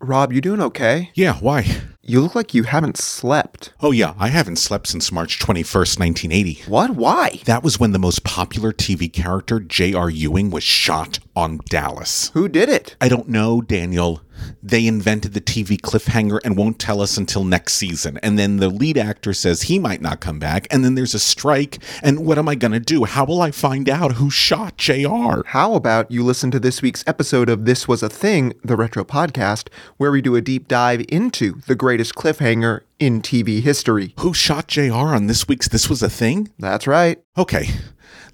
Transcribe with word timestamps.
Rob, 0.00 0.32
you 0.32 0.40
doing 0.40 0.60
okay? 0.60 1.10
Yeah, 1.14 1.34
why? 1.40 1.80
You 2.02 2.20
look 2.20 2.36
like 2.36 2.54
you 2.54 2.62
haven't 2.62 2.96
slept. 2.96 3.72
Oh, 3.80 3.90
yeah, 3.90 4.14
I 4.16 4.28
haven't 4.28 4.56
slept 4.56 4.86
since 4.86 5.10
March 5.10 5.40
21st, 5.40 5.98
1980. 5.98 6.62
What? 6.68 6.90
Why? 6.92 7.40
That 7.46 7.64
was 7.64 7.80
when 7.80 7.90
the 7.90 7.98
most 7.98 8.22
popular 8.22 8.72
TV 8.72 9.12
character, 9.12 9.58
J.R. 9.58 10.08
Ewing, 10.08 10.50
was 10.50 10.62
shot 10.62 11.18
on 11.34 11.58
Dallas. 11.68 12.30
Who 12.32 12.48
did 12.48 12.68
it? 12.68 12.94
I 13.00 13.08
don't 13.08 13.28
know, 13.28 13.60
Daniel. 13.60 14.22
They 14.62 14.86
invented 14.86 15.34
the 15.34 15.40
TV 15.40 15.80
cliffhanger 15.80 16.40
and 16.44 16.56
won't 16.56 16.78
tell 16.78 17.00
us 17.00 17.16
until 17.16 17.44
next 17.44 17.74
season. 17.74 18.18
And 18.22 18.38
then 18.38 18.58
the 18.58 18.68
lead 18.68 18.98
actor 18.98 19.32
says 19.32 19.62
he 19.62 19.78
might 19.78 20.00
not 20.00 20.20
come 20.20 20.38
back. 20.38 20.66
And 20.70 20.84
then 20.84 20.94
there's 20.94 21.14
a 21.14 21.18
strike. 21.18 21.78
And 22.02 22.26
what 22.26 22.38
am 22.38 22.48
I 22.48 22.54
going 22.54 22.72
to 22.72 22.80
do? 22.80 23.04
How 23.04 23.24
will 23.24 23.42
I 23.42 23.50
find 23.50 23.88
out 23.88 24.12
who 24.12 24.30
shot 24.30 24.76
JR? 24.76 25.42
How 25.46 25.74
about 25.74 26.10
you 26.10 26.22
listen 26.22 26.50
to 26.52 26.60
this 26.60 26.82
week's 26.82 27.04
episode 27.06 27.48
of 27.48 27.64
This 27.64 27.86
Was 27.88 28.02
a 28.02 28.08
Thing, 28.08 28.52
the 28.62 28.76
Retro 28.76 29.04
Podcast, 29.04 29.68
where 29.96 30.10
we 30.10 30.22
do 30.22 30.36
a 30.36 30.40
deep 30.40 30.68
dive 30.68 31.04
into 31.08 31.60
the 31.66 31.74
greatest 31.74 32.14
cliffhanger 32.14 32.82
in 32.98 33.22
TV 33.22 33.60
history. 33.60 34.14
Who 34.18 34.34
shot 34.34 34.66
JR 34.68 34.92
on 34.92 35.26
this 35.26 35.46
week's 35.46 35.68
This 35.68 35.88
Was 35.88 36.02
a 36.02 36.10
Thing? 36.10 36.50
That's 36.58 36.86
right. 36.86 37.22
Okay, 37.36 37.68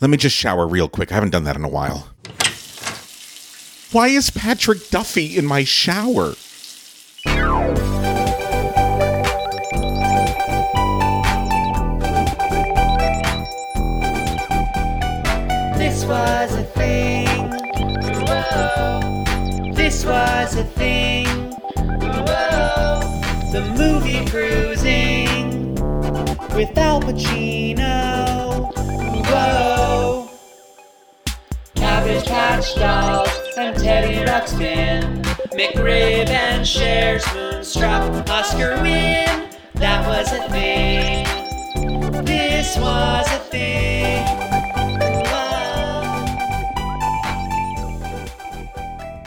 let 0.00 0.10
me 0.10 0.16
just 0.16 0.36
shower 0.36 0.66
real 0.66 0.88
quick. 0.88 1.12
I 1.12 1.14
haven't 1.14 1.30
done 1.30 1.44
that 1.44 1.56
in 1.56 1.64
a 1.64 1.68
while. 1.68 2.10
Why 3.94 4.08
is 4.08 4.28
Patrick 4.28 4.90
Duffy 4.90 5.38
in 5.38 5.46
my 5.46 5.62
shower? 5.62 6.34
This 15.78 16.04
was 16.06 16.54
a 16.56 16.64
thing. 16.74 17.28
Whoa. 18.26 19.72
This 19.74 20.04
was 20.04 20.56
a 20.56 20.64
thing. 20.64 21.28
Whoa. 21.76 23.00
The 23.52 23.62
movie 23.78 24.28
cruising 24.28 25.76
with 26.56 26.76
Al 26.76 27.00
Pacino. 27.00 28.72
Whoa. 29.28 30.28
Cabbage 31.76 32.26
Patch 32.26 32.74
Dolls 32.74 33.43
and 33.56 33.76
Teddy 33.76 34.16
Ruxpin. 34.28 35.22
McRib 35.52 36.28
and 36.28 36.66
Cher's 36.66 37.24
Moonstruck. 37.34 38.28
Oscar 38.28 38.80
win. 38.82 39.50
That 39.74 40.06
was 40.06 40.32
a 40.32 40.48
thing. 40.50 41.24
This 42.24 42.76
was 42.78 43.26
a 43.32 43.38
thing. 43.50 44.24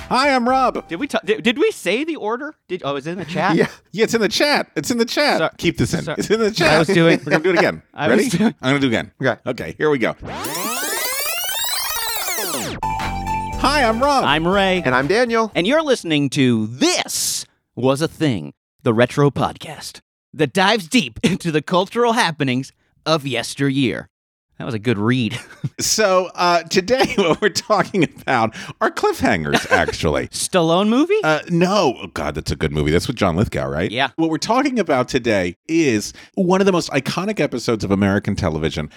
Hi, 0.10 0.30
I'm 0.34 0.48
Rob. 0.48 0.88
Did 0.88 1.02
we 1.02 1.08
ta- 1.08 1.20
did, 1.26 1.44
did 1.44 1.58
we 1.58 1.70
say 1.72 2.06
the 2.06 2.16
order? 2.16 2.56
Did 2.70 2.82
oh, 2.86 2.96
is 2.96 3.08
it 3.08 3.12
in 3.12 3.18
the 3.18 3.26
chat? 3.26 3.56
Yeah. 3.58 3.68
Yeah, 3.92 4.06
it's 4.06 4.14
in 4.14 4.22
the 4.22 4.30
chat. 4.30 4.72
It's 4.76 4.90
in 4.90 4.98
the 5.00 5.06
chat. 5.06 5.40
Sorry. 5.40 5.52
Keep 5.58 5.78
this 5.78 5.94
in. 5.94 6.04
Sorry. 6.04 6.16
It's 6.18 6.30
in 6.30 6.40
the 6.40 6.52
chat. 6.52 6.74
I 6.76 6.80
was 6.80 6.88
doing- 6.88 7.20
We're 7.26 7.32
gonna 7.32 7.44
do 7.44 7.50
it 7.50 7.58
again. 7.58 7.82
I 7.94 8.08
Ready? 8.08 8.24
was 8.26 8.34
doing- 8.34 8.56
I'm 8.62 8.70
gonna 8.70 8.80
do 8.80 8.86
it 8.88 8.90
again. 8.90 9.12
Okay. 9.22 9.38
Okay. 9.46 9.76
Here 9.78 9.90
we 9.90 9.98
go. 9.98 10.16
Hi, 13.60 13.84
I'm 13.84 14.02
Rob. 14.02 14.24
I'm 14.24 14.48
Ray, 14.48 14.82
And 14.86 14.94
I'm 14.96 15.08
Daniel. 15.08 15.52
and 15.56 15.66
you're 15.68 15.82
listening 15.82 16.30
to 16.32 16.68
This 16.68 17.46
Was 17.76 18.02
a 18.02 18.08
Thing, 18.08 18.54
the 18.84 18.94
retro 18.94 19.30
podcast 19.30 20.02
that 20.34 20.54
dives 20.54 20.88
deep 20.88 21.20
into 21.24 21.52
the 21.52 21.62
cultural 21.62 22.14
happenings 22.14 22.72
of 23.06 23.26
yesteryear. 23.26 24.08
That 24.58 24.66
was 24.66 24.74
a 24.74 24.80
good 24.80 24.98
read. 24.98 25.40
so 25.80 26.30
uh, 26.34 26.64
today, 26.64 27.14
what 27.18 27.42
we're 27.42 27.50
talking 27.50 28.04
about 28.04 28.56
are 28.82 28.90
cliffhangers. 28.90 29.70
Actually. 29.72 30.28
Stallone 30.30 30.90
movie? 30.90 31.20
Uh, 31.24 31.42
no, 31.50 31.96
oh, 32.02 32.08
God, 32.08 32.34
that's 32.36 32.52
a 32.52 32.56
good 32.56 32.72
movie. 32.72 32.92
That's 32.92 33.08
with 33.08 33.18
John 33.18 33.36
Lithgow, 33.36 33.68
right? 33.68 33.92
Yeah. 33.92 34.10
What 34.16 34.30
we're 34.32 34.38
talking 34.40 34.80
about 34.80 35.10
today 35.10 35.56
is 35.68 36.14
one 36.36 36.60
of 36.62 36.66
the 36.66 36.72
most 36.72 36.90
iconic 36.92 37.40
episodes 37.40 37.84
of 37.84 37.92
American 37.92 38.36
television. 38.36 38.90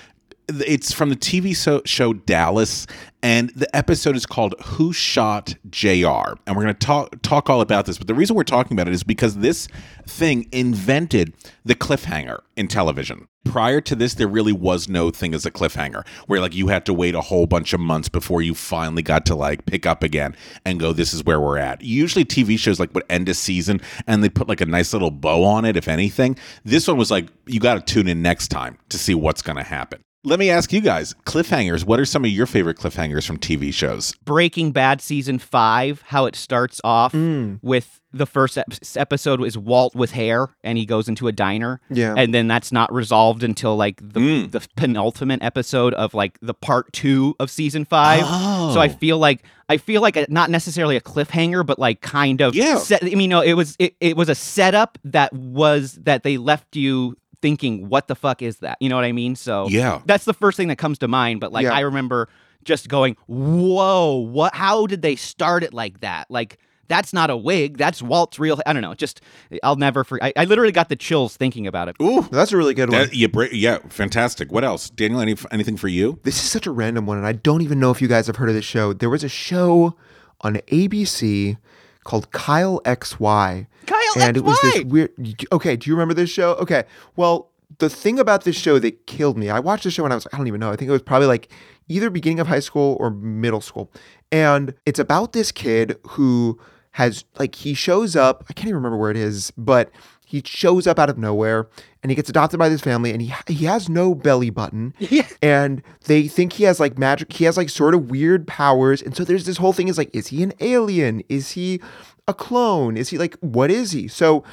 It's 0.67 0.93
from 0.93 1.11
the 1.11 1.17
TV 1.17 1.55
so- 1.55 1.83
show 1.85 2.13
Dallas, 2.13 2.87
and 3.23 3.51
the 3.51 3.75
episode 3.77 4.17
is 4.17 4.27
called 4.27 4.55
"Who 4.65 4.93
Shot 4.93 5.55
Jr." 5.69 6.35
And 6.47 6.57
we're 6.57 6.63
going 6.63 6.75
to 6.75 6.87
talk 6.87 7.23
talk 7.23 7.49
all 7.51 7.61
about 7.61 7.87
this. 7.87 7.99
But 7.99 8.07
the 8.07 8.15
reason 8.15 8.37
we're 8.37 8.45
talking 8.45 8.75
about 8.75 8.89
it 8.89 8.95
is 8.95 9.03
because 9.03 9.37
this 9.37 9.69
thing 10.07 10.49
invented 10.53 11.35
the 11.65 11.75
cliffhanger 11.75 12.41
in 12.57 12.69
television. 12.69 13.27
Prior 13.45 13.81
to 13.81 13.95
this, 13.95 14.15
there 14.15 14.29
really 14.29 14.53
was 14.53 14.87
no 14.89 15.11
thing 15.11 15.33
as 15.33 15.47
a 15.47 15.51
cliffhanger, 15.51 16.07
where 16.27 16.41
like 16.41 16.55
you 16.55 16.69
had 16.69 16.85
to 16.87 16.93
wait 16.93 17.15
a 17.15 17.23
whole 17.23 17.47
bunch 17.47 17.73
of 17.73 17.81
months 17.81 18.09
before 18.09 18.43
you 18.43 18.55
finally 18.55 19.03
got 19.03 19.25
to 19.27 19.35
like 19.35 19.65
pick 19.65 19.87
up 19.87 20.03
again 20.03 20.37
and 20.65 20.79
go, 20.81 20.93
"This 20.93 21.15
is 21.15 21.25
where 21.25 21.41
we're 21.41 21.59
at." 21.59 21.83
Usually, 21.83 22.25
TV 22.25 22.59
shows 22.59 22.79
like 22.79 22.93
would 22.95 23.05
end 23.09 23.29
a 23.29 23.35
season 23.35 23.81
and 24.07 24.23
they 24.23 24.29
put 24.29 24.49
like 24.49 24.61
a 24.61 24.67
nice 24.67 24.93
little 24.93 25.11
bow 25.11 25.45
on 25.45 25.65
it, 25.65 25.77
if 25.77 25.89
anything. 25.89 26.37
This 26.65 26.87
one 26.89 26.97
was 26.97 27.11
like, 27.11 27.29
you 27.47 27.61
got 27.61 27.75
to 27.75 27.93
tune 27.95 28.09
in 28.09 28.23
next 28.23 28.49
time 28.49 28.79
to 28.89 28.99
see 28.99 29.15
what's 29.15 29.43
going 29.43 29.57
to 29.57 29.63
happen. 29.63 30.01
Let 30.23 30.39
me 30.39 30.51
ask 30.51 30.71
you 30.71 30.83
guys, 30.83 31.15
cliffhangers. 31.25 31.87
What 31.87 31.99
are 31.99 32.05
some 32.05 32.27
of 32.27 32.31
your 32.31 32.45
favorite 32.45 32.77
cliffhangers 32.77 33.27
from 33.27 33.39
TV 33.39 33.73
shows? 33.73 34.13
Breaking 34.23 34.71
Bad 34.71 35.01
season 35.01 35.39
five, 35.39 36.03
how 36.09 36.27
it 36.27 36.37
starts 36.37 36.79
off 36.85 37.15
Mm. 37.15 37.59
with 37.63 38.01
the 38.13 38.27
first 38.27 38.59
ep- 38.59 38.67
episode 38.97 39.43
is 39.45 39.57
Walt 39.57 39.95
with 39.95 40.11
hair 40.11 40.49
and 40.63 40.77
he 40.77 40.85
goes 40.85 41.09
into 41.09 41.27
a 41.29 41.33
diner. 41.33 41.81
Yeah. 41.89 42.13
And 42.19 42.35
then 42.35 42.49
that's 42.49 42.71
not 42.71 42.93
resolved 42.93 43.43
until 43.43 43.77
like 43.77 43.97
the, 44.03 44.21
Mm. 44.21 44.51
the 44.51 44.67
penultimate 44.77 45.43
episode 45.43 45.95
of 45.95 46.13
like 46.13 46.37
the 46.43 46.53
part 46.53 46.93
two 46.93 47.35
of 47.41 47.51
season 47.51 47.87
five. 47.87 48.23
Oh. 48.27 48.75
So 48.75 48.81
I 48.81 48.89
feel 48.89 49.17
like 49.19 49.45
I 49.71 49.77
feel 49.77 50.03
like 50.03 50.17
a, 50.17 50.27
not 50.29 50.51
necessarily 50.51 50.97
a 50.97 51.01
cliffhanger, 51.01 51.65
but 51.65 51.79
like 51.79 52.01
kind 52.01 52.41
of 52.41 52.55
Yeah. 52.57 52.77
Set, 52.79 53.05
I 53.05 53.15
mean, 53.15 53.31
no, 53.31 53.41
it 53.41 53.55
was 53.55 53.77
it, 53.79 53.95
it 54.01 54.17
was 54.17 54.29
a 54.29 54.35
setup 54.35 54.99
that 55.05 55.33
was 55.33 55.93
that 56.03 56.25
they 56.25 56.37
left 56.37 56.75
you 56.77 57.17
thinking, 57.43 57.89
what 57.89 58.09
the 58.09 58.15
fuck 58.15 58.43
is 58.43 58.59
that? 58.59 58.77
You 58.81 58.89
know 58.89 58.97
what 58.97 59.05
I 59.05 59.13
mean? 59.13 59.35
So 59.37 59.69
Yeah. 59.69 60.01
that's 60.07 60.25
the 60.25 60.35
first 60.35 60.57
thing 60.57 60.69
that 60.69 60.77
comes 60.77 60.99
to 60.99 61.09
mind. 61.09 61.41
But 61.41 61.53
like 61.53 61.65
Yeah. 61.65 61.73
I 61.75 61.81
remember 61.81 62.29
just 62.65 62.89
going, 62.89 63.17
whoa, 63.27 64.17
what? 64.17 64.55
How 64.55 64.87
did 64.87 65.03
they 65.03 65.17
start 65.17 65.63
it 65.63 65.73
like 65.75 66.01
that? 66.01 66.31
Like. 66.31 66.59
That's 66.89 67.13
not 67.13 67.31
a 67.31 67.37
wig. 67.37 67.79
That's 67.79 68.03
Walt's 68.03 68.41
real. 68.41 68.61
I 68.67 68.73
don't 68.73 68.83
know. 68.83 68.95
Just, 68.95 69.21
I'll 69.63 69.77
never 69.77 70.03
forget. 70.03 70.33
I, 70.37 70.43
I 70.43 70.45
literally 70.47 70.73
got 70.73 70.89
the 70.89 70.97
chills 70.97 71.37
thinking 71.37 71.69
about 71.69 71.87
it. 71.89 71.95
Ooh, 72.03 72.23
That's 72.33 72.51
a 72.51 72.57
really 72.57 72.75
good 72.75 72.91
one. 72.91 73.09
you 73.13 73.29
break, 73.29 73.53
yeah, 73.53 73.79
fantastic. 73.91 74.51
What 74.51 74.65
else, 74.65 74.91
Daniel? 74.91 75.21
Any, 75.21 75.37
anything 75.53 75.77
for 75.77 75.87
you? 75.87 76.19
This 76.25 76.35
is 76.43 76.51
such 76.51 76.67
a 76.67 76.73
random 76.73 77.07
one, 77.07 77.17
and 77.17 77.29
I 77.29 77.31
don't 77.31 77.63
even 77.63 77.79
know 77.79 77.93
if 77.93 78.03
you 78.03 78.09
guys 78.09 78.27
have 78.27 78.35
heard 78.35 78.49
of 78.49 78.57
this 78.57 78.65
show. 78.65 78.93
There 78.93 79.09
was 79.09 79.23
a 79.23 79.29
show 79.29 79.95
on 80.41 80.57
ABC 80.67 81.59
called 82.05 82.31
Kyle 82.33 82.81
XY. 82.85 83.67
Kyle 83.87 84.01
and 84.19 84.37
it 84.37 84.45
was 84.45 84.59
this 84.63 84.85
weird. 84.85 85.13
Okay, 85.53 85.77
do 85.77 85.91
you 85.91 85.95
remember 85.95 86.15
this 86.15 86.31
show? 86.31 86.55
Okay, 86.55 86.85
well, 87.17 87.51
the 87.79 87.89
thing 87.89 88.19
about 88.19 88.45
this 88.45 88.57
show 88.57 88.79
that 88.79 89.07
killed 89.07 89.39
me, 89.39 89.51
I 89.51 89.61
watched 89.61 89.85
the 89.85 89.91
show 89.91 90.03
when 90.03 90.13
I 90.13 90.17
was, 90.17 90.27
I 90.33 90.37
don't 90.37 90.47
even 90.47 90.61
know, 90.61 90.71
I 90.71 90.77
think 90.77 90.89
it 90.89 90.93
was 90.93 91.03
probably 91.03 91.29
like 91.29 91.49
either 91.89 92.11
beginning 92.11 92.41
of 92.41 92.47
high 92.47 92.61
school 92.61 92.97
or 93.01 93.11
middle 93.11 93.61
school. 93.61 93.91
And 94.33 94.75
it's 94.87 94.99
about 94.99 95.33
this 95.33 95.51
kid 95.51 95.99
who 96.09 96.59
has, 96.93 97.25
like, 97.39 97.55
he 97.55 97.75
shows 97.75 98.17
up, 98.17 98.45
I 98.49 98.53
can't 98.53 98.67
even 98.67 98.77
remember 98.77 98.97
where 98.97 99.11
it 99.11 99.17
is, 99.17 99.53
but 99.57 99.91
he 100.31 100.43
shows 100.45 100.87
up 100.87 100.99
out 100.99 101.11
of 101.11 101.19
nowhere 101.19 101.67
and 102.03 102.11
he 102.11 102.17
gets 102.17 102.31
adopted 102.31 102.59
by 102.59 102.69
this 102.69 102.81
family 102.81 103.11
and 103.11 103.21
he 103.21 103.35
he 103.49 103.65
has 103.65 103.89
no 103.89 104.15
belly 104.15 104.51
button. 104.51 104.95
Yeah. 105.01 105.27
and 105.43 105.83
they 106.05 106.29
think 106.29 106.53
he 106.53 106.65
has 106.65 106.79
like 106.79 106.97
magic 106.97 107.33
he 107.33 107.45
has 107.45 107.57
like 107.57 107.69
sort 107.69 107.95
of 107.95 108.11
weird 108.11 108.47
powers 108.47 109.03
and 109.03 109.17
so 109.17 109.25
there's 109.25 109.45
this 109.45 109.57
whole 109.57 109.73
thing 109.73 109.89
is 109.89 109.99
like 109.99 110.15
is 110.15 110.29
he 110.29 110.43
an 110.45 110.53
alien? 110.61 111.23
Is 111.29 111.51
he 111.53 111.81
a 112.29 112.35
clone? 112.35 112.97
Is 112.97 113.09
he 113.09 113.19
like 113.19 113.37
what 113.41 113.71
is 113.73 113.91
he? 113.91 114.07
So 114.07 114.45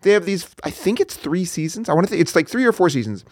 they 0.00 0.12
have 0.12 0.24
these 0.24 0.48
i 0.64 0.70
think 0.70 1.00
it's 1.00 1.16
three 1.16 1.44
seasons 1.44 1.88
i 1.88 1.92
want 1.94 2.06
to 2.06 2.10
think 2.10 2.20
it's 2.20 2.36
like 2.36 2.48
three 2.48 2.64
or 2.64 2.72
four 2.72 2.88
seasons. 2.88 3.24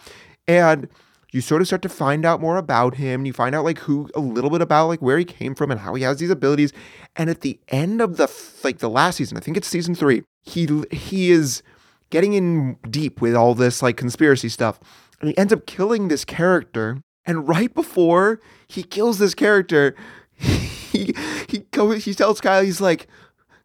And 0.46 0.88
you 1.32 1.40
sort 1.40 1.62
of 1.62 1.66
start 1.66 1.82
to 1.82 1.88
find 1.88 2.24
out 2.24 2.40
more 2.40 2.56
about 2.58 2.94
him 2.96 3.20
and 3.20 3.26
you 3.26 3.32
find 3.32 3.54
out 3.54 3.64
like 3.64 3.78
who 3.78 4.08
a 4.14 4.20
little 4.20 4.50
bit 4.50 4.60
about 4.60 4.86
like 4.88 5.00
where 5.00 5.18
he 5.18 5.24
came 5.24 5.54
from 5.54 5.70
and 5.70 5.80
how 5.80 5.94
he 5.94 6.02
has 6.04 6.18
these 6.18 6.30
abilities. 6.30 6.72
And 7.16 7.28
at 7.30 7.40
the 7.40 7.58
end 7.68 8.00
of 8.00 8.18
the 8.18 8.30
like 8.62 8.78
the 8.78 8.90
last 8.90 9.16
season 9.16 9.36
i 9.38 9.40
think 9.40 9.56
it's 9.56 9.66
season 9.68 9.94
three 9.94 10.22
he 10.42 10.68
he 10.90 11.30
is 11.30 11.62
getting 12.14 12.34
in 12.34 12.76
deep 12.88 13.20
with 13.20 13.34
all 13.34 13.56
this 13.56 13.82
like 13.82 13.96
conspiracy 13.96 14.48
stuff 14.48 14.78
and 15.18 15.30
he 15.30 15.36
ends 15.36 15.52
up 15.52 15.66
killing 15.66 16.06
this 16.06 16.24
character 16.24 17.02
and 17.26 17.48
right 17.48 17.74
before 17.74 18.40
he 18.68 18.84
kills 18.84 19.18
this 19.18 19.34
character 19.34 19.96
he 20.36 21.12
he 21.48 21.58
goes 21.72 22.04
he 22.04 22.14
tells 22.14 22.40
kyle 22.40 22.62
he's 22.62 22.80
like 22.80 23.08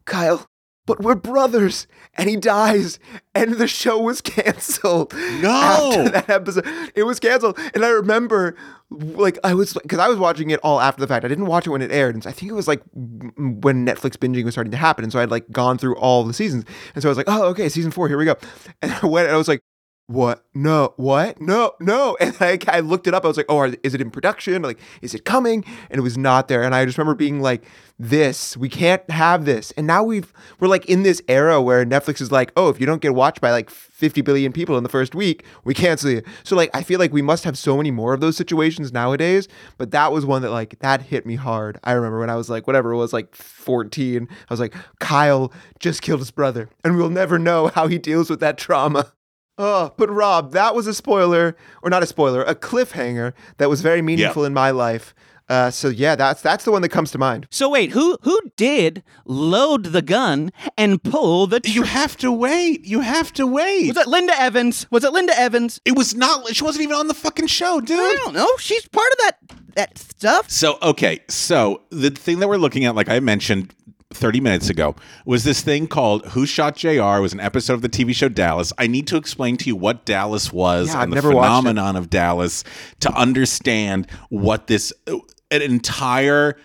kyle 0.04 0.49
but 0.86 1.00
we're 1.00 1.14
brothers 1.14 1.86
and 2.14 2.28
he 2.28 2.36
dies 2.36 2.98
and 3.34 3.54
the 3.54 3.68
show 3.68 3.98
was 4.00 4.20
canceled 4.20 5.12
No. 5.40 5.48
after 5.50 6.08
that 6.10 6.28
episode. 6.30 6.66
It 6.94 7.04
was 7.04 7.20
canceled 7.20 7.58
and 7.74 7.84
i 7.84 7.88
remember 7.88 8.56
like 8.90 9.38
i 9.44 9.54
was 9.54 9.74
because 9.74 9.98
i 10.00 10.08
was 10.08 10.18
watching 10.18 10.50
it 10.50 10.58
all 10.62 10.80
after 10.80 11.00
the 11.00 11.06
fact. 11.06 11.24
I 11.24 11.28
didn't 11.28 11.46
watch 11.46 11.66
it 11.66 11.70
when 11.70 11.82
it 11.82 11.92
aired 11.92 12.14
and 12.14 12.26
i 12.26 12.32
think 12.32 12.50
it 12.50 12.54
was 12.54 12.66
like 12.66 12.82
when 12.94 13.86
netflix 13.86 14.16
binging 14.16 14.44
was 14.44 14.54
starting 14.54 14.72
to 14.72 14.76
happen 14.76 15.04
and 15.04 15.12
so 15.12 15.20
i'd 15.20 15.30
like 15.30 15.50
gone 15.52 15.78
through 15.78 15.96
all 15.96 16.24
the 16.24 16.34
seasons. 16.34 16.64
And 16.94 17.02
so 17.02 17.08
i 17.08 17.10
was 17.10 17.16
like 17.18 17.28
oh 17.28 17.44
okay 17.50 17.68
season 17.68 17.90
four 17.90 18.08
here 18.08 18.18
we 18.18 18.24
go. 18.24 18.36
And 18.82 18.92
i 19.02 19.06
went 19.06 19.26
and 19.26 19.34
i 19.34 19.38
was 19.38 19.48
like 19.48 19.62
what? 20.10 20.44
No, 20.54 20.92
what? 20.96 21.40
No, 21.40 21.74
no. 21.78 22.16
And 22.20 22.38
like 22.40 22.68
I 22.68 22.80
looked 22.80 23.06
it 23.06 23.14
up. 23.14 23.24
I 23.24 23.28
was 23.28 23.36
like, 23.36 23.46
oh, 23.48 23.58
are, 23.58 23.74
is 23.82 23.94
it 23.94 24.00
in 24.00 24.10
production? 24.10 24.60
Like, 24.62 24.78
is 25.02 25.14
it 25.14 25.24
coming? 25.24 25.64
And 25.88 25.98
it 25.98 26.02
was 26.02 26.18
not 26.18 26.48
there. 26.48 26.62
And 26.62 26.74
I 26.74 26.84
just 26.84 26.98
remember 26.98 27.14
being 27.14 27.40
like, 27.40 27.64
this, 27.98 28.56
we 28.56 28.68
can't 28.68 29.08
have 29.10 29.44
this. 29.44 29.72
And 29.72 29.86
now 29.86 30.02
we've, 30.02 30.32
we're 30.58 30.68
like 30.68 30.86
in 30.86 31.02
this 31.02 31.22
era 31.28 31.62
where 31.62 31.84
Netflix 31.84 32.20
is 32.20 32.32
like, 32.32 32.50
oh, 32.56 32.68
if 32.70 32.80
you 32.80 32.86
don't 32.86 33.00
get 33.02 33.14
watched 33.14 33.40
by 33.40 33.52
like 33.52 33.70
50 33.70 34.22
billion 34.22 34.52
people 34.52 34.76
in 34.76 34.82
the 34.82 34.88
first 34.88 35.14
week, 35.14 35.44
we 35.64 35.74
cancel 35.74 36.10
you. 36.10 36.22
So 36.42 36.56
like, 36.56 36.70
I 36.74 36.82
feel 36.82 36.98
like 36.98 37.12
we 37.12 37.22
must 37.22 37.44
have 37.44 37.56
so 37.56 37.76
many 37.76 37.90
more 37.90 38.12
of 38.12 38.20
those 38.20 38.36
situations 38.36 38.92
nowadays. 38.92 39.48
But 39.78 39.92
that 39.92 40.12
was 40.12 40.26
one 40.26 40.42
that 40.42 40.50
like, 40.50 40.78
that 40.80 41.02
hit 41.02 41.24
me 41.24 41.36
hard. 41.36 41.78
I 41.84 41.92
remember 41.92 42.18
when 42.18 42.30
I 42.30 42.36
was 42.36 42.50
like, 42.50 42.66
whatever 42.66 42.92
it 42.92 42.96
was, 42.96 43.12
like 43.12 43.34
14, 43.36 44.28
I 44.30 44.52
was 44.52 44.60
like, 44.60 44.74
Kyle 44.98 45.52
just 45.78 46.02
killed 46.02 46.20
his 46.20 46.30
brother. 46.30 46.68
And 46.82 46.96
we'll 46.96 47.10
never 47.10 47.38
know 47.38 47.68
how 47.68 47.86
he 47.86 47.98
deals 47.98 48.28
with 48.28 48.40
that 48.40 48.58
trauma. 48.58 49.12
Oh, 49.58 49.92
but 49.96 50.08
Rob, 50.10 50.52
that 50.52 50.74
was 50.74 50.86
a 50.86 50.94
spoiler, 50.94 51.56
or 51.82 51.90
not 51.90 52.02
a 52.02 52.06
spoiler, 52.06 52.42
a 52.42 52.54
cliffhanger 52.54 53.34
that 53.58 53.68
was 53.68 53.82
very 53.82 54.00
meaningful 54.00 54.44
in 54.44 54.54
my 54.54 54.70
life. 54.70 55.14
Uh, 55.50 55.68
so 55.68 55.88
yeah, 55.88 56.14
that's 56.14 56.40
that's 56.42 56.64
the 56.64 56.70
one 56.70 56.80
that 56.80 56.90
comes 56.90 57.10
to 57.10 57.18
mind. 57.18 57.48
So 57.50 57.68
wait, 57.68 57.90
who 57.90 58.16
who 58.22 58.38
did 58.56 59.02
load 59.24 59.86
the 59.86 60.00
gun 60.00 60.52
and 60.78 61.02
pull 61.02 61.48
the? 61.48 61.60
You 61.64 61.82
have 61.82 62.16
to 62.18 62.30
wait. 62.30 62.86
You 62.86 63.00
have 63.00 63.32
to 63.32 63.48
wait. 63.48 63.88
Was 63.88 63.96
it 63.96 64.06
Linda 64.06 64.40
Evans? 64.40 64.86
Was 64.92 65.02
it 65.02 65.12
Linda 65.12 65.36
Evans? 65.36 65.80
It 65.84 65.96
was 65.96 66.14
not. 66.14 66.54
She 66.54 66.62
wasn't 66.62 66.84
even 66.84 66.94
on 66.94 67.08
the 67.08 67.14
fucking 67.14 67.48
show, 67.48 67.80
dude. 67.80 67.98
I 67.98 68.14
don't 68.24 68.32
know. 68.34 68.48
She's 68.58 68.86
part 68.86 69.10
of 69.10 69.18
that 69.18 69.38
that 69.74 69.98
stuff. 69.98 70.48
So 70.48 70.78
okay, 70.82 71.18
so 71.28 71.82
the 71.90 72.10
thing 72.10 72.38
that 72.38 72.48
we're 72.48 72.56
looking 72.56 72.84
at, 72.84 72.94
like 72.94 73.08
I 73.08 73.18
mentioned 73.18 73.74
30 74.12 74.40
minutes 74.40 74.68
ago, 74.68 74.96
was 75.24 75.44
this 75.44 75.60
thing 75.62 75.86
called 75.86 76.26
Who 76.26 76.44
Shot 76.46 76.76
JR? 76.76 76.88
It 76.88 77.20
was 77.20 77.32
an 77.32 77.40
episode 77.40 77.74
of 77.74 77.82
the 77.82 77.88
TV 77.88 78.14
show 78.14 78.28
Dallas. 78.28 78.72
I 78.78 78.86
need 78.86 79.06
to 79.08 79.16
explain 79.16 79.56
to 79.58 79.66
you 79.66 79.76
what 79.76 80.04
Dallas 80.04 80.52
was 80.52 80.88
Yeah, 80.88 80.98
I've 80.98 81.02
and 81.04 81.12
the 81.12 81.16
watched 81.16 81.26
it. 81.26 81.30
phenomenon 81.30 81.96
of 81.96 82.10
Dallas 82.10 82.64
to 83.00 83.12
understand 83.12 84.10
what 84.28 84.66
this 84.66 84.92
an 85.06 85.62
entire 85.62 86.56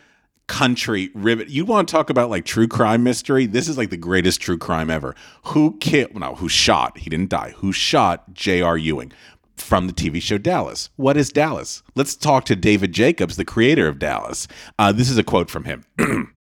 country 0.47 1.09
rivet. 1.15 1.50
You 1.50 1.65
want 1.65 1.88
to 1.88 1.92
talk 1.92 2.09
about 2.09 2.30
like 2.30 2.45
true 2.45 2.68
crime 2.68 3.03
mystery? 3.03 3.45
This 3.45 3.68
is 3.68 3.77
like 3.77 3.89
the 3.89 3.98
greatest 3.98 4.41
true 4.41 4.57
crime 4.57 4.89
ever. 4.89 5.15
Who 5.45 5.77
killed? 5.80 6.15
No, 6.15 6.36
who 6.36 6.50
shot? 6.50 6.98
He 7.00 7.09
didn't 7.09 7.30
die. 7.30 7.53
Who 7.57 7.71
shot 7.71 8.33
J.R. 8.33 8.77
Ewing? 8.77 9.12
From 9.57 9.88
the 9.88 9.94
TV 9.94 10.21
show 10.21 10.38
Dallas. 10.38 10.89
What 10.98 11.15
is 11.15 11.31
Dallas? 11.31 11.81
Let's 11.95 12.15
talk 12.15 12.44
to 12.45 12.56
David 12.57 12.91
Jacobs, 12.91 13.38
the 13.38 13.45
creator 13.45 13.88
of 13.88 14.00
Dallas. 14.00 14.48
Uh, 14.77 14.91
this 14.91 15.09
is 15.09 15.18
a 15.18 15.24
quote 15.24 15.50
from 15.50 15.63
him. 15.63 15.86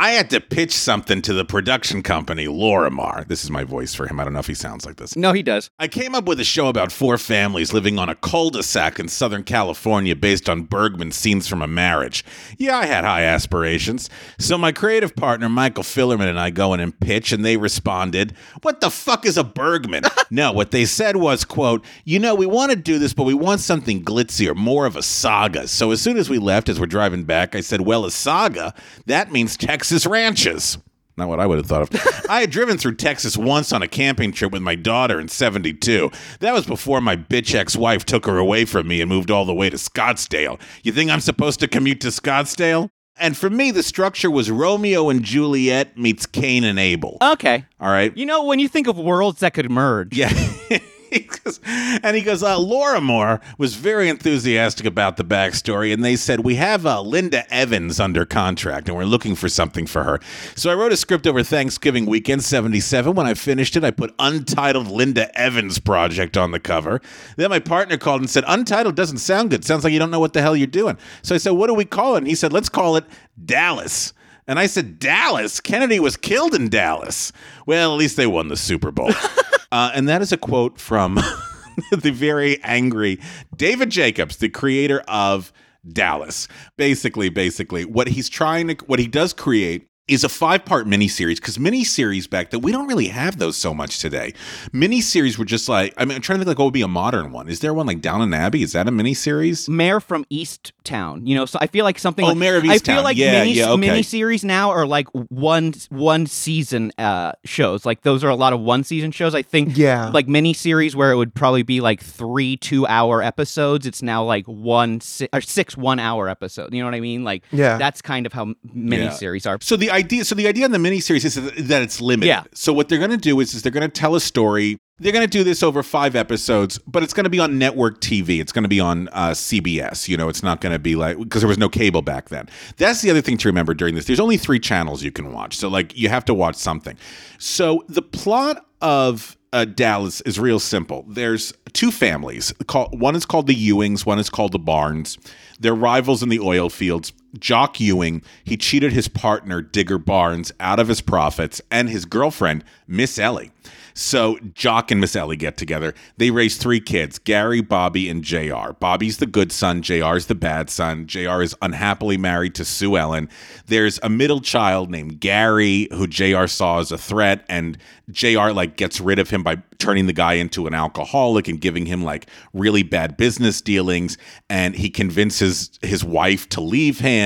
I 0.00 0.10
had 0.10 0.30
to 0.30 0.40
pitch 0.40 0.74
something 0.74 1.22
to 1.22 1.32
the 1.32 1.44
production 1.44 2.04
company, 2.04 2.46
Lorimar. 2.46 3.26
This 3.26 3.42
is 3.42 3.50
my 3.50 3.64
voice 3.64 3.94
for 3.94 4.06
him. 4.06 4.20
I 4.20 4.24
don't 4.24 4.32
know 4.32 4.38
if 4.38 4.46
he 4.46 4.54
sounds 4.54 4.86
like 4.86 4.94
this. 4.94 5.16
No, 5.16 5.32
he 5.32 5.42
does. 5.42 5.70
I 5.76 5.88
came 5.88 6.14
up 6.14 6.26
with 6.26 6.38
a 6.38 6.44
show 6.44 6.68
about 6.68 6.92
four 6.92 7.18
families 7.18 7.72
living 7.72 7.98
on 7.98 8.08
a 8.08 8.14
cul-de-sac 8.14 9.00
in 9.00 9.08
Southern 9.08 9.42
California 9.42 10.14
based 10.14 10.48
on 10.48 10.62
Bergman's 10.62 11.16
scenes 11.16 11.48
from 11.48 11.62
a 11.62 11.66
marriage. 11.66 12.24
Yeah, 12.58 12.76
I 12.76 12.86
had 12.86 13.02
high 13.02 13.24
aspirations. 13.24 14.08
So 14.38 14.56
my 14.56 14.70
creative 14.70 15.16
partner, 15.16 15.48
Michael 15.48 15.82
Filerman, 15.82 16.28
and 16.28 16.38
I 16.38 16.50
go 16.50 16.74
in 16.74 16.78
and 16.78 16.98
pitch, 17.00 17.32
and 17.32 17.44
they 17.44 17.56
responded, 17.56 18.36
What 18.62 18.80
the 18.80 18.90
fuck 18.90 19.26
is 19.26 19.36
a 19.36 19.42
Bergman? 19.42 20.04
no, 20.30 20.52
what 20.52 20.70
they 20.70 20.84
said 20.84 21.16
was, 21.16 21.44
quote, 21.44 21.84
you 22.04 22.20
know, 22.20 22.36
we 22.36 22.46
want 22.46 22.70
to 22.70 22.76
do 22.76 23.00
this, 23.00 23.14
but 23.14 23.24
we 23.24 23.34
want 23.34 23.62
something 23.62 24.04
glitzier, 24.04 24.54
more 24.54 24.86
of 24.86 24.94
a 24.94 25.02
saga. 25.02 25.66
So 25.66 25.90
as 25.90 26.00
soon 26.00 26.18
as 26.18 26.30
we 26.30 26.38
left, 26.38 26.68
as 26.68 26.78
we're 26.78 26.86
driving 26.86 27.24
back, 27.24 27.56
I 27.56 27.62
said, 27.62 27.80
Well, 27.80 28.04
a 28.04 28.12
saga? 28.12 28.74
That 29.06 29.32
means 29.32 29.56
Texas 29.56 29.87
ranches. 30.06 30.78
Not 31.16 31.28
what 31.28 31.40
I 31.40 31.46
would 31.46 31.58
have 31.58 31.66
thought 31.66 31.82
of. 31.82 32.26
I 32.30 32.40
had 32.42 32.50
driven 32.50 32.78
through 32.78 32.94
Texas 32.94 33.36
once 33.36 33.72
on 33.72 33.82
a 33.82 33.88
camping 33.88 34.30
trip 34.30 34.52
with 34.52 34.62
my 34.62 34.76
daughter 34.76 35.18
in 35.18 35.26
72. 35.28 36.10
That 36.38 36.52
was 36.54 36.64
before 36.64 37.00
my 37.00 37.16
bitch 37.16 37.54
ex 37.56 37.74
wife 37.76 38.04
took 38.06 38.24
her 38.26 38.38
away 38.38 38.64
from 38.64 38.86
me 38.86 39.00
and 39.00 39.08
moved 39.08 39.30
all 39.30 39.44
the 39.44 39.54
way 39.54 39.68
to 39.68 39.76
Scottsdale. 39.76 40.60
You 40.84 40.92
think 40.92 41.10
I'm 41.10 41.20
supposed 41.20 41.58
to 41.60 41.66
commute 41.68 42.00
to 42.02 42.08
Scottsdale? 42.08 42.90
And 43.20 43.36
for 43.36 43.50
me, 43.50 43.72
the 43.72 43.82
structure 43.82 44.30
was 44.30 44.48
Romeo 44.48 45.08
and 45.08 45.24
Juliet 45.24 45.98
meets 45.98 46.24
Cain 46.24 46.62
and 46.62 46.78
Abel. 46.78 47.18
Okay. 47.20 47.64
All 47.80 47.90
right. 47.90 48.16
You 48.16 48.24
know, 48.26 48.44
when 48.44 48.60
you 48.60 48.68
think 48.68 48.86
of 48.86 48.96
worlds 48.96 49.40
that 49.40 49.54
could 49.54 49.68
merge, 49.72 50.16
Yeah. 50.16 50.32
And 52.02 52.16
he 52.16 52.22
goes, 52.22 52.42
uh, 52.42 52.56
Lorimar 52.56 53.40
was 53.58 53.74
very 53.74 54.08
enthusiastic 54.08 54.86
about 54.86 55.16
the 55.16 55.24
backstory, 55.24 55.92
and 55.92 56.04
they 56.04 56.16
said, 56.16 56.40
We 56.40 56.54
have 56.56 56.86
uh, 56.86 57.00
Linda 57.00 57.52
Evans 57.52 58.00
under 58.00 58.24
contract, 58.24 58.88
and 58.88 58.96
we're 58.96 59.04
looking 59.04 59.34
for 59.34 59.48
something 59.48 59.86
for 59.86 60.04
her. 60.04 60.20
So 60.54 60.70
I 60.70 60.74
wrote 60.74 60.92
a 60.92 60.96
script 60.96 61.26
over 61.26 61.42
Thanksgiving 61.42 62.06
weekend 62.06 62.44
77. 62.44 63.14
When 63.14 63.26
I 63.26 63.34
finished 63.34 63.76
it, 63.76 63.84
I 63.84 63.90
put 63.90 64.14
Untitled 64.18 64.86
Linda 64.86 65.36
Evans 65.38 65.78
Project 65.78 66.36
on 66.36 66.52
the 66.52 66.60
cover. 66.60 67.00
Then 67.36 67.50
my 67.50 67.58
partner 67.58 67.96
called 67.96 68.20
and 68.20 68.30
said, 68.30 68.44
Untitled 68.46 68.96
doesn't 68.96 69.18
sound 69.18 69.50
good. 69.50 69.64
Sounds 69.64 69.84
like 69.84 69.92
you 69.92 69.98
don't 69.98 70.10
know 70.10 70.20
what 70.20 70.32
the 70.32 70.42
hell 70.42 70.56
you're 70.56 70.66
doing. 70.66 70.96
So 71.22 71.34
I 71.34 71.38
said, 71.38 71.50
What 71.50 71.66
do 71.66 71.74
we 71.74 71.84
call 71.84 72.14
it? 72.14 72.18
And 72.18 72.28
he 72.28 72.34
said, 72.34 72.52
Let's 72.52 72.68
call 72.68 72.96
it 72.96 73.04
Dallas. 73.44 74.12
And 74.46 74.58
I 74.58 74.66
said, 74.66 74.98
Dallas? 74.98 75.60
Kennedy 75.60 76.00
was 76.00 76.16
killed 76.16 76.54
in 76.54 76.70
Dallas. 76.70 77.32
Well, 77.66 77.92
at 77.92 77.98
least 77.98 78.16
they 78.16 78.26
won 78.26 78.48
the 78.48 78.56
Super 78.56 78.90
Bowl. 78.90 79.10
uh, 79.72 79.90
and 79.94 80.08
that 80.08 80.22
is 80.22 80.32
a 80.32 80.36
quote 80.36 80.78
from 80.78 81.14
the 81.90 82.10
very 82.10 82.62
angry 82.62 83.20
David 83.56 83.90
Jacobs, 83.90 84.36
the 84.36 84.48
creator 84.48 85.00
of 85.08 85.52
Dallas. 85.92 86.48
Basically, 86.76 87.28
basically, 87.28 87.84
what 87.84 88.08
he's 88.08 88.28
trying 88.28 88.68
to, 88.68 88.74
what 88.86 88.98
he 88.98 89.06
does 89.06 89.32
create 89.32 89.87
is 90.08 90.24
a 90.24 90.28
five 90.28 90.64
part 90.64 90.86
miniseries 90.86 91.36
because 91.36 91.58
miniseries 91.58 92.28
back 92.28 92.50
then 92.50 92.60
we 92.60 92.72
don't 92.72 92.86
really 92.88 93.08
have 93.08 93.38
those 93.38 93.56
so 93.56 93.72
much 93.74 93.98
today. 94.00 94.32
Miniseries 94.72 95.38
were 95.38 95.44
just 95.44 95.68
like 95.68 95.94
I 95.96 96.04
mean 96.04 96.16
I'm 96.16 96.22
trying 96.22 96.38
to 96.38 96.44
think 96.44 96.48
like 96.48 96.58
what 96.58 96.66
would 96.66 96.74
be 96.74 96.82
a 96.82 96.88
modern 96.88 97.32
one. 97.32 97.48
Is 97.48 97.60
there 97.60 97.72
one 97.74 97.86
like 97.86 98.00
Downton 98.00 98.32
Abbey? 98.34 98.62
Is 98.62 98.72
that 98.72 98.88
a 98.88 98.90
miniseries? 98.90 99.68
Mayor 99.68 100.00
from 100.00 100.24
East 100.30 100.72
Town. 100.84 101.26
You 101.26 101.34
know, 101.34 101.46
so 101.46 101.58
I 101.60 101.66
feel 101.66 101.84
like 101.84 101.98
something. 101.98 102.24
Oh, 102.24 102.28
like, 102.28 102.36
Mare 102.38 102.56
of 102.56 102.64
East 102.64 102.72
I 102.72 102.76
Easttown. 102.92 102.94
feel 102.96 103.04
like 103.04 103.16
Yeah, 103.16 103.32
mini 103.40 103.52
yeah, 103.54 103.70
okay. 103.72 103.88
miniseries 103.88 104.44
now 104.44 104.70
are 104.70 104.86
like 104.86 105.08
one 105.28 105.74
one 105.90 106.26
season 106.26 106.92
uh 106.98 107.32
shows. 107.44 107.84
Like 107.86 108.02
those 108.02 108.24
are 108.24 108.28
a 108.28 108.36
lot 108.36 108.52
of 108.52 108.60
one 108.60 108.84
season 108.84 109.10
shows. 109.10 109.34
I 109.34 109.42
think. 109.42 109.76
Yeah. 109.76 110.08
Like 110.08 110.26
miniseries 110.26 110.94
where 110.94 111.12
it 111.12 111.16
would 111.16 111.34
probably 111.34 111.62
be 111.62 111.80
like 111.80 112.00
three 112.02 112.56
two 112.56 112.86
hour 112.86 113.22
episodes. 113.22 113.86
It's 113.86 114.02
now 114.02 114.24
like 114.24 114.46
one 114.46 115.00
si- 115.00 115.28
or 115.32 115.40
six 115.40 115.76
one 115.76 115.98
hour 115.98 116.28
episodes. 116.28 116.72
You 116.74 116.80
know 116.80 116.86
what 116.86 116.94
I 116.94 117.00
mean? 117.00 117.24
Like 117.24 117.44
Yeah. 117.52 117.78
that's 117.78 118.00
kind 118.02 118.26
of 118.26 118.32
how 118.32 118.42
m- 118.42 118.56
miniseries 118.74 119.48
are. 119.48 119.58
So 119.60 119.76
the 119.76 119.90
idea, 119.98 120.24
so 120.24 120.34
the 120.34 120.46
idea 120.46 120.64
in 120.64 120.72
the 120.72 120.78
miniseries 120.78 121.24
is 121.24 121.34
that 121.68 121.82
it's 121.82 122.00
limited. 122.00 122.28
Yeah. 122.28 122.44
So 122.54 122.72
what 122.72 122.88
they're 122.88 122.98
going 122.98 123.10
to 123.10 123.16
do 123.16 123.40
is, 123.40 123.54
is 123.54 123.62
they're 123.62 123.72
going 123.72 123.88
to 123.88 124.00
tell 124.00 124.14
a 124.14 124.20
story. 124.20 124.78
They're 125.00 125.12
going 125.12 125.24
to 125.24 125.30
do 125.30 125.44
this 125.44 125.62
over 125.62 125.82
five 125.82 126.16
episodes, 126.16 126.78
but 126.78 127.02
it's 127.02 127.12
going 127.12 127.24
to 127.24 127.30
be 127.30 127.38
on 127.38 127.58
network 127.58 128.00
TV. 128.00 128.40
It's 128.40 128.50
going 128.50 128.64
to 128.64 128.68
be 128.68 128.80
on 128.80 129.08
uh, 129.08 129.30
CBS. 129.30 130.08
You 130.08 130.16
know, 130.16 130.28
it's 130.28 130.42
not 130.42 130.60
going 130.60 130.72
to 130.72 130.78
be 130.78 130.96
like 130.96 131.18
because 131.18 131.42
there 131.42 131.48
was 131.48 131.58
no 131.58 131.68
cable 131.68 132.02
back 132.02 132.30
then. 132.30 132.48
That's 132.78 133.02
the 133.02 133.10
other 133.10 133.20
thing 133.20 133.38
to 133.38 133.48
remember 133.48 133.74
during 133.74 133.94
this. 133.94 134.06
There's 134.06 134.20
only 134.20 134.36
three 134.36 134.58
channels 134.58 135.02
you 135.02 135.12
can 135.12 135.32
watch, 135.32 135.56
so 135.56 135.68
like 135.68 135.96
you 135.96 136.08
have 136.08 136.24
to 136.26 136.34
watch 136.34 136.56
something. 136.56 136.96
So 137.38 137.84
the 137.88 138.02
plot 138.02 138.66
of 138.80 139.36
uh, 139.52 139.64
Dallas 139.64 140.20
is 140.22 140.38
real 140.38 140.58
simple. 140.58 141.04
There's 141.08 141.52
two 141.72 141.90
families. 141.90 142.52
One 142.90 143.16
is 143.16 143.24
called 143.24 143.46
the 143.46 143.54
Ewings. 143.54 144.04
One 144.04 144.18
is 144.18 144.28
called 144.28 144.52
the 144.52 144.58
Barnes. 144.58 145.18
They're 145.60 145.74
rivals 145.74 146.22
in 146.22 146.28
the 146.28 146.40
oil 146.40 146.68
fields. 146.68 147.12
Jock 147.38 147.80
Ewing, 147.80 148.22
he 148.44 148.56
cheated 148.56 148.92
his 148.92 149.08
partner, 149.08 149.60
Digger 149.62 149.98
Barnes, 149.98 150.52
out 150.60 150.78
of 150.78 150.88
his 150.88 151.00
profits 151.00 151.60
and 151.70 151.88
his 151.88 152.04
girlfriend, 152.04 152.64
Miss 152.86 153.18
Ellie. 153.18 153.52
So 153.98 154.38
Jock 154.54 154.92
and 154.92 155.00
Miss 155.00 155.16
Ellie 155.16 155.36
get 155.36 155.56
together. 155.56 155.92
They 156.18 156.30
raise 156.30 156.56
three 156.56 156.78
kids 156.78 157.18
Gary, 157.18 157.60
Bobby, 157.60 158.08
and 158.08 158.22
JR. 158.22 158.72
Bobby's 158.78 159.16
the 159.16 159.26
good 159.26 159.50
son, 159.50 159.82
JR's 159.82 160.26
the 160.26 160.36
bad 160.36 160.70
son. 160.70 161.08
JR 161.08 161.42
is 161.42 161.56
unhappily 161.62 162.16
married 162.16 162.54
to 162.54 162.64
Sue 162.64 162.96
Ellen. 162.96 163.28
There's 163.66 163.98
a 164.04 164.08
middle 164.08 164.40
child 164.40 164.88
named 164.88 165.18
Gary 165.18 165.88
who 165.90 166.06
JR 166.06 166.46
saw 166.46 166.78
as 166.78 166.92
a 166.92 166.98
threat, 166.98 167.44
and 167.48 167.76
JR 168.08 168.50
like 168.50 168.76
gets 168.76 169.00
rid 169.00 169.18
of 169.18 169.30
him 169.30 169.42
by 169.42 169.56
turning 169.78 170.06
the 170.06 170.12
guy 170.12 170.34
into 170.34 170.68
an 170.68 170.74
alcoholic 170.74 171.48
and 171.48 171.60
giving 171.60 171.86
him 171.86 172.04
like 172.04 172.28
really 172.52 172.84
bad 172.84 173.16
business 173.16 173.60
dealings. 173.60 174.16
And 174.48 174.76
he 174.76 174.90
convinces 174.90 175.76
his 175.82 176.04
wife 176.04 176.48
to 176.50 176.60
leave 176.60 177.00
him. 177.00 177.17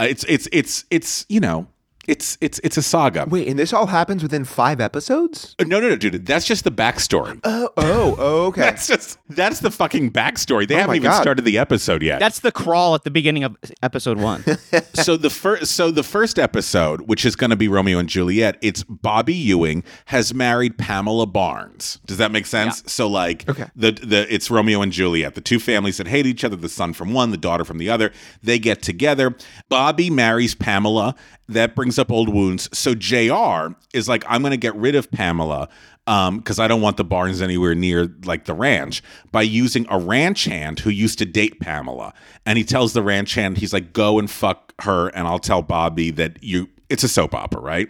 Uh, 0.00 0.06
it's 0.08 0.24
it's 0.24 0.48
it's 0.52 0.84
it's 0.90 1.26
you 1.28 1.40
know. 1.40 1.66
It's 2.08 2.36
it's 2.40 2.58
it's 2.64 2.76
a 2.76 2.82
saga. 2.82 3.26
Wait, 3.28 3.46
and 3.46 3.56
this 3.58 3.72
all 3.72 3.86
happens 3.86 4.22
within 4.24 4.44
five 4.44 4.80
episodes? 4.80 5.54
Uh, 5.60 5.64
no, 5.64 5.78
no, 5.78 5.88
no, 5.88 5.96
dude. 5.96 6.26
That's 6.26 6.44
just 6.46 6.64
the 6.64 6.72
backstory. 6.72 7.40
Oh, 7.54 7.68
oh, 7.76 8.14
oh, 8.18 8.46
okay. 8.46 8.60
That's 8.62 8.86
just 8.88 9.18
that's 9.28 9.60
the 9.60 9.70
fucking 9.70 10.10
backstory. 10.12 10.66
They 10.66 10.74
Oh 10.74 10.78
haven't 10.78 10.92
my 10.92 10.96
even 10.96 11.10
God. 11.10 11.22
started 11.22 11.44
the 11.44 11.58
episode 11.58 12.02
yet. 12.02 12.18
That's 12.18 12.40
the 12.40 12.50
crawl 12.50 12.94
at 12.96 13.04
the 13.04 13.10
beginning 13.10 13.44
of 13.44 13.56
episode 13.82 14.18
one. 14.18 14.44
so 14.94 15.16
the 15.16 15.30
first 15.30 15.72
so 15.72 15.90
the 15.92 16.02
first 16.02 16.38
episode, 16.38 17.02
which 17.02 17.24
is 17.24 17.36
going 17.36 17.50
to 17.50 17.56
be 17.56 17.68
Romeo 17.68 17.98
and 17.98 18.08
Juliet, 18.08 18.58
it's 18.62 18.82
Bobby 18.84 19.34
Ewing 19.34 19.84
has 20.06 20.34
married 20.34 20.76
Pamela 20.78 21.26
Barnes. 21.26 22.00
Does 22.04 22.16
that 22.18 22.32
make 22.32 22.46
sense? 22.46 22.82
So 22.90 23.06
like 23.08 23.48
Okay. 23.48 23.66
the 23.76 23.92
the 23.92 24.26
it's 24.32 24.50
Romeo 24.50 24.82
and 24.82 24.90
Juliet, 24.92 25.34
the 25.36 25.40
two 25.40 25.60
families 25.60 25.98
that 25.98 26.08
hate 26.08 26.26
each 26.26 26.42
other, 26.44 26.56
the 26.56 26.68
son 26.68 26.92
from 26.94 27.12
one, 27.12 27.30
the 27.30 27.36
daughter 27.36 27.64
from 27.64 27.78
the 27.78 27.88
other. 27.90 28.10
They 28.42 28.58
get 28.58 28.82
together. 28.82 29.36
Bobby 29.68 30.10
marries 30.10 30.54
Pamela. 30.56 31.14
That 31.48 31.74
brings 31.74 31.91
brings 31.92 31.98
up 31.98 32.10
old 32.10 32.30
wounds. 32.30 32.70
So 32.72 32.94
JR 32.94 33.74
is 33.92 34.08
like, 34.08 34.24
I'm 34.26 34.40
going 34.40 34.52
to 34.52 34.56
get 34.56 34.74
rid 34.74 34.94
of 34.94 35.10
Pamela 35.10 35.68
um, 36.06 36.38
because 36.38 36.58
I 36.58 36.66
don't 36.66 36.80
want 36.80 36.96
the 36.96 37.04
Barnes 37.04 37.42
anywhere 37.42 37.74
near 37.74 38.10
like 38.24 38.46
the 38.46 38.54
ranch 38.54 39.02
by 39.30 39.42
using 39.42 39.86
a 39.90 39.98
ranch 39.98 40.44
hand 40.44 40.80
who 40.80 40.88
used 40.88 41.18
to 41.18 41.26
date 41.26 41.60
Pamela. 41.60 42.14
And 42.46 42.56
he 42.56 42.64
tells 42.64 42.94
the 42.94 43.02
ranch 43.02 43.34
hand, 43.34 43.58
he's 43.58 43.74
like, 43.74 43.92
go 43.92 44.18
and 44.18 44.30
fuck 44.30 44.72
her, 44.82 45.08
and 45.08 45.28
I'll 45.28 45.38
tell 45.38 45.60
Bobby 45.62 46.10
that 46.12 46.42
you. 46.42 46.68
It's 46.92 47.02
a 47.02 47.08
soap 47.08 47.34
opera, 47.34 47.62
right? 47.62 47.88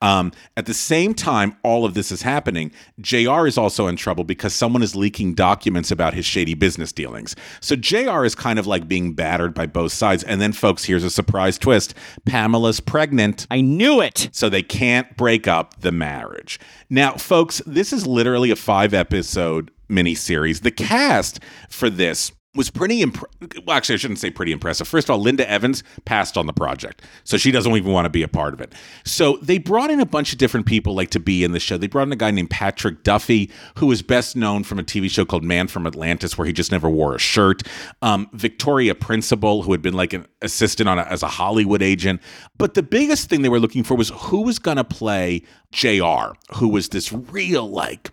Um, 0.00 0.30
at 0.56 0.66
the 0.66 0.74
same 0.74 1.12
time, 1.12 1.56
all 1.64 1.84
of 1.84 1.94
this 1.94 2.12
is 2.12 2.22
happening. 2.22 2.70
JR 3.00 3.48
is 3.48 3.58
also 3.58 3.88
in 3.88 3.96
trouble 3.96 4.22
because 4.22 4.54
someone 4.54 4.80
is 4.82 4.94
leaking 4.94 5.34
documents 5.34 5.90
about 5.90 6.14
his 6.14 6.24
shady 6.24 6.54
business 6.54 6.92
dealings. 6.92 7.34
So 7.60 7.74
JR 7.74 8.24
is 8.24 8.36
kind 8.36 8.60
of 8.60 8.66
like 8.66 8.86
being 8.86 9.14
battered 9.14 9.54
by 9.54 9.66
both 9.66 9.92
sides. 9.92 10.22
And 10.22 10.40
then, 10.40 10.52
folks, 10.52 10.84
here's 10.84 11.02
a 11.02 11.10
surprise 11.10 11.58
twist 11.58 11.94
Pamela's 12.26 12.78
pregnant 12.78 13.48
I 13.50 13.60
knew 13.60 14.00
it. 14.00 14.28
so 14.30 14.48
they 14.48 14.62
can't 14.62 15.16
break 15.16 15.48
up 15.48 15.80
the 15.80 15.90
marriage. 15.92 16.60
Now, 16.88 17.14
folks, 17.14 17.60
this 17.66 17.92
is 17.92 18.06
literally 18.06 18.52
a 18.52 18.56
five 18.56 18.94
episode 18.94 19.72
miniseries. 19.90 20.62
The 20.62 20.70
cast 20.70 21.40
for 21.68 21.90
this 21.90 22.30
was 22.54 22.70
pretty 22.70 23.02
imp- 23.02 23.24
well 23.66 23.76
actually 23.76 23.94
I 23.94 23.98
shouldn't 23.98 24.20
say 24.20 24.30
pretty 24.30 24.52
impressive. 24.52 24.86
First 24.86 25.08
of 25.08 25.14
all, 25.14 25.20
Linda 25.20 25.48
Evans 25.48 25.82
passed 26.04 26.36
on 26.36 26.46
the 26.46 26.52
project. 26.52 27.02
So 27.24 27.36
she 27.36 27.50
doesn't 27.50 27.74
even 27.74 27.92
want 27.92 28.04
to 28.06 28.10
be 28.10 28.22
a 28.22 28.28
part 28.28 28.54
of 28.54 28.60
it. 28.60 28.72
So 29.04 29.38
they 29.42 29.58
brought 29.58 29.90
in 29.90 30.00
a 30.00 30.06
bunch 30.06 30.32
of 30.32 30.38
different 30.38 30.66
people 30.66 30.94
like 30.94 31.10
to 31.10 31.20
be 31.20 31.44
in 31.44 31.52
the 31.52 31.60
show. 31.60 31.76
They 31.76 31.86
brought 31.86 32.06
in 32.08 32.12
a 32.12 32.16
guy 32.16 32.30
named 32.30 32.50
Patrick 32.50 33.02
Duffy 33.02 33.50
who 33.78 33.90
is 33.90 34.02
best 34.02 34.36
known 34.36 34.64
from 34.64 34.78
a 34.78 34.84
TV 34.84 35.10
show 35.10 35.24
called 35.24 35.44
Man 35.44 35.66
from 35.68 35.86
Atlantis 35.86 36.38
where 36.38 36.46
he 36.46 36.52
just 36.52 36.72
never 36.72 36.88
wore 36.88 37.14
a 37.14 37.18
shirt. 37.18 37.62
Um, 38.02 38.28
Victoria 38.32 38.94
Principal 38.94 39.62
who 39.62 39.72
had 39.72 39.82
been 39.82 39.94
like 39.94 40.12
an 40.12 40.26
assistant 40.42 40.88
on 40.88 40.98
a, 40.98 41.02
as 41.02 41.22
a 41.22 41.28
Hollywood 41.28 41.82
agent. 41.82 42.20
But 42.56 42.74
the 42.74 42.82
biggest 42.82 43.28
thing 43.28 43.42
they 43.42 43.48
were 43.48 43.60
looking 43.60 43.84
for 43.84 43.94
was 43.94 44.10
who 44.14 44.42
was 44.42 44.58
going 44.58 44.76
to 44.76 44.84
play 44.84 45.42
JR, 45.72 46.34
who 46.54 46.68
was 46.68 46.88
this 46.90 47.12
real 47.12 47.68
like 47.68 48.10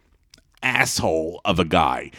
asshole 0.63 1.41
of 1.45 1.59
a 1.59 1.65
guy. 1.65 2.11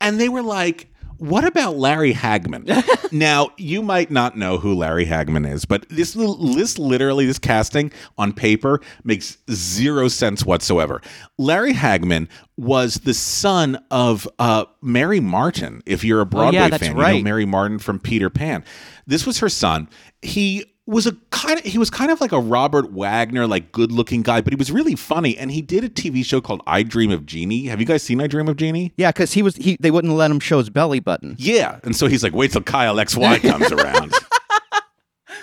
And 0.00 0.20
they 0.20 0.28
were 0.28 0.42
like, 0.42 0.89
what 1.20 1.44
about 1.44 1.76
Larry 1.76 2.14
Hagman? 2.14 3.12
now, 3.12 3.50
you 3.58 3.82
might 3.82 4.10
not 4.10 4.38
know 4.38 4.56
who 4.58 4.74
Larry 4.74 5.04
Hagman 5.04 5.48
is, 5.50 5.64
but 5.66 5.86
this 5.90 6.16
list 6.16 6.78
literally 6.78 7.26
this 7.26 7.38
casting 7.38 7.92
on 8.16 8.32
paper 8.32 8.80
makes 9.04 9.36
zero 9.50 10.08
sense 10.08 10.44
whatsoever. 10.44 11.02
Larry 11.36 11.74
Hagman 11.74 12.26
was 12.56 12.94
the 12.96 13.14
son 13.14 13.82
of 13.90 14.26
uh, 14.38 14.64
Mary 14.80 15.20
Martin. 15.20 15.82
If 15.84 16.04
you're 16.04 16.22
a 16.22 16.26
Broadway 16.26 16.58
Oh, 16.58 16.62
yeah, 16.62 16.68
that's 16.68 16.82
fan, 16.82 16.92
you 16.92 16.96
know 16.96 17.02
right. 17.02 17.22
Mary 17.22 17.44
Martin 17.44 17.78
from 17.78 17.98
Peter 18.00 18.30
Pan. 18.30 18.64
This 19.06 19.26
was 19.26 19.38
her 19.40 19.48
son. 19.50 19.88
He 20.22 20.64
was 20.90 21.06
a 21.06 21.12
kind 21.30 21.58
of 21.58 21.64
he 21.64 21.78
was 21.78 21.88
kind 21.88 22.10
of 22.10 22.20
like 22.20 22.32
a 22.32 22.38
Robert 22.40 22.92
Wagner 22.92 23.46
like 23.46 23.72
good 23.72 23.92
looking 23.92 24.22
guy, 24.22 24.40
but 24.40 24.52
he 24.52 24.56
was 24.56 24.70
really 24.70 24.94
funny. 24.96 25.36
And 25.38 25.50
he 25.50 25.62
did 25.62 25.84
a 25.84 25.88
TV 25.88 26.24
show 26.24 26.40
called 26.40 26.62
I 26.66 26.82
Dream 26.82 27.10
of 27.10 27.24
Jeannie. 27.24 27.66
Have 27.66 27.80
you 27.80 27.86
guys 27.86 28.02
seen 28.02 28.20
I 28.20 28.26
Dream 28.26 28.48
of 28.48 28.56
Jeannie? 28.56 28.92
Yeah, 28.96 29.10
because 29.12 29.32
he 29.32 29.42
was 29.42 29.56
he 29.56 29.76
they 29.80 29.90
wouldn't 29.90 30.12
let 30.14 30.30
him 30.30 30.40
show 30.40 30.58
his 30.58 30.68
belly 30.68 31.00
button. 31.00 31.36
Yeah, 31.38 31.78
and 31.84 31.94
so 31.96 32.06
he's 32.08 32.22
like, 32.22 32.34
wait 32.34 32.52
till 32.52 32.62
Kyle 32.62 32.96
XY 32.96 33.40
comes 33.50 33.72
around. 33.72 34.12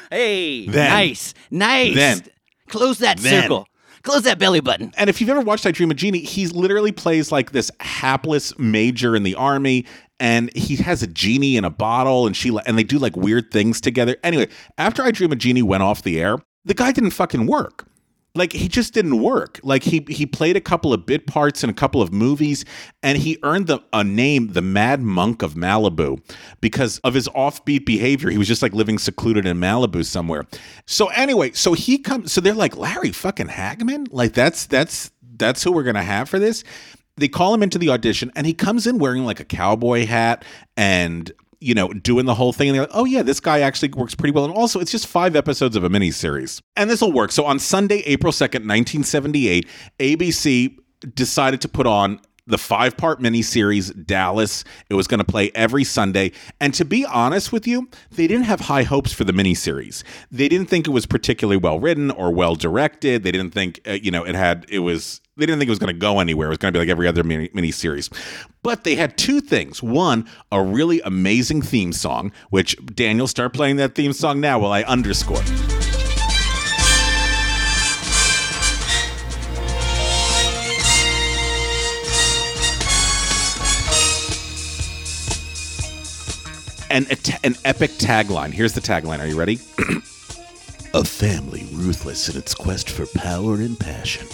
Hey, 0.10 0.68
Then- 0.68 0.90
nice, 0.90 1.34
nice. 1.52 1.96
then- 1.96 2.22
close 2.70 3.00
that 3.00 3.18
then- 3.20 3.44
circle. 3.44 3.68
Close 4.04 4.24
that 4.24 4.40
belly 4.40 4.60
button. 4.60 4.94
and 4.98 5.10
if 5.10 5.20
you've 5.20 5.30
ever 5.30 5.42
watched 5.42 5.66
I 5.66 5.72
Dream 5.72 5.92
of 5.92 5.98
Jeannie, 5.98 6.20
he 6.20 6.48
literally 6.48 6.92
plays 6.92 7.32
like 7.32 7.52
this 7.52 7.72
hapless 7.80 8.58
major 8.58 9.16
in 9.16 9.24
the 9.24 9.36
army, 9.36 9.86
and 10.20 10.56
he 10.56 10.76
has 10.78 11.04
a 11.04 11.08
genie 11.08 11.58
in 11.58 11.66
a 11.66 11.70
bottle, 11.70 12.26
and 12.26 12.36
she 12.36 12.58
and 12.66 12.78
they 12.78 12.84
do 12.84 12.98
like 13.00 13.16
weird 13.16 13.52
things 13.52 13.82
together. 13.82 14.18
Anyway, 14.24 14.48
after 14.78 15.04
I 15.04 15.12
Dream 15.12 15.32
of 15.32 15.38
Jeannie 15.38 15.62
went 15.62 15.84
off 15.84 16.04
the 16.04 16.20
air, 16.20 16.38
the 16.66 16.74
guy 16.74 16.92
didn't 16.92 17.12
fucking 17.12 17.48
work. 17.48 17.86
Like 18.38 18.54
he 18.54 18.68
just 18.68 18.94
didn't 18.94 19.22
work. 19.22 19.60
Like 19.64 19.84
he 19.84 20.06
he 20.08 20.26
played 20.26 20.56
a 20.56 20.62
couple 20.62 20.94
of 20.94 21.06
bit 21.06 21.28
parts 21.28 21.64
in 21.64 21.70
a 21.70 21.74
couple 21.74 22.02
of 22.02 22.14
movies, 22.14 22.64
and 23.04 23.18
he 23.18 23.38
earned 23.44 23.68
the 23.68 23.80
a 23.94 24.04
name, 24.04 24.54
the 24.54 24.62
Mad 24.62 25.02
Monk 25.02 25.42
of 25.42 25.56
Malibu, 25.56 26.20
because 26.62 27.00
of 27.00 27.14
his 27.14 27.28
offbeat 27.30 27.86
behavior. 27.86 28.30
He 28.30 28.38
was 28.38 28.48
just 28.48 28.62
like 28.62 28.74
living 28.74 28.98
secluded 28.98 29.46
in 29.46 29.58
Malibu 29.58 30.06
somewhere. 30.06 30.46
So 30.86 31.08
anyway, 31.08 31.52
so 31.52 31.74
he 31.74 31.98
comes. 31.98 32.32
So 32.32 32.42
they're 32.42 32.54
like 32.54 32.78
Larry 32.78 33.12
fucking 33.12 33.48
Hagman. 33.48 34.08
Like 34.12 34.34
that's 34.34 34.66
that's 34.66 35.12
that's 35.38 35.64
who 35.64 35.72
we're 35.72 35.84
gonna 35.84 36.04
have 36.04 36.30
for 36.30 36.40
this. 36.40 36.64
They 37.18 37.28
call 37.28 37.54
him 37.54 37.64
into 37.64 37.80
the 37.80 37.90
audition, 37.90 38.32
and 38.36 38.46
he 38.46 38.54
comes 38.54 38.86
in 38.86 39.00
wearing 39.00 39.26
like 39.26 39.40
a 39.40 39.46
cowboy 39.46 40.06
hat 40.06 40.46
and 40.76 41.32
you 41.60 41.74
know, 41.74 41.90
doing 41.90 42.26
the 42.26 42.36
whole 42.36 42.54
thing. 42.54 42.70
And 42.70 42.76
they're 42.76 42.84
like, 42.84 42.92
oh, 42.94 43.06
yeah, 43.06 43.24
this 43.24 43.40
guy 43.40 43.62
actually 43.62 43.90
works 43.90 44.16
pretty 44.16 44.34
well. 44.34 44.46
And 44.46 44.54
also, 44.54 44.80
it's 44.80 44.92
just 44.92 45.08
five 45.08 45.36
episodes 45.36 45.76
of 45.76 45.84
a 45.84 45.90
miniseries. 45.90 46.62
And 46.76 46.90
this 46.90 47.02
will 47.02 47.12
work. 47.12 47.32
So 47.32 47.46
on 47.46 47.60
Sunday, 47.60 48.00
April 48.06 48.32
2nd, 48.32 48.66
1978, 48.66 49.68
ABC 50.00 50.78
decided 51.14 51.62
to 51.62 51.68
put 51.68 51.88
on 51.88 52.20
the 52.48 52.58
five 52.58 52.98
part 52.98 53.22
miniseries 53.22 54.06
Dallas. 54.06 54.64
It 54.90 54.96
was 54.96 55.06
going 55.08 55.20
to 55.20 55.26
play 55.26 55.52
every 55.54 55.84
Sunday. 55.84 56.32
And 56.60 56.74
to 56.74 56.86
be 56.86 57.06
honest 57.06 57.52
with 57.52 57.68
you, 57.68 57.90
they 58.12 58.26
didn't 58.26 58.46
have 58.46 58.62
high 58.62 58.84
hopes 58.84 59.14
for 59.14 59.24
the 59.24 59.34
miniseries. 59.34 60.04
They 60.32 60.48
didn't 60.50 60.68
think 60.68 60.88
it 60.88 60.92
was 60.92 61.06
particularly 61.06 61.58
well 61.58 61.80
written 61.80 62.10
or 62.12 62.34
well 62.34 62.56
directed. 62.56 63.24
They 63.24 63.32
didn't 63.32 63.52
think, 63.52 63.82
uh, 63.88 63.92
you 63.92 64.12
know, 64.12 64.26
it 64.26 64.36
had, 64.36 64.66
it 64.70 64.80
was, 64.80 65.22
they 65.36 65.46
didn't 65.46 65.60
think 65.60 65.68
it 65.68 65.72
was 65.72 65.80
going 65.80 65.94
to 65.94 66.00
go 66.00 66.20
anywhere. 66.20 66.48
It 66.48 66.52
was 66.52 66.58
going 66.58 66.74
to 66.74 66.78
be 66.78 66.82
like 66.82 66.90
every 66.90 67.08
other 67.08 67.24
mini 67.24 67.50
miniseries. 67.50 68.12
But 68.64 68.84
they 68.84 68.96
had 68.96 69.18
two 69.18 69.42
things. 69.42 69.84
One, 69.84 70.28
a 70.52 70.62
really 70.64 71.02
amazing 71.02 71.62
theme 71.62 71.94
song, 71.94 72.32
which 72.50 72.76
Daniel, 72.88 73.28
start 73.28 73.54
playing 73.54 73.76
that 73.78 73.96
theme 73.96 74.14
song 74.14 74.40
now 74.40 74.60
while 74.60 74.72
I 74.72 74.84
underscore. 74.84 75.44
And 86.98 87.06
a 87.12 87.16
ta- 87.16 87.38
an 87.44 87.54
epic 87.64 87.92
tagline. 87.92 88.52
Here's 88.52 88.74
the 88.74 88.82
tagline. 88.82 89.20
Are 89.20 89.28
you 89.28 89.38
ready? 89.38 89.60
a 90.96 91.04
family 91.04 91.68
ruthless 91.72 92.28
in 92.28 92.36
its 92.36 92.56
quest 92.56 92.90
for 92.90 93.06
power 93.16 93.56
and 93.58 93.80
passion 93.80 94.26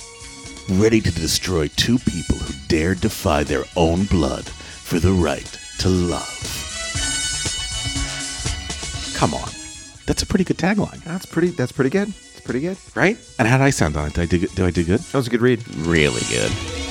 ready 0.70 1.02
to 1.02 1.12
destroy 1.12 1.68
two 1.76 1.98
people 2.00 2.38
who 2.38 2.54
dared 2.70 3.02
defy 3.02 3.44
their 3.44 3.66
own 3.76 4.06
blood 4.06 4.46
for 4.46 4.98
the 4.98 5.12
right 5.12 5.60
to 5.80 5.90
love. 5.90 6.40
Come 9.18 9.34
on. 9.34 9.50
That's 10.06 10.24
a 10.24 10.26
pretty 10.26 10.46
good 10.46 10.58
tagline, 10.58 11.04
That's 11.04 11.26
pretty. 11.26 11.50
That's 11.50 11.74
pretty 11.74 11.90
good. 11.90 12.08
It's 12.08 12.40
pretty 12.40 12.62
good. 12.62 12.78
right? 12.96 13.18
And 13.40 13.46
how 13.46 13.58
did 13.58 13.66
I 13.66 13.72
sound 13.72 13.98
on 13.98 14.08
it? 14.08 14.14
Did 14.14 14.22
I 14.22 14.26
do 14.28 14.40
good? 14.40 14.56
Do 14.56 14.66
I 14.66 14.72
do 14.72 14.86
good? 14.86 15.00
That 15.02 15.18
was 15.18 15.28
a 15.28 15.30
good 15.30 15.42
read. 15.42 15.68
Really 15.76 16.22
good. 16.30 16.83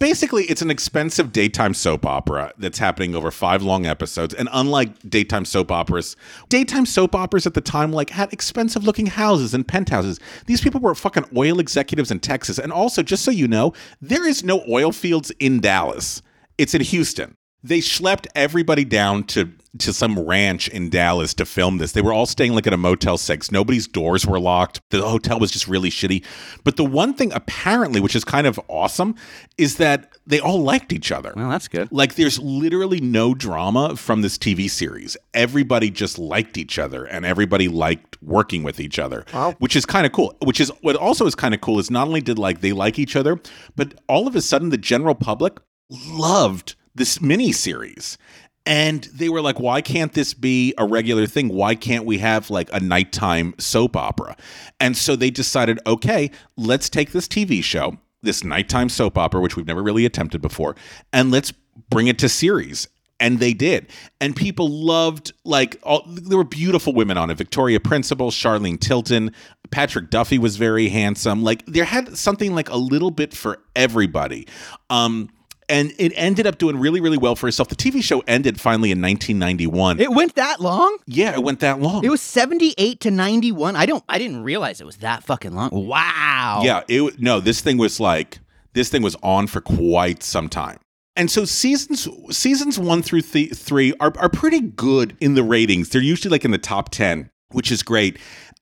Basically, 0.00 0.44
it's 0.44 0.62
an 0.62 0.70
expensive 0.70 1.30
daytime 1.30 1.74
soap 1.74 2.06
opera 2.06 2.54
that's 2.56 2.78
happening 2.78 3.14
over 3.14 3.30
five 3.30 3.62
long 3.62 3.84
episodes. 3.84 4.32
And 4.32 4.48
unlike 4.50 4.98
daytime 5.10 5.44
soap 5.44 5.70
operas, 5.70 6.16
daytime 6.48 6.86
soap 6.86 7.14
operas 7.14 7.46
at 7.46 7.52
the 7.52 7.60
time 7.60 7.92
like 7.92 8.08
had 8.08 8.32
expensive 8.32 8.82
looking 8.82 9.04
houses 9.08 9.52
and 9.52 9.68
penthouses. 9.68 10.18
These 10.46 10.62
people 10.62 10.80
were 10.80 10.94
fucking 10.94 11.26
oil 11.36 11.60
executives 11.60 12.10
in 12.10 12.18
Texas. 12.18 12.58
And 12.58 12.72
also, 12.72 13.02
just 13.02 13.26
so 13.26 13.30
you 13.30 13.46
know, 13.46 13.74
there 14.00 14.26
is 14.26 14.42
no 14.42 14.64
oil 14.70 14.90
fields 14.90 15.32
in 15.38 15.60
Dallas. 15.60 16.22
It's 16.56 16.72
in 16.72 16.80
Houston. 16.80 17.36
They 17.62 17.78
schlepped 17.78 18.26
everybody 18.34 18.84
down 18.84 19.24
to 19.24 19.52
to 19.78 19.92
some 19.92 20.18
ranch 20.18 20.68
in 20.68 20.90
Dallas 20.90 21.32
to 21.34 21.44
film 21.44 21.78
this. 21.78 21.92
They 21.92 22.02
were 22.02 22.12
all 22.12 22.26
staying 22.26 22.54
like 22.54 22.66
at 22.66 22.72
a 22.72 22.76
Motel 22.76 23.16
6. 23.16 23.52
Nobody's 23.52 23.86
doors 23.86 24.26
were 24.26 24.40
locked. 24.40 24.80
The 24.90 25.00
hotel 25.00 25.38
was 25.38 25.50
just 25.50 25.68
really 25.68 25.90
shitty. 25.90 26.24
But 26.64 26.76
the 26.76 26.84
one 26.84 27.14
thing 27.14 27.32
apparently 27.32 28.00
which 28.00 28.16
is 28.16 28.24
kind 28.24 28.46
of 28.46 28.58
awesome 28.68 29.14
is 29.58 29.76
that 29.76 30.12
they 30.26 30.40
all 30.40 30.60
liked 30.60 30.92
each 30.92 31.12
other. 31.12 31.32
Well, 31.36 31.48
that's 31.48 31.68
good. 31.68 31.90
Like 31.92 32.16
there's 32.16 32.38
literally 32.40 33.00
no 33.00 33.34
drama 33.34 33.96
from 33.96 34.22
this 34.22 34.38
TV 34.38 34.68
series. 34.68 35.16
Everybody 35.34 35.90
just 35.90 36.18
liked 36.18 36.58
each 36.58 36.78
other 36.78 37.04
and 37.04 37.24
everybody 37.24 37.68
liked 37.68 38.20
working 38.22 38.62
with 38.62 38.80
each 38.80 38.98
other. 38.98 39.24
Wow. 39.32 39.54
Which 39.58 39.76
is 39.76 39.86
kind 39.86 40.04
of 40.04 40.12
cool. 40.12 40.36
Which 40.42 40.60
is 40.60 40.70
what 40.80 40.96
also 40.96 41.26
is 41.26 41.34
kind 41.36 41.54
of 41.54 41.60
cool 41.60 41.78
is 41.78 41.90
not 41.90 42.08
only 42.08 42.20
did 42.20 42.38
like 42.38 42.60
they 42.60 42.72
like 42.72 42.98
each 42.98 43.14
other, 43.14 43.40
but 43.76 43.94
all 44.08 44.26
of 44.26 44.34
a 44.34 44.42
sudden 44.42 44.70
the 44.70 44.78
general 44.78 45.14
public 45.14 45.58
loved 45.90 46.74
this 47.00 47.20
mini 47.20 47.50
series. 47.50 48.18
And 48.66 49.04
they 49.04 49.30
were 49.30 49.40
like, 49.40 49.58
why 49.58 49.80
can't 49.80 50.12
this 50.12 50.34
be 50.34 50.74
a 50.76 50.86
regular 50.86 51.26
thing? 51.26 51.48
Why 51.48 51.74
can't 51.74 52.04
we 52.04 52.18
have 52.18 52.50
like 52.50 52.70
a 52.74 52.78
nighttime 52.78 53.54
soap 53.58 53.96
opera? 53.96 54.36
And 54.78 54.94
so 54.94 55.16
they 55.16 55.30
decided, 55.30 55.80
okay, 55.86 56.30
let's 56.58 56.90
take 56.90 57.12
this 57.12 57.26
TV 57.26 57.64
show, 57.64 57.96
this 58.20 58.44
nighttime 58.44 58.90
soap 58.90 59.16
opera, 59.16 59.40
which 59.40 59.56
we've 59.56 59.66
never 59.66 59.82
really 59.82 60.04
attempted 60.04 60.42
before, 60.42 60.76
and 61.10 61.30
let's 61.30 61.52
bring 61.88 62.06
it 62.06 62.18
to 62.18 62.28
series. 62.28 62.86
And 63.18 63.38
they 63.38 63.54
did. 63.54 63.90
And 64.18 64.34
people 64.34 64.68
loved, 64.68 65.34
like, 65.44 65.78
all, 65.82 66.06
there 66.06 66.38
were 66.38 66.44
beautiful 66.44 66.94
women 66.94 67.18
on 67.18 67.30
it 67.30 67.36
Victoria 67.36 67.78
Principal, 67.78 68.30
Charlene 68.30 68.80
Tilton, 68.80 69.34
Patrick 69.70 70.08
Duffy 70.08 70.38
was 70.38 70.56
very 70.56 70.88
handsome. 70.88 71.42
Like, 71.42 71.66
there 71.66 71.84
had 71.84 72.16
something 72.16 72.54
like 72.54 72.70
a 72.70 72.78
little 72.78 73.10
bit 73.10 73.34
for 73.34 73.58
everybody. 73.76 74.48
Um, 74.88 75.28
and 75.70 75.94
it 75.98 76.12
ended 76.16 76.46
up 76.46 76.58
doing 76.58 76.78
really, 76.78 77.00
really 77.00 77.16
well 77.16 77.36
for 77.36 77.48
itself. 77.48 77.68
The 77.68 77.76
TV 77.76 78.02
show 78.02 78.20
ended 78.26 78.60
finally 78.60 78.90
in 78.90 79.00
1991. 79.00 80.00
It 80.00 80.10
went 80.10 80.34
that 80.34 80.60
long? 80.60 80.98
yeah, 81.06 81.32
it 81.32 81.42
went 81.42 81.60
that 81.60 81.80
long. 81.80 82.04
It 82.04 82.10
was 82.10 82.20
78 82.20 83.00
to 83.00 83.10
91. 83.10 83.76
I 83.76 83.86
don't 83.86 84.04
I 84.08 84.18
didn't 84.18 84.42
realize 84.42 84.80
it 84.80 84.84
was 84.84 84.98
that 84.98 85.22
fucking 85.24 85.54
long. 85.54 85.70
Wow. 85.72 86.60
Yeah, 86.64 86.82
it 86.88 87.20
no, 87.20 87.40
this 87.40 87.60
thing 87.60 87.78
was 87.78 88.00
like 88.00 88.38
this 88.72 88.88
thing 88.88 89.02
was 89.02 89.16
on 89.22 89.46
for 89.46 89.60
quite 89.60 90.22
some 90.22 90.48
time. 90.48 90.78
And 91.16 91.30
so 91.30 91.44
seasons 91.44 92.08
seasons 92.30 92.78
1 92.78 93.02
through 93.02 93.22
th- 93.22 93.52
3 93.52 93.94
are 94.00 94.12
are 94.18 94.28
pretty 94.28 94.60
good 94.60 95.16
in 95.20 95.34
the 95.34 95.42
ratings. 95.42 95.88
They're 95.90 96.02
usually 96.02 96.30
like 96.30 96.44
in 96.44 96.50
the 96.50 96.58
top 96.58 96.90
10, 96.90 97.30
which 97.50 97.70
is 97.72 97.82
great. 97.82 98.18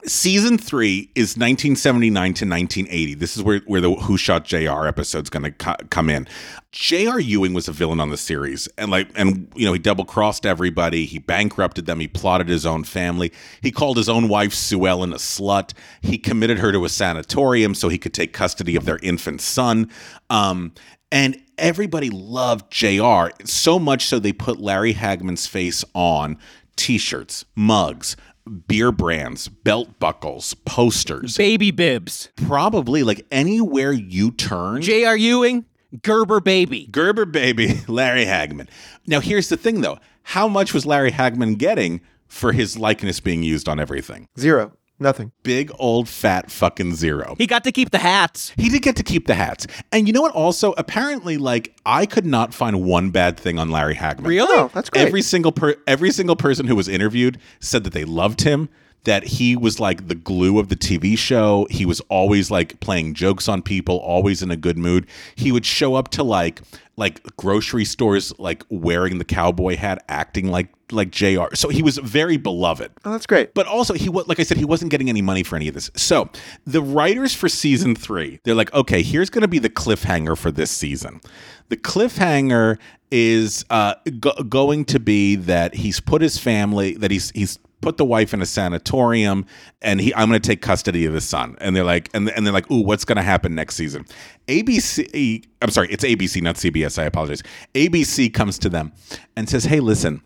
Season 0.06 0.58
3 0.58 1.10
is 1.16 1.36
1979 1.36 2.22
to 2.34 2.46
1980. 2.46 3.14
This 3.14 3.36
is 3.36 3.42
where 3.42 3.58
where 3.66 3.80
the 3.80 3.92
Who 3.92 4.16
Shot 4.16 4.44
JR 4.44 4.86
episode's 4.86 5.28
going 5.28 5.42
to 5.42 5.50
co- 5.50 5.74
come 5.90 6.08
in. 6.08 6.28
J.R. 6.70 7.18
Ewing 7.18 7.52
was 7.52 7.66
a 7.66 7.72
villain 7.72 7.98
on 7.98 8.10
the 8.10 8.16
series 8.16 8.68
and 8.78 8.92
like 8.92 9.10
and 9.16 9.52
you 9.56 9.66
know, 9.66 9.72
he 9.72 9.78
double-crossed 9.80 10.46
everybody, 10.46 11.04
he 11.04 11.18
bankrupted 11.18 11.86
them, 11.86 11.98
he 11.98 12.06
plotted 12.06 12.48
his 12.48 12.64
own 12.64 12.84
family. 12.84 13.32
He 13.60 13.72
called 13.72 13.96
his 13.96 14.08
own 14.08 14.28
wife 14.28 14.54
Sue 14.54 14.86
Ellen 14.86 15.12
a 15.12 15.16
slut. 15.16 15.72
He 16.00 16.16
committed 16.16 16.60
her 16.60 16.70
to 16.70 16.84
a 16.84 16.88
sanatorium 16.88 17.74
so 17.74 17.88
he 17.88 17.98
could 17.98 18.14
take 18.14 18.32
custody 18.32 18.76
of 18.76 18.84
their 18.84 19.00
infant 19.02 19.40
son. 19.40 19.90
Um 20.30 20.74
and 21.10 21.42
everybody 21.58 22.08
loved 22.10 22.70
JR 22.70 23.30
so 23.44 23.80
much 23.80 24.06
so 24.06 24.20
they 24.20 24.32
put 24.32 24.60
Larry 24.60 24.92
Hagman's 24.92 25.48
face 25.48 25.84
on 25.92 26.38
t-shirts, 26.76 27.44
mugs, 27.56 28.14
beer 28.48 28.90
brands, 28.92 29.48
belt 29.48 29.98
buckles, 29.98 30.54
posters. 30.54 31.36
Baby 31.36 31.70
bibs. 31.70 32.30
Probably 32.36 33.02
like 33.02 33.26
anywhere 33.30 33.92
you 33.92 34.30
turn. 34.30 34.82
J.R. 34.82 35.16
Ewing, 35.16 35.64
Gerber 36.02 36.40
baby. 36.40 36.86
Gerber 36.90 37.24
baby, 37.24 37.80
Larry 37.88 38.24
Hagman. 38.24 38.68
Now 39.06 39.20
here's 39.20 39.48
the 39.48 39.56
thing 39.56 39.80
though. 39.80 39.98
How 40.22 40.48
much 40.48 40.74
was 40.74 40.84
Larry 40.84 41.12
Hagman 41.12 41.56
getting 41.58 42.00
for 42.26 42.52
his 42.52 42.78
likeness 42.78 43.20
being 43.20 43.42
used 43.42 43.68
on 43.68 43.80
everything? 43.80 44.28
Zero. 44.38 44.72
Nothing. 45.00 45.32
Big 45.42 45.70
old 45.78 46.08
fat 46.08 46.50
fucking 46.50 46.94
zero. 46.96 47.36
He 47.38 47.46
got 47.46 47.64
to 47.64 47.72
keep 47.72 47.90
the 47.90 47.98
hats. 47.98 48.52
He 48.56 48.68
did 48.68 48.82
get 48.82 48.96
to 48.96 49.02
keep 49.02 49.26
the 49.26 49.34
hats. 49.34 49.66
And 49.92 50.06
you 50.06 50.12
know 50.12 50.22
what 50.22 50.34
also 50.34 50.72
apparently 50.76 51.38
like 51.38 51.76
I 51.86 52.04
could 52.06 52.26
not 52.26 52.52
find 52.52 52.82
one 52.82 53.10
bad 53.10 53.38
thing 53.38 53.58
on 53.58 53.70
Larry 53.70 53.94
Hagman. 53.94 54.26
Really? 54.26 54.58
Oh, 54.58 54.70
that's 54.74 54.90
great. 54.90 55.06
Every 55.06 55.22
single 55.22 55.52
per 55.52 55.76
every 55.86 56.10
single 56.10 56.36
person 56.36 56.66
who 56.66 56.74
was 56.74 56.88
interviewed 56.88 57.38
said 57.60 57.84
that 57.84 57.92
they 57.92 58.04
loved 58.04 58.42
him, 58.42 58.68
that 59.04 59.24
he 59.24 59.56
was 59.56 59.80
like 59.80 60.08
the 60.08 60.14
glue 60.14 60.58
of 60.58 60.68
the 60.68 60.76
TV 60.76 61.16
show. 61.16 61.66
He 61.70 61.86
was 61.86 62.00
always 62.08 62.50
like 62.50 62.78
playing 62.80 63.14
jokes 63.14 63.48
on 63.48 63.62
people, 63.62 63.96
always 63.98 64.42
in 64.42 64.50
a 64.50 64.56
good 64.56 64.78
mood. 64.78 65.06
He 65.34 65.52
would 65.52 65.64
show 65.64 65.94
up 65.94 66.08
to 66.10 66.22
like 66.22 66.60
like 66.96 67.22
grocery 67.36 67.84
stores 67.84 68.36
like 68.38 68.64
wearing 68.70 69.18
the 69.18 69.24
cowboy 69.24 69.76
hat, 69.76 70.04
acting 70.08 70.48
like 70.48 70.68
like 70.90 71.10
JR. 71.10 71.54
So 71.54 71.68
he 71.68 71.82
was 71.82 71.98
very 71.98 72.36
beloved. 72.36 72.90
Oh, 73.04 73.12
that's 73.12 73.26
great. 73.26 73.54
But 73.54 73.66
also, 73.66 73.94
he 73.94 74.08
was 74.08 74.26
like 74.26 74.40
I 74.40 74.42
said, 74.42 74.56
he 74.56 74.64
wasn't 74.64 74.90
getting 74.90 75.08
any 75.08 75.22
money 75.22 75.42
for 75.42 75.56
any 75.56 75.68
of 75.68 75.74
this. 75.74 75.90
So 75.94 76.28
the 76.66 76.82
writers 76.82 77.34
for 77.34 77.48
season 77.48 77.94
three, 77.94 78.40
they're 78.44 78.54
like, 78.54 78.72
okay, 78.74 79.02
here's 79.02 79.30
going 79.30 79.42
to 79.42 79.48
be 79.48 79.58
the 79.58 79.70
cliffhanger 79.70 80.36
for 80.36 80.50
this 80.50 80.70
season. 80.70 81.20
The 81.68 81.76
cliffhanger 81.76 82.78
is 83.10 83.64
uh, 83.70 83.94
go- 84.20 84.42
going 84.48 84.84
to 84.86 85.00
be 85.00 85.36
that 85.36 85.74
he's 85.74 86.00
put 86.00 86.20
his 86.20 86.38
family, 86.38 86.94
that 86.94 87.10
he's 87.10 87.30
he's 87.30 87.58
put 87.80 87.96
the 87.96 88.04
wife 88.04 88.34
in 88.34 88.42
a 88.42 88.46
sanatorium, 88.46 89.46
and 89.82 90.00
he 90.00 90.14
I'm 90.14 90.28
going 90.28 90.40
to 90.40 90.46
take 90.46 90.62
custody 90.62 91.04
of 91.04 91.14
his 91.14 91.24
son. 91.24 91.56
And 91.60 91.74
they're 91.74 91.84
like, 91.84 92.10
and 92.14 92.30
and 92.30 92.46
they're 92.46 92.54
like, 92.54 92.70
ooh, 92.70 92.82
what's 92.82 93.04
going 93.04 93.16
to 93.16 93.22
happen 93.22 93.54
next 93.54 93.76
season? 93.76 94.06
ABC, 94.48 95.44
I'm 95.62 95.70
sorry, 95.70 95.88
it's 95.90 96.04
ABC, 96.04 96.42
not 96.42 96.56
CBS. 96.56 96.98
I 96.98 97.04
apologize. 97.04 97.42
ABC 97.74 98.32
comes 98.32 98.58
to 98.60 98.68
them 98.68 98.92
and 99.36 99.48
says, 99.48 99.64
hey, 99.64 99.80
listen, 99.80 100.22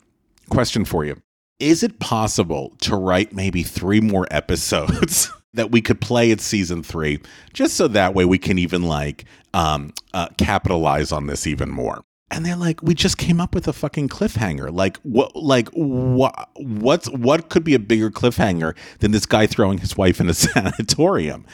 question 0.48 0.84
for 0.84 1.04
you 1.04 1.16
is 1.62 1.84
it 1.84 2.00
possible 2.00 2.74
to 2.80 2.96
write 2.96 3.32
maybe 3.32 3.62
three 3.62 4.00
more 4.00 4.26
episodes 4.32 5.30
that 5.54 5.70
we 5.70 5.80
could 5.80 6.00
play 6.00 6.32
at 6.32 6.40
season 6.40 6.82
three 6.82 7.20
just 7.52 7.76
so 7.76 7.86
that 7.86 8.14
way 8.14 8.24
we 8.24 8.36
can 8.36 8.58
even 8.58 8.82
like 8.82 9.24
um, 9.54 9.92
uh, 10.12 10.26
capitalize 10.38 11.12
on 11.12 11.28
this 11.28 11.46
even 11.46 11.70
more 11.70 12.02
and 12.32 12.44
they're 12.44 12.56
like 12.56 12.82
we 12.82 12.94
just 12.94 13.18
came 13.18 13.40
up 13.40 13.54
with 13.54 13.68
a 13.68 13.72
fucking 13.72 14.08
cliffhanger 14.08 14.72
like 14.72 14.96
what 14.98 15.34
like 15.36 15.68
what 15.70 16.48
what's 16.56 17.08
what 17.10 17.48
could 17.48 17.62
be 17.62 17.74
a 17.74 17.78
bigger 17.78 18.10
cliffhanger 18.10 18.74
than 18.98 19.12
this 19.12 19.26
guy 19.26 19.46
throwing 19.46 19.78
his 19.78 19.96
wife 19.96 20.20
in 20.20 20.28
a 20.28 20.34
sanatorium 20.34 21.44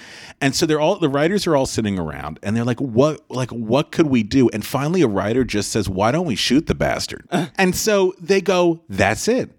and 0.41 0.55
so 0.55 0.65
they're 0.65 0.81
all 0.81 0.97
the 0.97 1.09
writers 1.09 1.47
are 1.47 1.57
all 1.57 1.67
sitting 1.67 1.99
around 1.99 2.39
and 2.43 2.57
they're 2.57 2.65
like 2.65 2.81
what 2.81 3.21
like 3.29 3.51
what 3.51 3.93
could 3.93 4.07
we 4.07 4.23
do 4.23 4.49
and 4.51 4.65
finally 4.65 5.03
a 5.03 5.09
writer 5.09 5.45
just 5.45 5.71
says 5.71 5.89
why 5.89 6.11
don't 6.11 6.27
we 6.27 6.37
shoot 6.37 6.67
the 6.67 6.75
bastard 6.75 7.27
uh. 7.31 7.47
and 7.57 7.77
so 7.77 8.15
they 8.21 8.41
go 8.41 8.81
that's 8.89 9.29
it 9.29 9.59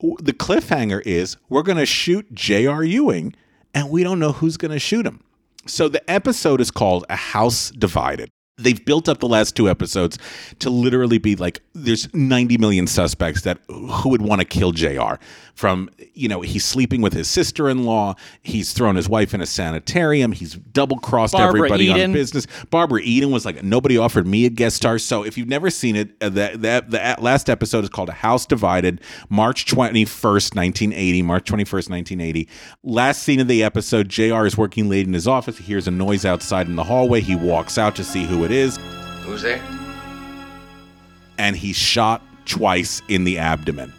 the 0.00 0.32
cliffhanger 0.32 1.02
is 1.04 1.36
we're 1.48 1.62
going 1.62 1.78
to 1.78 1.86
shoot 1.86 2.32
J.R. 2.32 2.84
Ewing 2.84 3.34
and 3.74 3.90
we 3.90 4.04
don't 4.04 4.18
know 4.18 4.32
who's 4.32 4.56
going 4.56 4.70
to 4.70 4.78
shoot 4.78 5.06
him. 5.06 5.22
So 5.66 5.88
the 5.88 6.08
episode 6.10 6.60
is 6.60 6.70
called 6.70 7.04
A 7.10 7.16
House 7.16 7.70
Divided. 7.70 8.30
They've 8.58 8.84
built 8.84 9.08
up 9.08 9.20
the 9.20 9.28
last 9.28 9.56
two 9.56 9.68
episodes 9.68 10.18
to 10.58 10.70
literally 10.70 11.18
be 11.18 11.36
like 11.36 11.60
there's 11.74 12.12
90 12.14 12.58
million 12.58 12.86
suspects 12.86 13.42
that 13.42 13.58
who 13.68 14.10
would 14.10 14.22
want 14.22 14.40
to 14.40 14.44
kill 14.46 14.72
JR 14.72 15.14
from 15.58 15.90
you 16.14 16.28
know 16.28 16.40
he's 16.40 16.64
sleeping 16.64 17.00
with 17.00 17.12
his 17.12 17.28
sister-in-law, 17.28 18.14
he's 18.42 18.72
thrown 18.72 18.94
his 18.94 19.08
wife 19.08 19.34
in 19.34 19.40
a 19.40 19.46
sanitarium, 19.46 20.30
he's 20.30 20.54
double-crossed 20.54 21.32
Barbara 21.32 21.60
everybody 21.60 21.86
Eden. 21.86 22.10
on 22.10 22.12
business. 22.12 22.46
Barbara 22.70 23.00
Eden 23.02 23.32
was 23.32 23.44
like 23.44 23.62
nobody 23.64 23.98
offered 23.98 24.26
me 24.26 24.46
a 24.46 24.50
guest 24.50 24.76
star. 24.76 24.98
So 24.98 25.24
if 25.24 25.36
you've 25.36 25.48
never 25.48 25.68
seen 25.70 25.96
it, 25.96 26.10
uh, 26.20 26.28
the 26.28 26.50
the, 26.54 26.84
the 26.88 27.16
last 27.20 27.50
episode 27.50 27.82
is 27.84 27.90
called 27.90 28.08
A 28.08 28.12
House 28.12 28.46
Divided, 28.46 29.00
March 29.28 29.66
21st, 29.66 30.54
1980, 30.54 31.22
March 31.22 31.50
21st, 31.50 31.90
1980. 31.90 32.48
Last 32.84 33.22
scene 33.24 33.40
of 33.40 33.48
the 33.48 33.64
episode, 33.64 34.08
JR 34.08 34.46
is 34.46 34.56
working 34.56 34.88
late 34.88 35.06
in 35.06 35.12
his 35.12 35.26
office. 35.26 35.58
He 35.58 35.64
hears 35.64 35.88
a 35.88 35.90
noise 35.90 36.24
outside 36.24 36.68
in 36.68 36.76
the 36.76 36.84
hallway. 36.84 37.20
He 37.20 37.34
walks 37.34 37.78
out 37.78 37.96
to 37.96 38.04
see 38.04 38.24
who 38.24 38.44
it 38.48 38.54
is, 38.56 38.78
Who's 39.24 39.42
there? 39.42 39.60
and 41.36 41.54
he's 41.54 41.76
shot 41.76 42.22
twice 42.46 43.02
in 43.08 43.24
the 43.24 43.38
abdomen. 43.38 43.92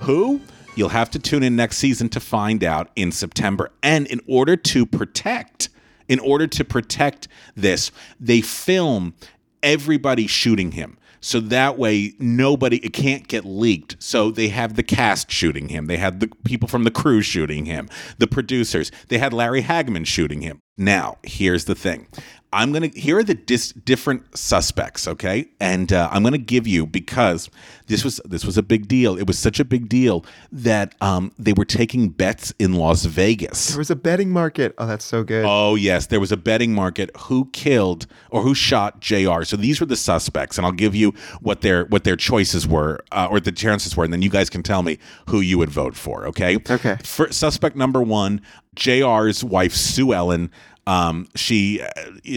Who? 0.00 0.40
You'll 0.74 0.88
have 0.88 1.10
to 1.10 1.18
tune 1.18 1.42
in 1.42 1.54
next 1.54 1.76
season 1.76 2.08
to 2.10 2.20
find 2.20 2.64
out 2.64 2.90
in 2.96 3.12
September. 3.12 3.70
And 3.82 4.06
in 4.06 4.20
order 4.26 4.56
to 4.56 4.86
protect, 4.86 5.68
in 6.08 6.18
order 6.18 6.46
to 6.46 6.64
protect 6.64 7.28
this, 7.54 7.92
they 8.18 8.40
film 8.40 9.14
everybody 9.62 10.26
shooting 10.26 10.72
him. 10.72 10.98
So 11.22 11.40
that 11.40 11.78
way 11.78 12.12
nobody 12.18 12.78
it 12.78 12.92
can't 12.92 13.26
get 13.28 13.44
leaked. 13.44 13.96
So 14.02 14.30
they 14.30 14.48
have 14.48 14.74
the 14.74 14.82
cast 14.82 15.30
shooting 15.30 15.68
him. 15.68 15.86
They 15.86 15.96
had 15.96 16.20
the 16.20 16.28
people 16.44 16.68
from 16.68 16.84
the 16.84 16.90
crew 16.90 17.22
shooting 17.22 17.64
him, 17.64 17.88
the 18.18 18.26
producers. 18.26 18.90
They 19.08 19.18
had 19.18 19.32
Larry 19.32 19.62
Hagman 19.62 20.06
shooting 20.06 20.42
him. 20.42 20.58
Now, 20.76 21.18
here's 21.22 21.66
the 21.66 21.74
thing. 21.74 22.08
I'm 22.52 22.70
going 22.72 22.90
to 22.90 23.00
here 23.00 23.18
are 23.18 23.24
the 23.24 23.34
dis- 23.34 23.72
different 23.72 24.36
suspects, 24.36 25.08
okay? 25.08 25.48
And 25.58 25.92
uh, 25.92 26.08
I'm 26.12 26.22
going 26.22 26.32
to 26.32 26.38
give 26.38 26.66
you 26.66 26.86
because 26.86 27.48
this 27.86 28.04
was 28.04 28.20
this 28.24 28.44
was 28.44 28.58
a 28.58 28.62
big 28.62 28.88
deal. 28.88 29.16
It 29.18 29.26
was 29.26 29.38
such 29.38 29.58
a 29.58 29.64
big 29.64 29.88
deal 29.88 30.24
that 30.50 30.94
um, 31.00 31.32
they 31.38 31.54
were 31.54 31.64
taking 31.64 32.10
bets 32.10 32.52
in 32.58 32.74
Las 32.74 33.06
Vegas. 33.06 33.68
There 33.68 33.78
was 33.78 33.90
a 33.90 33.96
betting 33.96 34.30
market. 34.30 34.74
Oh, 34.76 34.86
that's 34.86 35.04
so 35.04 35.24
good. 35.24 35.44
Oh 35.46 35.74
yes, 35.76 36.06
there 36.06 36.20
was 36.20 36.30
a 36.32 36.36
betting 36.36 36.74
market. 36.74 37.10
Who 37.22 37.46
killed 37.52 38.06
or 38.30 38.42
who 38.42 38.54
shot 38.54 39.00
Jr. 39.00 39.44
So 39.44 39.56
these 39.56 39.80
were 39.80 39.86
the 39.86 39.96
suspects, 39.96 40.58
and 40.58 40.66
I'll 40.66 40.72
give 40.72 40.94
you 40.94 41.14
what 41.40 41.62
their 41.62 41.86
what 41.86 42.04
their 42.04 42.16
choices 42.16 42.68
were 42.68 43.02
uh, 43.12 43.28
or 43.30 43.40
the 43.40 43.52
chances 43.52 43.96
were, 43.96 44.04
and 44.04 44.12
then 44.12 44.22
you 44.22 44.30
guys 44.30 44.50
can 44.50 44.62
tell 44.62 44.82
me 44.82 44.98
who 45.30 45.40
you 45.40 45.56
would 45.58 45.70
vote 45.70 45.96
for. 45.96 46.26
Okay. 46.26 46.56
Okay. 46.68 46.98
For 47.02 47.32
suspect 47.32 47.76
number 47.76 48.02
one, 48.02 48.42
Jr.'s 48.74 49.44
wife 49.44 49.74
Sue 49.74 50.12
Ellen. 50.12 50.50
Um, 50.86 51.28
she 51.36 51.80
uh, 51.80 51.88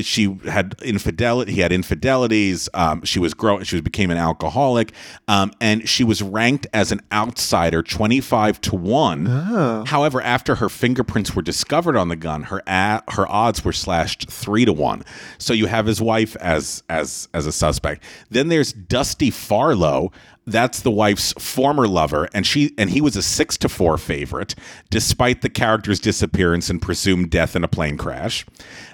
she 0.01 0.37
had 0.45 0.75
infidelity. 0.83 1.53
He 1.53 1.61
had 1.61 1.71
infidelities. 1.71 2.69
Um, 2.73 3.03
she 3.03 3.17
was 3.19 3.33
growing. 3.33 3.63
She 3.63 3.75
was 3.75 3.81
became 3.81 4.11
an 4.11 4.17
alcoholic, 4.17 4.91
um, 5.27 5.51
and 5.59 5.87
she 5.89 6.03
was 6.03 6.21
ranked 6.21 6.67
as 6.73 6.91
an 6.91 7.01
outsider, 7.11 7.81
twenty 7.81 8.21
five 8.21 8.61
to 8.61 8.75
one. 8.75 9.25
However, 9.85 10.21
after 10.21 10.55
her 10.55 10.69
fingerprints 10.69 11.35
were 11.35 11.41
discovered 11.41 11.97
on 11.97 12.09
the 12.09 12.15
gun, 12.15 12.43
her 12.43 12.61
a- 12.67 13.01
her 13.11 13.27
odds 13.31 13.65
were 13.65 13.73
slashed 13.73 14.29
three 14.29 14.65
to 14.65 14.73
one. 14.73 15.03
So 15.39 15.53
you 15.53 15.65
have 15.65 15.85
his 15.87 16.01
wife 16.01 16.35
as 16.37 16.83
as 16.89 17.27
as 17.33 17.45
a 17.47 17.51
suspect. 17.51 18.03
Then 18.29 18.49
there's 18.49 18.73
Dusty 18.73 19.31
Farlow. 19.31 20.11
That's 20.47 20.81
the 20.81 20.91
wife's 20.91 21.33
former 21.33 21.87
lover, 21.87 22.29
and 22.33 22.45
she 22.45 22.73
and 22.77 22.91
he 22.91 23.01
was 23.01 23.15
a 23.15 23.23
six 23.23 23.57
to 23.57 23.69
four 23.69 23.97
favorite, 23.97 24.53
despite 24.91 25.41
the 25.41 25.49
character's 25.49 25.99
disappearance 25.99 26.69
and 26.69 26.81
presumed 26.81 27.31
death 27.31 27.55
in 27.55 27.63
a 27.63 27.67
plane 27.67 27.97
crash. 27.97 28.45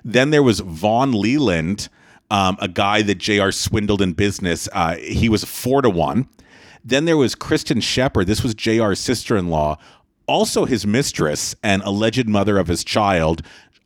Then 0.04 0.30
there 0.30 0.44
was 0.44 0.62
Vaughn 0.62 1.12
Leland, 1.12 1.90
um, 2.30 2.58
a 2.62 2.70
guy 2.70 3.02
that 3.02 3.18
Jr. 3.18 3.52
swindled 3.52 4.02
in 4.02 4.14
business. 4.14 4.70
Uh, 4.72 4.96
he 4.96 5.28
was 5.28 5.44
four 5.44 5.82
to 5.82 5.90
one. 5.90 6.30
Then 6.86 7.04
there 7.06 7.18
was 7.18 7.36
Kristin 7.36 7.84
Shepard. 7.84 8.28
This 8.28 8.44
was 8.44 8.56
JR's 8.56 9.00
sister 9.00 9.36
in 9.36 9.50
law. 9.50 9.78
Also, 10.28 10.64
his 10.64 10.88
mistress 10.88 11.56
and 11.62 11.82
alleged 11.84 12.30
mother 12.30 12.58
of 12.58 12.68
his 12.68 12.86
child, 12.86 13.42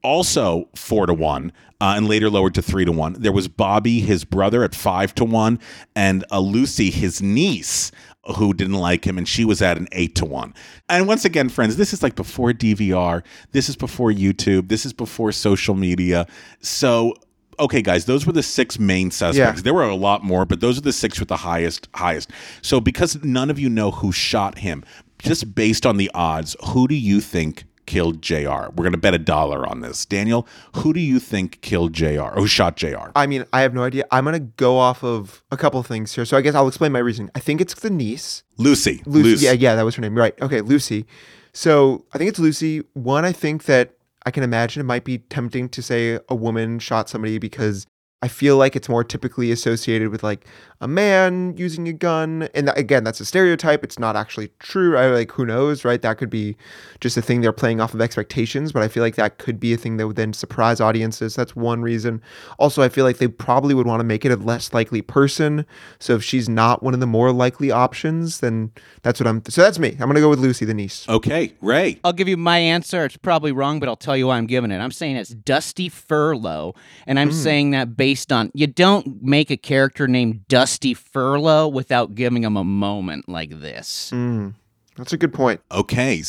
also 0.06 0.70
four 0.76 1.06
to 1.08 1.14
one, 1.14 1.52
uh, 1.82 1.94
and 1.98 2.08
later 2.08 2.30
lowered 2.30 2.56
to 2.56 2.62
three 2.62 2.86
to 2.86 2.92
one. 2.92 3.14
There 3.14 3.32
was 3.32 3.48
Bobby, 3.48 4.00
his 4.00 4.24
brother, 4.24 4.64
at 4.64 4.74
five 4.76 5.14
to 5.16 5.26
one, 5.26 5.60
and 5.96 6.24
uh, 6.32 6.40
Lucy, 6.40 6.92
his 6.92 7.22
niece, 7.22 7.92
who 8.38 8.54
didn't 8.54 8.76
like 8.76 9.06
him, 9.06 9.18
and 9.18 9.28
she 9.28 9.44
was 9.44 9.62
at 9.62 9.78
an 9.78 9.88
eight 9.92 10.16
to 10.16 10.26
one. 10.26 10.54
And 10.90 11.08
once 11.08 11.26
again, 11.26 11.50
friends, 11.50 11.76
this 11.78 11.92
is 11.94 12.02
like 12.02 12.16
before 12.16 12.52
DVR. 12.54 13.24
This 13.52 13.68
is 13.70 13.76
before 13.76 14.12
YouTube. 14.12 14.70
This 14.70 14.86
is 14.86 14.94
before 14.94 15.32
social 15.32 15.76
media. 15.76 16.28
So 16.62 17.14
okay 17.58 17.82
guys 17.82 18.04
those 18.04 18.26
were 18.26 18.34
the 18.34 18.44
six 18.44 18.78
main 18.78 19.10
suspects 19.10 19.60
Yeah. 19.60 19.64
there 19.64 19.74
were 19.74 19.84
a 19.88 19.96
lot 19.96 20.26
more 20.26 20.46
but 20.46 20.60
those 20.60 20.78
are 20.78 20.82
the 20.82 20.92
six 20.92 21.22
with 21.22 21.30
the 21.30 21.38
highest 21.38 21.88
highest 21.96 22.30
so 22.62 22.82
because 22.82 23.24
none 23.24 23.50
of 23.50 23.58
you 23.58 23.70
know 23.70 23.92
who 23.92 24.12
shot 24.12 24.58
him 24.58 24.84
just 25.20 25.56
based 25.56 25.86
on 25.86 25.96
the 25.96 26.12
odds 26.14 26.58
who 26.66 26.86
do 26.86 26.96
you 26.96 27.22
think 27.22 27.64
killed 27.86 28.22
jr 28.22 28.36
we're 28.74 28.84
going 28.84 28.92
to 28.92 28.98
bet 28.98 29.14
a 29.14 29.20
dollar 29.20 29.66
on 29.68 29.82
this 29.82 30.06
daniel 30.06 30.48
who 30.76 30.94
do 30.94 31.00
you 31.00 31.20
think 31.20 31.62
killed 31.62 31.94
jr 31.94 32.22
or 32.22 32.32
who 32.32 32.48
shot 32.48 32.76
jr 32.76 33.12
I 33.16 33.28
mean, 33.28 33.46
I 33.54 33.62
have 33.62 33.74
no 33.74 33.84
idea. 33.84 34.06
I'm 34.12 34.26
gonna 34.26 34.40
go 34.40 34.78
off 34.78 35.04
of 35.04 35.44
a 35.52 35.58
couple 35.58 35.80
of 35.80 35.88
things 35.88 36.14
here. 36.14 36.26
So 36.26 36.38
I 36.38 36.42
guess 36.42 36.56
I'll 36.56 36.68
explain 36.68 36.92
my 36.92 37.00
reasoning. 37.00 37.32
I 37.36 37.40
think 37.40 37.62
it's 37.62 37.74
the 37.74 37.90
niece. 37.90 38.44
lucy 38.58 39.02
Lucy. 39.06 39.30
Lucy. 39.30 39.46
Yeah, 39.46 39.52
yeah, 39.54 39.76
that 39.76 39.84
was 39.84 39.96
her 39.96 40.02
name. 40.02 40.16
Right. 40.18 40.40
Okay, 40.42 40.62
Lucy. 40.62 41.06
So 41.54 42.06
I 42.14 42.18
think 42.18 42.30
it's 42.30 42.40
Lucy. 42.40 42.84
One, 42.94 43.26
I 43.26 43.32
think 43.32 43.66
that 43.66 43.94
I 44.26 44.32
can 44.32 44.44
imagine 44.44 44.82
it 44.82 44.86
might 44.86 45.06
be 45.06 45.20
tempting 45.20 45.70
to 45.70 45.82
say 45.82 46.20
a 46.28 46.36
woman 46.36 46.80
shot 46.80 47.10
somebody 47.10 47.38
because 47.38 47.88
I 48.22 48.28
feel 48.28 48.58
like 48.58 48.76
it's 48.76 48.90
more 48.90 49.04
typically 49.04 49.52
associated 49.52 50.10
with 50.10 50.24
like 50.24 50.46
a 50.82 50.88
man 50.88 51.56
using 51.58 51.88
a 51.88 51.94
gun. 51.94 52.50
And 52.54 52.68
that, 52.68 52.78
again, 52.78 53.04
that's 53.04 53.20
a 53.20 53.26
stereotype. 53.26 53.84
It's 53.84 54.00
not 54.00 54.16
actually 54.16 54.52
true. 54.60 54.98
I 54.98 55.08
like 55.08 55.32
who 55.32 55.46
knows, 55.46 55.86
right? 55.86 56.02
That 56.02 56.18
could 56.18 56.30
be 56.30 56.56
just 57.00 57.18
a 57.18 57.22
thing 57.22 57.42
they're 57.42 57.54
playing 57.54 57.82
off 57.82 57.94
of 57.94 58.02
expectations, 58.02 58.72
but 58.72 58.84
I 58.84 58.88
feel 58.88 59.04
like 59.04 59.16
that 59.16 59.38
could 59.38 59.60
be 59.60 59.74
a 59.74 59.78
thing 59.78 59.98
that 59.98 60.08
would 60.08 60.16
then 60.16 60.34
surprise 60.34 60.82
audiences. 60.82 61.36
That's 61.36 61.56
one 61.56 61.82
reason. 61.82 62.22
Also, 62.60 62.82
I 62.82 62.90
feel 62.90 63.06
like 63.06 63.18
they 63.18 63.28
probably 63.28 63.74
would 63.74 63.88
want 63.88 64.00
to 64.00 64.04
make 64.04 64.26
it 64.26 64.32
a 64.32 64.36
less 64.36 64.74
likely 64.74 65.02
person. 65.02 65.66
So 66.00 66.16
if 66.16 66.24
she's 66.24 66.50
not 66.50 66.84
one 66.84 66.94
of 66.94 67.00
the 67.00 67.08
more 67.08 67.32
likely 67.32 67.72
options, 67.72 68.40
then 68.40 68.72
that's 69.02 69.20
what 69.20 69.28
I'm 69.28 69.42
so 69.48 69.62
that's 69.62 69.80
me. 69.80 69.92
I'm 70.00 70.08
gonna 70.08 70.20
go 70.20 70.30
with 70.30 70.40
Lucy, 70.40 70.66
the 70.66 70.74
niece. 70.74 71.08
okay 71.08 71.54
ray 71.62 72.00
I'll 72.04 72.14
give 72.14 72.28
you 72.28 72.38
my 72.38 72.58
answer. 72.58 73.06
It's 73.06 73.18
probably 73.18 73.52
wrong, 73.52 73.80
but 73.80 73.90
I'll 73.90 73.96
tell 73.96 74.18
you 74.18 74.28
why 74.28 74.38
I'm 74.38 74.48
giving 74.48 74.72
it. 74.72 74.80
I'm 74.80 74.92
saying 74.92 75.16
it's 75.16 75.30
Dusty 75.30 75.90
Farlow, 75.90 76.76
and 77.08 77.20
I'm 77.20 77.30
hmm. 77.30 77.36
saying 77.36 77.72
that 77.72 77.96
based 77.96 78.32
on 78.32 78.52
you 78.54 78.68
don't 78.68 79.24
make 79.24 79.50
a 79.52 79.58
character 79.58 80.08
named 80.08 80.48
Dusty 80.48 80.65
Farlow 80.94 81.68
without 81.68 82.16
giving 82.16 82.44
him 82.44 82.58
a 82.58 82.64
moment 82.64 83.28
like 83.30 83.60
this. 83.60 84.12
Mm, 84.14 84.54
that's 84.98 85.14
a 85.14 85.18
good 85.18 85.34
point. 85.34 85.62
Okay. 85.72 86.22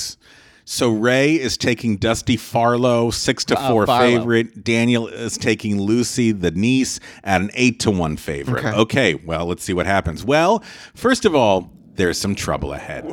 So 0.69 0.91
Ray 0.91 1.35
is 1.35 1.57
taking 1.57 1.97
Dusty 1.97 2.37
Farlow, 2.37 3.11
six 3.11 3.45
to 3.47 3.59
uh, 3.59 3.69
four 3.69 3.87
Farlow. 3.87 4.19
favorite. 4.19 4.65
Daniel 4.65 5.07
is 5.07 5.39
taking 5.39 5.81
Lucy, 5.81 6.33
the 6.33 6.51
niece, 6.51 6.99
at 7.23 7.41
an 7.41 7.51
eight 7.55 7.79
to 7.81 7.91
one 7.93 8.17
favorite. 8.17 8.65
Okay. 8.65 8.77
Okay. 8.77 9.15
Well, 9.15 9.47
let's 9.47 9.63
see 9.63 9.73
what 9.73 9.87
happens. 9.87 10.25
Well, 10.25 10.65
first 10.95 11.25
of 11.25 11.37
all, 11.37 11.71
there's 11.95 12.19
some 12.19 12.35
trouble 12.35 12.73
ahead. 12.73 13.05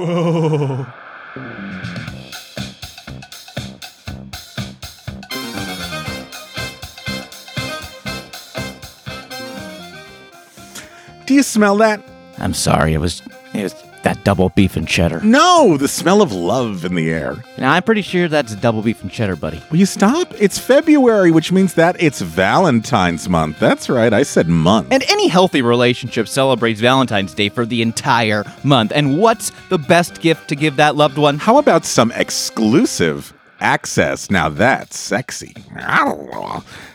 Do 11.25 11.33
you 11.33 11.43
smell 11.43 11.77
that? 11.77 12.01
I'm 12.37 12.53
sorry. 12.53 12.93
It 12.93 12.99
was 12.99 13.21
it 13.53 13.63
was 13.63 13.75
that 14.03 14.23
double 14.25 14.49
beef 14.49 14.75
and 14.75 14.87
cheddar. 14.87 15.21
No, 15.21 15.77
the 15.77 15.87
smell 15.87 16.21
of 16.21 16.31
love 16.31 16.83
in 16.83 16.95
the 16.95 17.09
air. 17.09 17.37
Now 17.57 17.71
I'm 17.71 17.83
pretty 17.83 18.01
sure 18.01 18.27
that's 18.27 18.53
double 18.55 18.81
beef 18.81 19.01
and 19.01 19.09
cheddar, 19.11 19.35
buddy. 19.35 19.61
Will 19.71 19.77
you 19.77 19.85
stop? 19.85 20.27
It's 20.39 20.59
February, 20.59 21.31
which 21.31 21.51
means 21.51 21.73
that 21.75 21.95
it's 21.99 22.19
Valentine's 22.19 23.29
month. 23.29 23.59
That's 23.59 23.89
right, 23.89 24.11
I 24.11 24.23
said 24.23 24.49
month. 24.49 24.89
And 24.91 25.03
any 25.09 25.27
healthy 25.29 25.61
relationship 25.61 26.27
celebrates 26.27 26.81
Valentine's 26.81 27.33
Day 27.33 27.49
for 27.49 27.65
the 27.65 27.81
entire 27.81 28.43
month. 28.63 28.91
And 28.93 29.17
what's 29.17 29.51
the 29.69 29.77
best 29.77 30.19
gift 30.19 30.49
to 30.49 30.55
give 30.55 30.75
that 30.75 30.95
loved 30.95 31.17
one? 31.17 31.37
How 31.37 31.57
about 31.57 31.85
some 31.85 32.11
exclusive 32.11 33.32
access? 33.63 34.29
Now 34.29 34.49
that's 34.49 34.97
sexy. 34.97 35.55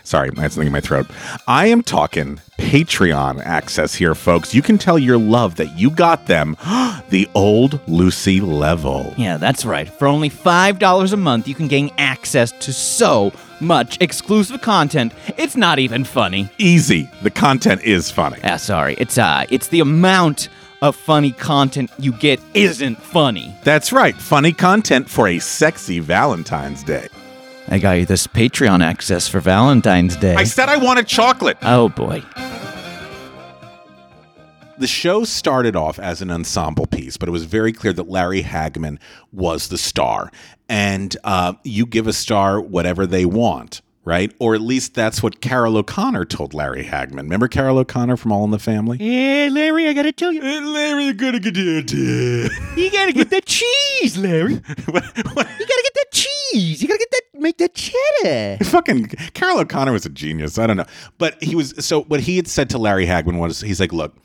Sorry, 0.03 0.29
I 0.37 0.41
had 0.41 0.51
something 0.51 0.67
in 0.67 0.73
my 0.73 0.81
throat. 0.81 1.07
I 1.47 1.67
am 1.67 1.83
talking 1.83 2.39
Patreon 2.57 3.43
access 3.45 3.95
here, 3.95 4.15
folks. 4.15 4.55
You 4.55 4.61
can 4.61 4.77
tell 4.77 4.97
your 4.97 5.17
love 5.17 5.55
that 5.55 5.77
you 5.77 5.89
got 5.89 6.27
them 6.27 6.55
the 7.09 7.27
old 7.35 7.79
Lucy 7.87 8.39
level. 8.39 9.13
Yeah, 9.17 9.37
that's 9.37 9.65
right. 9.65 9.87
For 9.89 10.07
only 10.07 10.29
$5 10.29 11.13
a 11.13 11.17
month, 11.17 11.47
you 11.47 11.55
can 11.55 11.67
gain 11.67 11.91
access 11.97 12.51
to 12.53 12.73
so 12.73 13.33
much 13.59 13.97
exclusive 14.01 14.61
content. 14.61 15.13
It's 15.37 15.55
not 15.55 15.79
even 15.79 16.03
funny. 16.05 16.49
Easy. 16.57 17.09
The 17.23 17.31
content 17.31 17.83
is 17.83 18.09
funny. 18.09 18.39
Ah, 18.43 18.57
sorry. 18.57 18.95
It's 18.97 19.17
uh 19.17 19.45
it's 19.49 19.67
the 19.67 19.81
amount 19.81 20.49
of 20.81 20.95
funny 20.95 21.31
content 21.31 21.91
you 21.97 22.11
get 22.13 22.39
isn't 22.53 23.01
funny. 23.01 23.55
That's 23.63 23.91
right. 23.91 24.15
Funny 24.15 24.53
content 24.53 25.09
for 25.09 25.27
a 25.27 25.39
sexy 25.39 25.99
Valentine's 25.99 26.83
Day. 26.83 27.07
I 27.67 27.77
got 27.79 27.91
you 27.93 28.05
this 28.05 28.25
Patreon 28.27 28.81
access 28.83 29.27
for 29.27 29.39
Valentine's 29.39 30.15
Day. 30.15 30.35
I 30.35 30.43
said 30.43 30.69
I 30.69 30.77
wanted 30.77 31.07
chocolate. 31.07 31.57
oh 31.61 31.89
boy. 31.89 32.23
the 34.79 34.87
show 34.87 35.23
started 35.25 35.75
off 35.75 35.99
as 35.99 36.21
an 36.21 36.31
ensemble 36.31 36.85
piece, 36.87 37.17
but 37.17 37.27
it 37.29 37.31
was 37.33 37.43
very 37.43 37.73
clear 37.73 37.93
that 37.93 38.09
Larry 38.09 38.41
Hagman 38.41 38.97
was 39.33 39.67
the 39.67 39.77
star. 39.77 40.31
And 40.69 41.15
uh, 41.23 41.53
you 41.63 41.85
give 41.85 42.07
a 42.07 42.13
star 42.13 42.61
whatever 42.61 43.05
they 43.05 43.25
want, 43.25 43.81
right? 44.09 44.33
Or 44.39 44.55
at 44.55 44.61
least 44.61 44.95
that's 44.95 45.21
what 45.21 45.39
Carroll 45.39 45.77
O'Connor 45.77 46.25
told 46.25 46.55
Larry 46.55 46.83
Hagman. 46.83 47.17
Remember 47.17 47.47
Carroll 47.47 47.77
O'Connor 47.77 48.17
from 48.17 48.31
All 48.31 48.43
in 48.43 48.49
the 48.49 48.57
Family? 48.57 48.97
Hey, 48.97 49.49
Larry, 49.49 49.87
I 49.87 49.93
gotta 49.93 50.11
tell 50.11 50.31
you. 50.31 50.41
Hey, 50.41 50.59
Larry, 50.59 51.05
you 51.05 51.13
gotta 51.13 51.39
get 51.39 51.55
it. 51.55 51.91
You 51.91 52.91
gotta 52.91 53.13
get 53.13 53.29
that 53.29 53.45
cheese, 53.45 54.17
Larry. 54.17 54.61
You 54.89 54.93
gotta 55.65 55.83
get 55.83 55.93
that 55.95 56.11
cheese. 56.11 56.81
You 56.81 56.87
gotta 56.87 56.99
get 56.99 57.11
that 57.11 57.21
make 57.35 57.57
that 57.59 57.75
cheddar. 57.75 58.63
Fucking 58.65 59.07
Carroll 59.33 59.59
O'Connor 59.59 59.91
was 59.91 60.05
a 60.05 60.09
genius. 60.09 60.57
I 60.57 60.65
don't 60.65 60.77
know. 60.77 60.85
But 61.19 61.41
he 61.43 61.55
was 61.55 61.73
so 61.85 62.01
what 62.03 62.21
he 62.21 62.37
had 62.37 62.47
said 62.47 62.69
to 62.71 62.77
Larry 62.77 63.05
Hagman 63.05 63.37
was 63.37 63.61
he's 63.61 63.79
like, 63.79 63.93
look, 63.93 64.15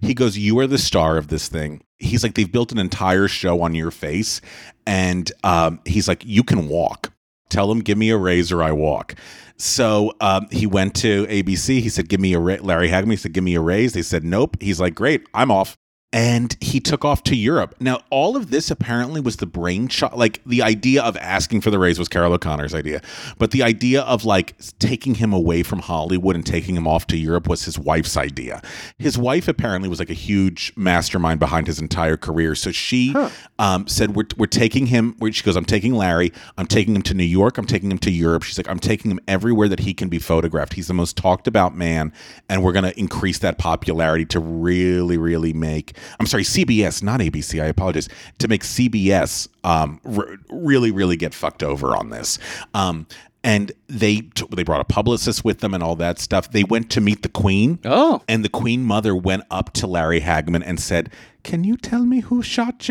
he 0.00 0.14
goes, 0.14 0.36
You 0.36 0.58
are 0.58 0.66
the 0.66 0.78
star 0.78 1.16
of 1.16 1.28
this 1.28 1.48
thing. 1.48 1.82
He's 1.98 2.22
like, 2.22 2.34
they've 2.34 2.50
built 2.50 2.72
an 2.72 2.78
entire 2.78 3.28
show 3.28 3.62
on 3.62 3.74
your 3.74 3.90
face. 3.90 4.40
And 4.86 5.30
um, 5.44 5.80
he's 5.84 6.08
like, 6.08 6.24
You 6.24 6.42
can 6.42 6.68
walk. 6.68 7.12
Tell 7.50 7.70
him, 7.70 7.80
give 7.80 7.98
me 7.98 8.10
a 8.10 8.16
raise 8.16 8.50
or 8.50 8.62
I 8.62 8.72
walk. 8.72 9.14
So 9.56 10.14
um, 10.20 10.46
he 10.50 10.66
went 10.66 10.94
to 10.96 11.26
ABC. 11.26 11.80
He 11.80 11.90
said, 11.90 12.08
Give 12.08 12.20
me 12.20 12.32
a 12.32 12.40
ra-. 12.40 12.56
Larry 12.60 12.88
Hagman. 12.88 13.10
He 13.10 13.16
said, 13.16 13.34
Give 13.34 13.44
me 13.44 13.54
a 13.54 13.60
raise. 13.60 13.92
They 13.92 14.02
said, 14.02 14.24
Nope. 14.24 14.56
He's 14.60 14.80
like, 14.80 14.94
Great, 14.94 15.26
I'm 15.34 15.50
off 15.50 15.76
and 16.12 16.56
he 16.60 16.80
took 16.80 17.04
off 17.04 17.22
to 17.22 17.36
Europe. 17.36 17.76
Now, 17.78 18.00
all 18.10 18.36
of 18.36 18.50
this 18.50 18.68
apparently 18.70 19.20
was 19.20 19.36
the 19.36 19.46
brainchild. 19.46 20.14
Like 20.14 20.42
the 20.44 20.60
idea 20.60 21.02
of 21.02 21.16
asking 21.18 21.60
for 21.60 21.70
the 21.70 21.78
raise 21.78 22.00
was 22.00 22.08
Carroll 22.08 22.32
O'Connor's 22.32 22.74
idea, 22.74 23.00
but 23.38 23.52
the 23.52 23.62
idea 23.62 24.02
of 24.02 24.24
like 24.24 24.54
taking 24.80 25.14
him 25.14 25.32
away 25.32 25.62
from 25.62 25.78
Hollywood 25.78 26.34
and 26.34 26.44
taking 26.44 26.76
him 26.76 26.88
off 26.88 27.06
to 27.08 27.16
Europe 27.16 27.48
was 27.48 27.64
his 27.64 27.78
wife's 27.78 28.16
idea. 28.16 28.60
His 28.98 29.16
wife 29.16 29.46
apparently 29.46 29.88
was 29.88 30.00
like 30.00 30.10
a 30.10 30.14
huge 30.14 30.72
mastermind 30.76 31.38
behind 31.38 31.68
his 31.68 31.78
entire 31.78 32.16
career. 32.16 32.56
So 32.56 32.72
she 32.72 33.14
um, 33.60 33.86
said, 33.86 34.16
"We're 34.16 34.26
we're 34.36 34.46
taking 34.46 34.86
him." 34.86 35.16
She 35.30 35.44
goes, 35.44 35.56
"I'm 35.56 35.64
taking 35.64 35.94
Larry. 35.94 36.32
I'm 36.58 36.66
taking 36.66 36.96
him 36.96 37.02
to 37.02 37.14
New 37.14 37.22
York. 37.22 37.56
I'm 37.56 37.66
taking 37.66 37.90
him 37.90 37.98
to 37.98 38.10
Europe." 38.10 38.42
She's 38.42 38.58
like, 38.58 38.68
"I'm 38.68 38.80
taking 38.80 39.12
him 39.12 39.20
everywhere 39.28 39.68
that 39.68 39.80
he 39.80 39.94
can 39.94 40.08
be 40.08 40.18
photographed. 40.18 40.72
He's 40.72 40.88
the 40.88 40.94
most 40.94 41.16
talked 41.16 41.46
about 41.46 41.76
man, 41.76 42.12
and 42.48 42.64
we're 42.64 42.72
going 42.72 42.84
to 42.84 42.98
increase 42.98 43.38
that 43.38 43.58
popularity 43.58 44.24
to 44.26 44.40
really, 44.40 45.16
really 45.16 45.52
make." 45.52 45.94
I'm 46.18 46.26
sorry, 46.26 46.44
CBS, 46.44 47.02
not 47.02 47.20
ABC. 47.20 47.62
I 47.62 47.66
apologize. 47.66 48.08
To 48.38 48.48
make 48.48 48.62
CBS 48.62 49.48
um, 49.64 50.00
r- 50.04 50.36
really, 50.50 50.90
really 50.90 51.16
get 51.16 51.34
fucked 51.34 51.62
over 51.62 51.96
on 51.96 52.10
this. 52.10 52.38
Um, 52.74 53.06
and 53.42 53.72
they 53.88 54.20
t- 54.20 54.46
they 54.50 54.62
brought 54.62 54.80
a 54.80 54.84
publicist 54.84 55.44
with 55.44 55.60
them 55.60 55.72
and 55.72 55.82
all 55.82 55.96
that 55.96 56.18
stuff. 56.18 56.50
They 56.50 56.64
went 56.64 56.90
to 56.90 57.00
meet 57.00 57.22
the 57.22 57.28
Queen. 57.28 57.78
Oh. 57.84 58.22
And 58.28 58.44
the 58.44 58.48
Queen 58.50 58.84
Mother 58.84 59.16
went 59.16 59.44
up 59.50 59.72
to 59.74 59.86
Larry 59.86 60.20
Hagman 60.20 60.62
and 60.64 60.78
said, 60.78 61.10
"Can 61.42 61.64
you 61.64 61.76
tell 61.76 62.04
me 62.04 62.20
who 62.20 62.42
shot 62.42 62.78
Jr.?" 62.78 62.90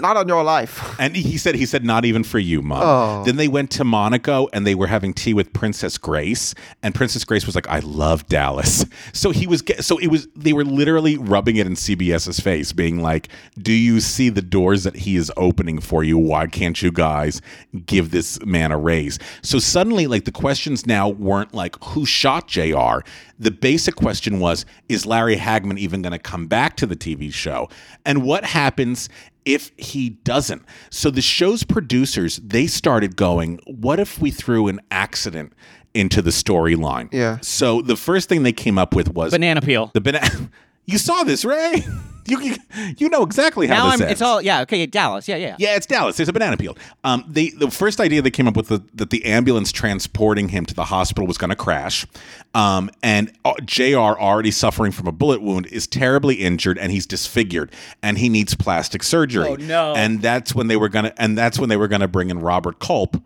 Not 0.00 0.16
on 0.16 0.28
your 0.28 0.42
life. 0.44 0.96
And 0.98 1.16
he 1.16 1.36
said, 1.38 1.54
he 1.54 1.66
said, 1.66 1.84
not 1.84 2.04
even 2.04 2.22
for 2.24 2.38
you, 2.38 2.62
mom. 2.62 2.82
Oh. 2.82 3.24
Then 3.24 3.36
they 3.36 3.48
went 3.48 3.70
to 3.72 3.84
Monaco 3.84 4.48
and 4.52 4.66
they 4.66 4.74
were 4.74 4.86
having 4.86 5.12
tea 5.14 5.34
with 5.34 5.52
Princess 5.52 5.98
Grace. 5.98 6.54
And 6.82 6.94
Princess 6.94 7.24
Grace 7.24 7.46
was 7.46 7.54
like, 7.54 7.68
I 7.68 7.80
love 7.80 8.26
Dallas. 8.26 8.84
So 9.12 9.30
he 9.32 9.46
was, 9.46 9.62
ge- 9.62 9.80
so 9.80 9.98
it 9.98 10.06
was, 10.08 10.28
they 10.36 10.52
were 10.52 10.64
literally 10.64 11.16
rubbing 11.18 11.56
it 11.56 11.66
in 11.66 11.72
CBS's 11.74 12.38
face, 12.40 12.72
being 12.72 13.02
like, 13.02 13.28
do 13.58 13.72
you 13.72 14.00
see 14.00 14.28
the 14.28 14.40
doors 14.42 14.84
that 14.84 14.94
he 14.94 15.16
is 15.16 15.32
opening 15.36 15.80
for 15.80 16.04
you? 16.04 16.16
Why 16.16 16.46
can't 16.46 16.80
you 16.80 16.92
guys 16.92 17.42
give 17.86 18.10
this 18.12 18.40
man 18.44 18.72
a 18.72 18.78
raise? 18.78 19.18
So 19.42 19.58
suddenly, 19.58 20.06
like, 20.06 20.24
the 20.26 20.32
questions 20.32 20.86
now 20.86 21.08
weren't 21.08 21.52
like, 21.54 21.76
who 21.82 22.06
shot 22.06 22.46
JR? 22.48 23.00
The 23.40 23.50
basic 23.50 23.96
question 23.96 24.38
was 24.38 24.64
Is 24.88 25.04
Larry 25.06 25.36
Hagman 25.36 25.78
even 25.78 26.02
going 26.02 26.12
to 26.12 26.18
come 26.18 26.46
back 26.46 26.76
to 26.76 26.86
the 26.86 26.94
TV 26.94 27.32
show? 27.32 27.68
And 28.04 28.22
what 28.22 28.44
happens 28.44 29.08
if 29.44 29.72
he 29.76 30.10
doesn't? 30.10 30.62
So 30.90 31.10
the 31.10 31.22
show's 31.22 31.64
producers, 31.64 32.36
they 32.36 32.66
started 32.68 33.16
going, 33.16 33.58
What 33.66 33.98
if 33.98 34.20
we 34.20 34.30
threw 34.30 34.68
an 34.68 34.80
accident 34.90 35.54
into 35.94 36.22
the 36.22 36.30
storyline? 36.30 37.08
Yeah. 37.12 37.38
So 37.40 37.80
the 37.82 37.96
first 37.96 38.28
thing 38.28 38.42
they 38.44 38.52
came 38.52 38.78
up 38.78 38.94
with 38.94 39.14
was 39.14 39.32
Banana 39.32 39.60
peel. 39.62 39.90
the 39.94 40.00
banana. 40.00 40.28
You 40.86 40.98
saw 40.98 41.22
this, 41.22 41.44
Ray? 41.44 41.84
You, 42.30 42.40
you 42.40 42.56
you 42.98 43.08
know 43.08 43.22
exactly 43.22 43.66
how 43.66 43.74
Now 43.74 43.84
this 43.90 43.94
I'm. 43.94 44.02
ends. 44.02 44.12
It's 44.12 44.22
all. 44.22 44.40
Yeah. 44.40 44.60
Okay. 44.62 44.86
Dallas. 44.86 45.26
Yeah. 45.28 45.36
Yeah. 45.36 45.56
Yeah, 45.58 45.76
it's 45.76 45.86
Dallas. 45.86 46.16
There's 46.16 46.28
a 46.28 46.32
banana 46.32 46.56
peel. 46.56 46.76
Um, 47.04 47.24
they 47.28 47.50
the 47.50 47.70
first 47.70 48.00
idea 48.00 48.22
they 48.22 48.30
came 48.30 48.46
up 48.48 48.56
with 48.56 48.68
the, 48.68 48.82
that 48.94 49.10
the 49.10 49.24
ambulance 49.24 49.72
transporting 49.72 50.48
him 50.50 50.64
to 50.66 50.74
the 50.74 50.84
hospital 50.84 51.26
was 51.26 51.36
going 51.38 51.50
to 51.50 51.56
crash, 51.56 52.06
um, 52.54 52.90
and 53.02 53.32
uh, 53.44 53.54
Jr. 53.64 53.96
already 53.98 54.50
suffering 54.50 54.92
from 54.92 55.06
a 55.06 55.12
bullet 55.12 55.42
wound 55.42 55.66
is 55.66 55.86
terribly 55.86 56.36
injured 56.36 56.78
and 56.78 56.92
he's 56.92 57.06
disfigured 57.06 57.72
and 58.02 58.18
he 58.18 58.28
needs 58.28 58.54
plastic 58.54 59.02
surgery. 59.02 59.48
Oh, 59.48 59.56
no. 59.56 59.94
And 59.94 60.22
that's 60.22 60.54
when 60.54 60.68
they 60.68 60.76
were 60.76 60.88
gonna 60.88 61.12
and 61.16 61.36
that's 61.36 61.58
when 61.58 61.68
they 61.68 61.76
were 61.76 61.88
gonna 61.88 62.08
bring 62.08 62.30
in 62.30 62.38
Robert 62.40 62.78
Culp 62.78 63.16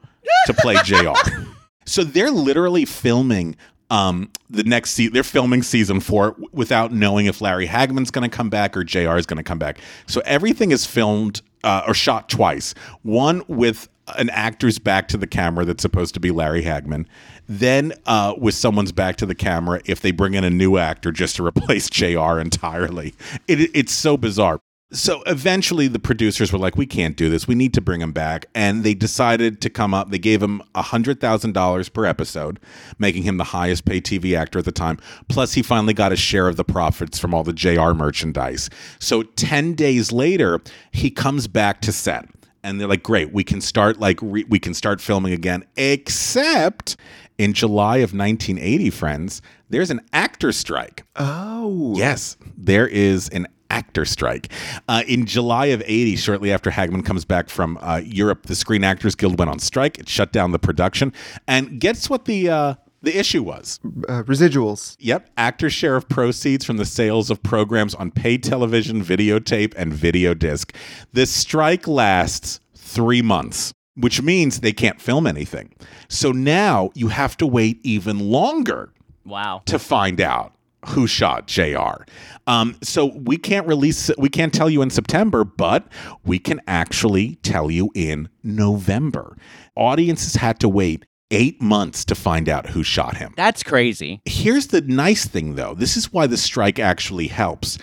to 0.47 0.55
play 0.55 0.77
Jr. 0.85 1.13
So 1.87 2.03
they're 2.03 2.31
literally 2.31 2.87
filming 2.87 3.57
um, 3.95 4.29
the 4.51 4.65
next 4.65 4.91
season. 4.91 5.15
They're 5.15 5.23
filming 5.23 5.63
season 5.63 6.01
four 6.01 6.33
w- 6.33 6.49
without 6.53 6.93
knowing 6.93 7.27
if 7.27 7.41
Larry 7.41 7.69
Hagman's 7.69 8.11
going 8.11 8.29
to 8.29 8.35
come 8.35 8.51
back 8.51 8.77
or 8.77 8.83
JR 8.83 9.17
is 9.17 9.25
going 9.27 9.37
to 9.37 9.45
come 9.45 9.59
back. 9.59 9.79
So 10.07 10.21
everything 10.25 10.73
is 10.73 10.85
filmed 10.85 11.43
uh, 11.63 11.83
or 11.87 11.95
shot 11.95 12.29
twice. 12.29 12.75
One 13.03 13.43
with 13.47 13.89
an 14.17 14.31
actor's 14.31 14.79
back 14.79 15.09
to 15.09 15.17
the 15.17 15.27
camera 15.29 15.65
that's 15.65 15.81
supposed 15.81 16.13
to 16.15 16.21
be 16.21 16.31
Larry 16.31 16.63
Hagman, 16.63 17.07
then 17.49 17.93
uh, 18.05 18.35
with 18.37 18.55
someone's 18.55 18.93
back 18.93 19.17
to 19.17 19.27
the 19.27 19.35
camera 19.35 19.81
if 19.85 20.01
they 20.01 20.11
bring 20.11 20.35
in 20.35 20.45
a 20.45 20.51
new 20.51 20.77
actor 20.77 21.13
just 21.13 21.37
to 21.37 21.47
replace 21.47 21.89
JR 21.89 22.39
entirely. 22.41 23.15
It, 23.47 23.71
it's 23.75 23.93
so 23.93 24.17
bizarre. 24.17 24.61
So 24.93 25.23
eventually, 25.27 25.89
the 25.89 25.99
producers 25.99 26.53
were 26.53 26.59
like, 26.59 26.77
"We 26.77 26.87
can't 26.87 27.17
do 27.17 27.29
this. 27.29 27.49
We 27.49 27.57
need 27.57 27.75
to 27.75 27.81
bring 27.81 28.01
him 28.01 28.13
back." 28.13 28.47
And 28.55 28.85
they 28.85 28.95
decided 28.95 29.61
to 29.63 29.71
come 29.71 29.93
up. 29.93 30.11
They 30.11 30.19
gave 30.19 30.43
him 30.43 30.63
hundred 30.77 31.21
thousand 31.21 31.53
dollars 31.53 31.89
per 31.89 32.05
episode, 32.05 32.61
making 32.99 33.25
him 33.25 33.37
the 33.37 33.45
highest 33.45 33.87
paid 33.87 34.05
TV 34.05 34.37
actor 34.37 34.61
at 34.61 34.65
the 34.67 34.73
time. 34.73 34.99
Plus, 35.29 35.55
he 35.55 35.63
finally 35.63 35.95
got 35.95 36.13
a 36.13 36.17
share 36.17 36.47
of 36.47 36.57
the 36.57 36.65
profits 36.65 37.19
from 37.19 37.35
all 37.35 37.43
the 37.43 37.53
JR 37.53 37.93
merchandise. 37.93 38.71
So 39.01 39.23
ten 39.23 39.75
days 39.75 40.13
later, 40.13 40.61
he 40.93 41.11
comes 41.11 41.49
back 41.49 41.81
to 41.81 41.91
set, 41.93 42.29
and 42.63 42.81
they're 42.81 42.87
like, 42.87 43.03
"Great, 43.03 43.33
we 43.33 43.43
can 43.43 43.61
start 43.61 43.99
like 43.99 44.21
re- 44.23 44.47
we 44.49 44.61
can 44.61 44.75
start 44.75 45.01
filming 45.01 45.33
again." 45.33 45.65
Except 45.77 46.97
in 47.37 47.53
July 47.53 47.97
of 47.97 48.15
1980, 48.15 48.91
friends, 48.91 49.43
there's 49.71 49.91
an 49.91 50.01
actor 50.13 50.53
strike. 50.53 51.05
Oh. 51.17 51.95
Yes, 51.97 52.37
there 52.57 52.87
is 52.87 53.29
an 53.31 53.49
actor 53.71 54.05
strike. 54.05 54.51
Uh, 54.89 55.03
in 55.07 55.27
July 55.27 55.67
of 55.67 55.83
80, 55.85 56.17
shortly 56.17 56.53
after 56.53 56.71
Hagman 56.71 57.05
comes 57.05 57.25
back 57.25 57.49
from 57.49 57.79
uh, 57.81 58.01
Europe, 58.05 58.47
the 58.47 58.55
Screen 58.55 58.85
Actors 58.85 59.15
Guild 59.15 59.39
went 59.39 59.51
on 59.51 59.59
strike. 59.59 59.99
It 59.99 60.09
shut 60.09 60.33
down 60.33 60.53
the 60.53 60.59
production. 60.59 61.13
And 61.49 61.81
guess 61.81 62.09
what 62.11 62.25
the. 62.27 62.49
Uh, 62.51 62.75
the 63.03 63.19
issue 63.19 63.43
was, 63.43 63.81
Uh, 64.09 64.23
residuals. 64.23 64.97
yep, 64.99 65.29
actors' 65.37 65.75
share 65.75 65.95
of 65.95 66.09
proceeds 66.09 66.65
from 66.65 66.79
the 66.79 66.87
sales 66.87 67.29
of 67.29 67.43
programs 67.43 67.95
on 67.95 68.11
paid 68.11 68.43
television, 68.43 69.05
videotape, 69.05 69.75
and 69.77 69.93
video 69.93 70.33
disc. 70.33 70.75
This 71.13 71.31
strike 71.31 71.87
lasts 71.87 72.61
three 72.75 73.21
months, 73.21 73.75
which 73.95 74.23
means 74.23 74.61
they 74.61 74.73
can't 74.73 75.03
film 75.03 75.27
anything. 75.27 75.75
So 76.09 76.33
now 76.33 76.93
you 76.95 77.09
have 77.09 77.37
to 77.37 77.47
wait 77.47 77.79
even 77.83 78.21
longer 78.21 78.91
Wow. 79.27 79.61
to 79.67 79.79
find 79.79 80.19
out 80.19 80.55
who 80.89 81.07
shot 81.07 81.47
JR. 81.47 82.05
Um, 82.47 82.77
so 82.83 83.07
we 83.07 83.37
can't 83.37 83.67
release, 83.67 84.11
we 84.19 84.29
can't 84.29 84.53
tell 84.53 84.69
you 84.69 84.83
in 84.83 84.91
September, 84.91 85.45
but 85.45 85.87
we 86.25 86.39
can 86.39 86.61
actually 86.67 87.37
tell 87.37 87.71
you 87.71 87.91
in 87.95 88.29
November. 88.43 89.37
Audiences 89.77 90.35
had 90.35 90.61
to 90.61 90.69
wait 90.69 91.07
eight 91.31 91.61
months 91.61 92.05
to 92.05 92.15
find 92.15 92.49
out 92.49 92.69
who 92.69 92.83
shot 92.83 93.17
him. 93.17 93.35
That's 93.37 93.63
crazy. 93.63 94.21
Here's 94.25 94.69
the 94.69 94.83
nice 94.83 95.27
thing, 95.27 95.55
though. 95.55 95.75
This 95.75 95.97
is 95.97 96.13
why 96.13 96.27
the 96.27 96.37
strike 96.37 96.79
actually 96.79 97.29
helps. 97.29 97.79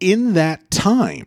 In 0.00 0.34
that 0.34 0.70
time, 0.70 1.26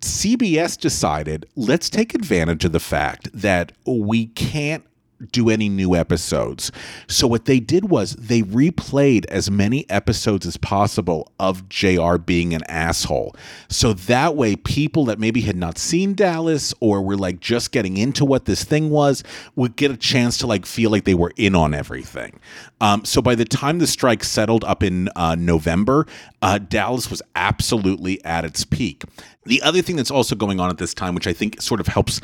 CBS 0.00 0.78
decided 0.78 1.46
let's 1.54 1.88
take 1.88 2.14
advantage 2.14 2.64
of 2.64 2.72
the 2.72 2.80
fact 2.80 3.28
that 3.32 3.72
we 3.86 4.26
can't 4.26 4.84
do 5.32 5.48
any 5.48 5.68
new 5.68 5.94
episodes. 5.94 6.70
So 7.08 7.26
what 7.26 7.46
they 7.46 7.60
did 7.60 7.90
was 7.90 8.12
they 8.16 8.42
replayed 8.42 9.26
as 9.26 9.50
many 9.50 9.88
episodes 9.90 10.46
as 10.46 10.56
possible 10.56 11.32
of 11.38 11.68
JR 11.68 12.16
being 12.16 12.54
an 12.54 12.62
asshole. 12.68 13.34
So 13.68 13.92
that 13.92 14.36
way 14.36 14.56
people 14.56 15.06
that 15.06 15.18
maybe 15.18 15.40
had 15.40 15.56
not 15.56 15.78
seen 15.78 16.14
Dallas 16.14 16.74
or 16.80 17.02
were 17.02 17.16
like 17.16 17.40
just 17.40 17.72
getting 17.72 17.96
into 17.96 18.24
what 18.24 18.44
this 18.44 18.64
thing 18.64 18.90
was 18.90 19.22
would 19.54 19.76
get 19.76 19.90
a 19.90 19.96
chance 19.96 20.38
to 20.38 20.46
like 20.46 20.66
feel 20.66 20.90
like 20.90 21.04
they 21.04 21.14
were 21.14 21.32
in 21.36 21.54
on 21.54 21.74
everything. 21.74 22.38
Um, 22.80 23.04
so 23.04 23.22
by 23.22 23.34
the 23.34 23.44
time 23.44 23.78
the 23.78 23.86
strike 23.86 24.22
settled 24.22 24.64
up 24.64 24.82
in 24.82 25.08
uh, 25.16 25.34
November, 25.34 26.06
uh, 26.42 26.58
Dallas 26.58 27.10
was 27.10 27.22
absolutely 27.34 28.22
at 28.24 28.44
its 28.44 28.64
peak. 28.64 29.04
The 29.44 29.62
other 29.62 29.80
thing 29.80 29.96
that's 29.96 30.10
also 30.10 30.34
going 30.34 30.60
on 30.60 30.70
at 30.70 30.78
this 30.78 30.92
time, 30.92 31.14
which 31.14 31.26
I 31.26 31.32
think 31.32 31.62
sort 31.62 31.80
of 31.80 31.86
helps 31.86 32.20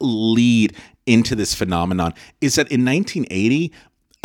lead 0.00 0.76
into 1.06 1.34
this 1.34 1.54
phenomenon 1.54 2.12
is 2.40 2.56
that 2.56 2.70
in 2.70 2.84
1980 2.84 3.72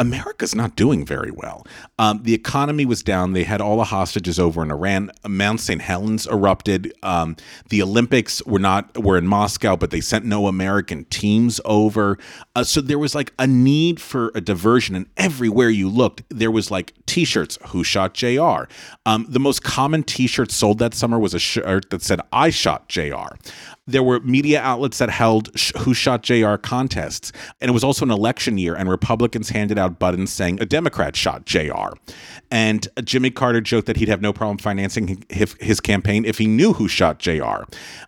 America's 0.01 0.55
not 0.55 0.75
doing 0.75 1.05
very 1.05 1.29
well. 1.29 1.63
Um, 1.99 2.23
the 2.23 2.33
economy 2.33 2.85
was 2.85 3.03
down. 3.03 3.33
They 3.33 3.43
had 3.43 3.61
all 3.61 3.77
the 3.77 3.83
hostages 3.83 4.39
over 4.39 4.63
in 4.63 4.71
Iran. 4.71 5.11
Mount 5.27 5.59
St. 5.59 5.79
Helens 5.79 6.25
erupted. 6.25 6.91
Um, 7.03 7.35
the 7.69 7.83
Olympics 7.83 8.43
were 8.47 8.57
not 8.57 8.97
were 8.97 9.15
in 9.15 9.27
Moscow, 9.27 9.75
but 9.75 9.91
they 9.91 10.01
sent 10.01 10.25
no 10.25 10.47
American 10.47 11.05
teams 11.05 11.61
over. 11.65 12.17
Uh, 12.55 12.63
so 12.63 12.81
there 12.81 12.97
was 12.97 13.13
like 13.13 13.31
a 13.37 13.45
need 13.45 14.01
for 14.01 14.31
a 14.33 14.41
diversion, 14.41 14.95
and 14.95 15.05
everywhere 15.17 15.69
you 15.69 15.87
looked, 15.87 16.23
there 16.29 16.49
was 16.49 16.71
like 16.71 16.93
T-shirts. 17.05 17.59
Who 17.67 17.83
shot 17.83 18.15
Jr. 18.15 18.63
Um, 19.05 19.27
the 19.29 19.39
most 19.39 19.63
common 19.63 20.01
T-shirt 20.01 20.51
sold 20.51 20.79
that 20.79 20.95
summer 20.95 21.19
was 21.19 21.35
a 21.35 21.39
shirt 21.39 21.91
that 21.91 22.01
said 22.01 22.21
"I 22.33 22.49
shot 22.49 22.89
Jr." 22.89 23.35
There 23.87 24.03
were 24.03 24.19
media 24.21 24.61
outlets 24.61 24.99
that 24.99 25.09
held 25.09 25.49
Who 25.79 25.93
Shot 25.93 26.21
JR 26.21 26.55
contests. 26.55 27.31
And 27.59 27.69
it 27.69 27.73
was 27.73 27.83
also 27.83 28.05
an 28.05 28.11
election 28.11 28.57
year, 28.57 28.75
and 28.75 28.89
Republicans 28.89 29.49
handed 29.49 29.77
out 29.77 29.90
buttons 29.91 30.31
saying 30.31 30.61
a 30.61 30.65
Democrat 30.65 31.15
shot 31.15 31.45
JR. 31.45 31.93
And 32.49 32.87
Jimmy 33.03 33.31
Carter 33.31 33.61
joked 33.61 33.87
that 33.87 33.97
he'd 33.97 34.09
have 34.09 34.21
no 34.21 34.33
problem 34.33 34.57
financing 34.57 35.23
his, 35.29 35.79
campaign 35.79 36.25
if 36.25 36.37
he 36.37 36.47
knew 36.47 36.73
who 36.73 36.87
shot 36.87 37.17
JR. 37.17 37.63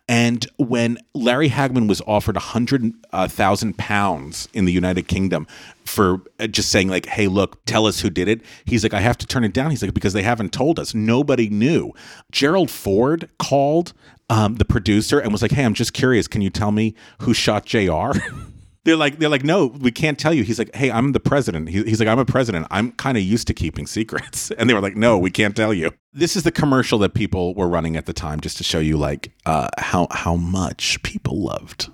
And 0.07 0.45
when 0.57 0.97
Larry 1.13 1.49
Hagman 1.49 1.87
was 1.87 2.01
offered 2.05 2.35
100,000 2.35 3.77
pounds 3.77 4.49
in 4.53 4.65
the 4.65 4.73
United 4.73 5.07
Kingdom 5.07 5.47
for 5.85 6.21
uh, 6.39 6.47
just 6.47 6.69
saying, 6.69 6.89
like, 6.89 7.05
hey, 7.05 7.27
look, 7.27 7.63
tell 7.65 7.85
us 7.87 8.01
who 8.01 8.09
did 8.09 8.27
it, 8.27 8.41
he's 8.65 8.83
like, 8.83 8.93
I 8.93 8.99
have 8.99 9.17
to 9.19 9.27
turn 9.27 9.43
it 9.43 9.53
down. 9.53 9.71
He's 9.71 9.81
like, 9.81 9.93
because 9.93 10.13
they 10.13 10.23
haven't 10.23 10.51
told 10.51 10.77
us. 10.77 10.93
Nobody 10.93 11.49
knew. 11.49 11.93
Gerald 12.31 12.69
Ford 12.69 13.29
called 13.39 13.93
um, 14.29 14.55
the 14.55 14.65
producer 14.65 15.19
and 15.19 15.31
was 15.31 15.41
like, 15.41 15.51
"Hey, 15.51 15.63
I'm 15.63 15.73
just 15.73 15.93
curious. 15.93 16.27
Can 16.27 16.41
you 16.41 16.49
tell 16.49 16.71
me 16.71 16.95
who 17.19 17.33
shot 17.33 17.65
Jr.?" 17.65 18.11
they're 18.85 18.95
like, 18.95 19.19
"They're 19.19 19.29
like, 19.29 19.43
no, 19.43 19.67
we 19.67 19.91
can't 19.91 20.19
tell 20.19 20.33
you." 20.33 20.43
He's 20.43 20.59
like, 20.59 20.75
"Hey, 20.75 20.91
I'm 20.91 21.11
the 21.11 21.19
president." 21.19 21.69
He, 21.69 21.83
he's 21.83 21.99
like, 21.99 22.09
"I'm 22.09 22.19
a 22.19 22.25
president. 22.25 22.67
I'm 22.69 22.91
kind 22.93 23.17
of 23.17 23.23
used 23.23 23.47
to 23.47 23.53
keeping 23.53 23.87
secrets." 23.87 24.51
And 24.57 24.69
they 24.69 24.73
were 24.73 24.81
like, 24.81 24.95
"No, 24.95 25.17
we 25.17 25.31
can't 25.31 25.55
tell 25.55 25.73
you." 25.73 25.91
This 26.13 26.35
is 26.35 26.43
the 26.43 26.51
commercial 26.51 26.99
that 26.99 27.13
people 27.13 27.53
were 27.55 27.67
running 27.67 27.95
at 27.97 28.05
the 28.05 28.13
time, 28.13 28.39
just 28.39 28.57
to 28.57 28.63
show 28.63 28.79
you 28.79 28.97
like 28.97 29.31
uh, 29.45 29.67
how 29.77 30.07
how 30.11 30.35
much 30.35 31.01
people 31.03 31.41
loved 31.41 31.89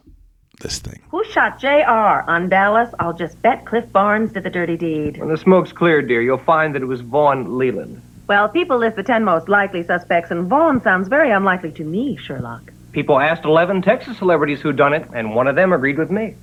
this 0.59 0.79
thing. 0.79 1.01
Who 1.09 1.23
shot 1.25 1.59
JR 1.59 2.29
on 2.29 2.49
Dallas? 2.49 2.93
I'll 2.99 3.13
just 3.13 3.41
bet 3.41 3.65
Cliff 3.65 3.89
Barnes 3.91 4.33
did 4.33 4.43
the 4.43 4.49
dirty 4.49 4.77
deed. 4.77 5.17
When 5.17 5.29
the 5.29 5.37
smoke's 5.37 5.71
cleared, 5.71 6.07
dear, 6.07 6.21
you'll 6.21 6.37
find 6.37 6.75
that 6.75 6.81
it 6.81 6.85
was 6.85 7.01
Vaughn 7.01 7.57
Leland. 7.57 8.01
Well, 8.27 8.47
people 8.47 8.77
list 8.77 8.95
the 8.95 9.03
10 9.03 9.23
most 9.23 9.49
likely 9.49 9.83
suspects, 9.83 10.29
and 10.29 10.47
Vaughn 10.47 10.81
sounds 10.83 11.07
very 11.07 11.31
unlikely 11.31 11.71
to 11.73 11.83
me, 11.83 12.15
Sherlock. 12.17 12.71
People 12.91 13.19
asked 13.19 13.43
11 13.45 13.81
Texas 13.81 14.17
celebrities 14.17 14.61
who 14.61 14.71
done 14.71 14.93
it, 14.93 15.07
and 15.13 15.33
one 15.33 15.47
of 15.47 15.55
them 15.55 15.73
agreed 15.73 15.97
with 15.97 16.11
me. 16.11 16.35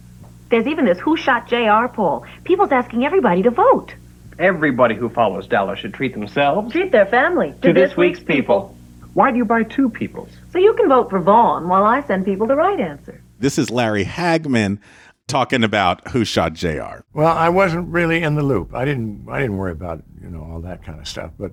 There's 0.48 0.66
even 0.66 0.84
this 0.84 0.98
Who 0.98 1.16
Shot 1.16 1.48
JR 1.48 1.86
poll. 1.88 2.24
People's 2.44 2.72
asking 2.72 3.04
everybody 3.04 3.42
to 3.42 3.50
vote. 3.50 3.94
Everybody 4.38 4.94
who 4.94 5.08
follows 5.08 5.46
Dallas 5.46 5.78
should 5.78 5.94
treat 5.94 6.12
themselves 6.12 6.72
Treat 6.72 6.92
their 6.92 7.06
family 7.06 7.54
to 7.62 7.72
this 7.72 7.96
week's 7.96 8.20
people. 8.20 8.76
Why 9.14 9.30
do 9.30 9.38
you 9.38 9.46
buy 9.46 9.62
two 9.62 9.88
peoples? 9.88 10.28
So 10.52 10.58
you 10.58 10.74
can 10.74 10.88
vote 10.88 11.08
for 11.08 11.18
Vaughn 11.18 11.68
while 11.68 11.84
I 11.84 12.02
send 12.02 12.26
people 12.26 12.46
the 12.46 12.54
right 12.54 12.78
answer. 12.78 13.22
This 13.38 13.58
is 13.58 13.70
Larry 13.70 14.04
Hagman 14.04 14.78
talking 15.26 15.64
about 15.64 16.08
who 16.08 16.24
shot 16.24 16.52
Jr. 16.52 17.00
Well, 17.14 17.34
I 17.34 17.48
wasn't 17.48 17.88
really 17.88 18.22
in 18.22 18.34
the 18.34 18.42
loop. 18.42 18.74
I 18.74 18.84
didn't. 18.84 19.26
I 19.28 19.40
didn't 19.40 19.56
worry 19.56 19.72
about 19.72 20.02
you 20.22 20.28
know 20.28 20.42
all 20.42 20.60
that 20.60 20.84
kind 20.84 21.00
of 21.00 21.08
stuff. 21.08 21.30
But 21.38 21.52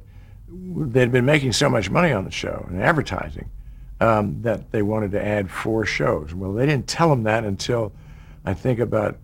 they'd 0.50 1.12
been 1.12 1.26
making 1.26 1.54
so 1.54 1.70
much 1.70 1.90
money 1.90 2.12
on 2.12 2.26
the 2.26 2.32
show 2.32 2.66
and 2.70 2.82
advertising 2.82 3.50
um, 4.02 4.42
that 4.42 4.72
they 4.72 4.82
wanted 4.82 5.12
to 5.12 5.26
add 5.26 5.50
four 5.50 5.86
shows. 5.86 6.34
Well, 6.34 6.54
they 6.54 6.66
didn't 6.66 6.88
tell 6.88 7.10
them 7.10 7.24
that 7.24 7.46
until 7.46 7.94
I 8.46 8.54
think 8.54 8.80
about 8.80 9.18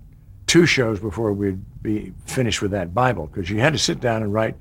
two 0.48 0.66
shows 0.66 1.00
before 1.00 1.34
we'd 1.34 1.62
be 1.82 2.14
finished 2.26 2.62
with 2.62 2.72
that 2.72 2.94
Bible, 2.94 3.28
because 3.28 3.50
you 3.50 3.60
had 3.60 3.74
to 3.74 3.80
sit 3.80 4.00
down 4.00 4.24
and 4.24 4.34
write 4.34 4.56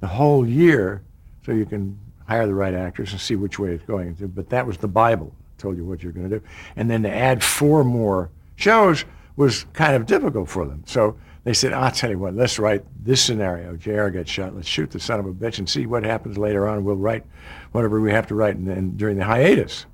the 0.00 0.06
whole 0.06 0.46
year 0.46 1.02
so 1.44 1.52
you 1.52 1.66
can 1.66 1.98
hire 2.26 2.46
the 2.46 2.54
right 2.54 2.74
actors 2.74 3.12
and 3.12 3.20
see 3.20 3.36
which 3.36 3.58
way 3.58 3.72
it's 3.72 3.84
going. 3.84 4.14
But 4.34 4.48
that 4.50 4.66
was 4.66 4.76
the 4.78 4.88
Bible. 4.88 5.34
Told 5.58 5.76
you 5.76 5.84
what 5.84 6.02
you're 6.02 6.12
going 6.12 6.28
to 6.28 6.38
do. 6.38 6.44
And 6.76 6.90
then 6.90 7.02
to 7.02 7.10
add 7.10 7.42
four 7.42 7.84
more 7.84 8.30
shows 8.56 9.04
was 9.36 9.66
kind 9.72 9.94
of 9.94 10.06
difficult 10.06 10.48
for 10.48 10.66
them. 10.66 10.82
So 10.86 11.16
they 11.44 11.54
said, 11.54 11.72
I'll 11.72 11.90
tell 11.90 12.10
you 12.10 12.18
what, 12.18 12.34
let's 12.34 12.58
write 12.58 12.84
this 13.04 13.22
scenario. 13.22 13.76
JR 13.76 14.08
gets 14.08 14.30
shot. 14.30 14.54
Let's 14.54 14.68
shoot 14.68 14.90
the 14.90 15.00
son 15.00 15.18
of 15.18 15.26
a 15.26 15.32
bitch 15.32 15.58
and 15.58 15.68
see 15.68 15.86
what 15.86 16.04
happens 16.04 16.38
later 16.38 16.68
on. 16.68 16.84
We'll 16.84 16.96
write 16.96 17.24
whatever 17.72 18.00
we 18.00 18.12
have 18.12 18.26
to 18.28 18.34
write 18.34 18.56
in, 18.56 18.68
in, 18.68 18.96
during 18.96 19.16
the 19.18 19.24
hiatus. 19.24 19.86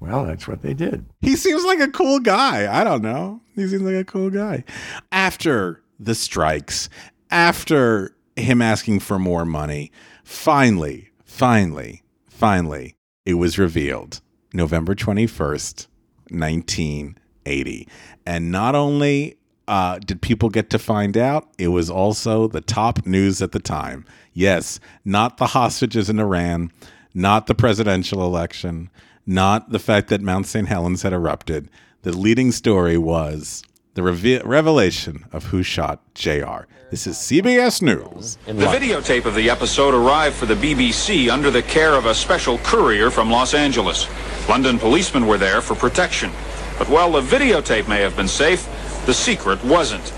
Well, 0.00 0.24
that's 0.24 0.48
what 0.48 0.62
they 0.62 0.72
did. 0.72 1.04
He 1.20 1.36
seems 1.36 1.64
like 1.64 1.78
a 1.78 1.88
cool 1.88 2.20
guy. 2.20 2.80
I 2.80 2.84
don't 2.84 3.02
know. 3.02 3.42
He 3.54 3.68
seems 3.68 3.82
like 3.82 3.94
a 3.94 4.04
cool 4.04 4.30
guy. 4.30 4.64
After 5.12 5.82
the 5.98 6.14
strikes, 6.14 6.88
after 7.30 8.16
him 8.34 8.62
asking 8.62 9.00
for 9.00 9.18
more 9.18 9.44
money, 9.44 9.92
finally, 10.24 11.10
finally, 11.24 12.02
finally, 12.28 12.96
it 13.26 13.34
was 13.34 13.58
revealed 13.58 14.22
November 14.54 14.94
21st, 14.94 15.86
1980. 16.30 17.88
And 18.24 18.50
not 18.50 18.74
only 18.74 19.36
uh, 19.68 19.98
did 19.98 20.22
people 20.22 20.48
get 20.48 20.70
to 20.70 20.78
find 20.78 21.16
out, 21.16 21.48
it 21.58 21.68
was 21.68 21.90
also 21.90 22.48
the 22.48 22.62
top 22.62 23.06
news 23.06 23.42
at 23.42 23.52
the 23.52 23.60
time. 23.60 24.06
Yes, 24.32 24.80
not 25.04 25.36
the 25.36 25.48
hostages 25.48 26.08
in 26.08 26.18
Iran, 26.18 26.72
not 27.12 27.46
the 27.46 27.54
presidential 27.54 28.24
election, 28.24 28.90
not 29.30 29.70
the 29.70 29.78
fact 29.78 30.08
that 30.08 30.20
Mount 30.20 30.46
St. 30.46 30.66
Helens 30.66 31.02
had 31.02 31.12
erupted. 31.12 31.70
The 32.02 32.16
leading 32.16 32.50
story 32.50 32.98
was 32.98 33.62
the 33.94 34.02
reve- 34.02 34.44
revelation 34.44 35.24
of 35.32 35.46
who 35.46 35.62
shot 35.62 36.00
JR. 36.14 36.66
This 36.90 37.06
is 37.06 37.16
CBS 37.16 37.80
News. 37.80 38.36
The 38.46 38.52
videotape 38.52 39.26
of 39.26 39.36
the 39.36 39.48
episode 39.48 39.94
arrived 39.94 40.34
for 40.34 40.46
the 40.46 40.56
BBC 40.56 41.30
under 41.30 41.48
the 41.48 41.62
care 41.62 41.94
of 41.94 42.06
a 42.06 42.14
special 42.14 42.58
courier 42.58 43.08
from 43.10 43.30
Los 43.30 43.54
Angeles. 43.54 44.08
London 44.48 44.80
policemen 44.80 45.28
were 45.28 45.38
there 45.38 45.60
for 45.60 45.76
protection. 45.76 46.32
But 46.76 46.88
while 46.88 47.12
the 47.12 47.20
videotape 47.20 47.86
may 47.86 48.00
have 48.00 48.16
been 48.16 48.26
safe, 48.26 48.64
the 49.06 49.14
secret 49.14 49.62
wasn't. 49.64 50.12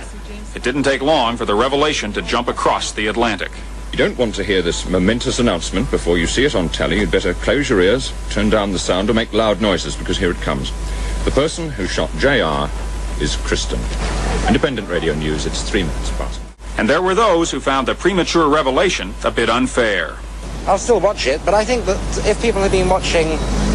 It 0.55 0.63
didn't 0.63 0.85
take 0.85 1.03
long 1.03 1.37
for 1.37 1.45
the 1.45 1.55
revelation 1.55 2.15
to 2.15 2.23
jump 2.23 2.49
across 2.49 2.93
the 2.93 3.09
Atlantic. 3.09 3.51
You 3.93 3.99
don't 3.99 4.17
want 4.17 4.35
to 4.37 4.43
hear 4.43 4.63
this 4.63 4.89
momentous 4.89 5.39
announcement 5.39 5.91
before 5.91 6.17
you 6.17 6.27
see 6.27 6.47
it 6.47 6.55
on 6.55 6.71
telly. 6.71 7.01
You'd 7.01 7.11
better 7.11 7.35
close 7.35 7.69
your 7.69 7.83
ears, 7.83 8.11
turn 8.31 8.49
down 8.49 8.73
the 8.73 8.79
sound, 8.79 9.11
or 9.11 9.13
make 9.13 9.31
loud 9.35 9.61
noises, 9.61 9.95
because 9.95 10.17
here 10.17 10.31
it 10.31 10.39
comes. 10.39 10.73
The 11.27 11.31
person 11.31 11.69
who 11.69 11.87
shot 11.87 12.09
JR 12.13 12.73
is 13.23 13.37
Kristin. 13.37 13.79
Independent 14.49 14.89
Radio 14.89 15.15
News, 15.15 15.45
it's 15.45 15.69
three 15.69 15.83
minutes 15.83 16.11
past. 16.13 16.41
And 16.79 16.89
there 16.89 17.03
were 17.03 17.15
those 17.15 17.51
who 17.51 17.61
found 17.61 17.87
the 17.87 17.95
premature 17.95 18.49
revelation 18.49 19.13
a 19.25 19.31
bit 19.31 19.51
unfair. 19.51 20.17
I'll 20.67 20.79
still 20.79 20.99
watch 20.99 21.27
it, 21.27 21.45
but 21.45 21.53
I 21.53 21.63
think 21.63 21.85
that 21.85 22.27
if 22.27 22.41
people 22.41 22.63
have 22.63 22.73
been 22.73 22.89
watching, 22.89 23.27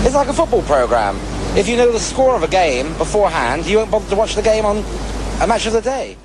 it's 0.03 0.15
like 0.15 0.29
a 0.29 0.33
football 0.33 0.63
program. 0.63 1.15
If 1.55 1.67
you 1.67 1.77
know 1.77 1.91
the 1.91 1.99
score 1.99 2.35
of 2.35 2.41
a 2.41 2.47
game 2.47 2.87
beforehand, 2.97 3.67
you 3.67 3.77
won't 3.77 3.91
bother 3.91 4.09
to 4.09 4.15
watch 4.15 4.33
the 4.33 4.41
game 4.41 4.65
on 4.65 4.77
a 5.41 5.45
match 5.45 5.67
of 5.67 5.73
the 5.73 5.81
day. 5.81 6.17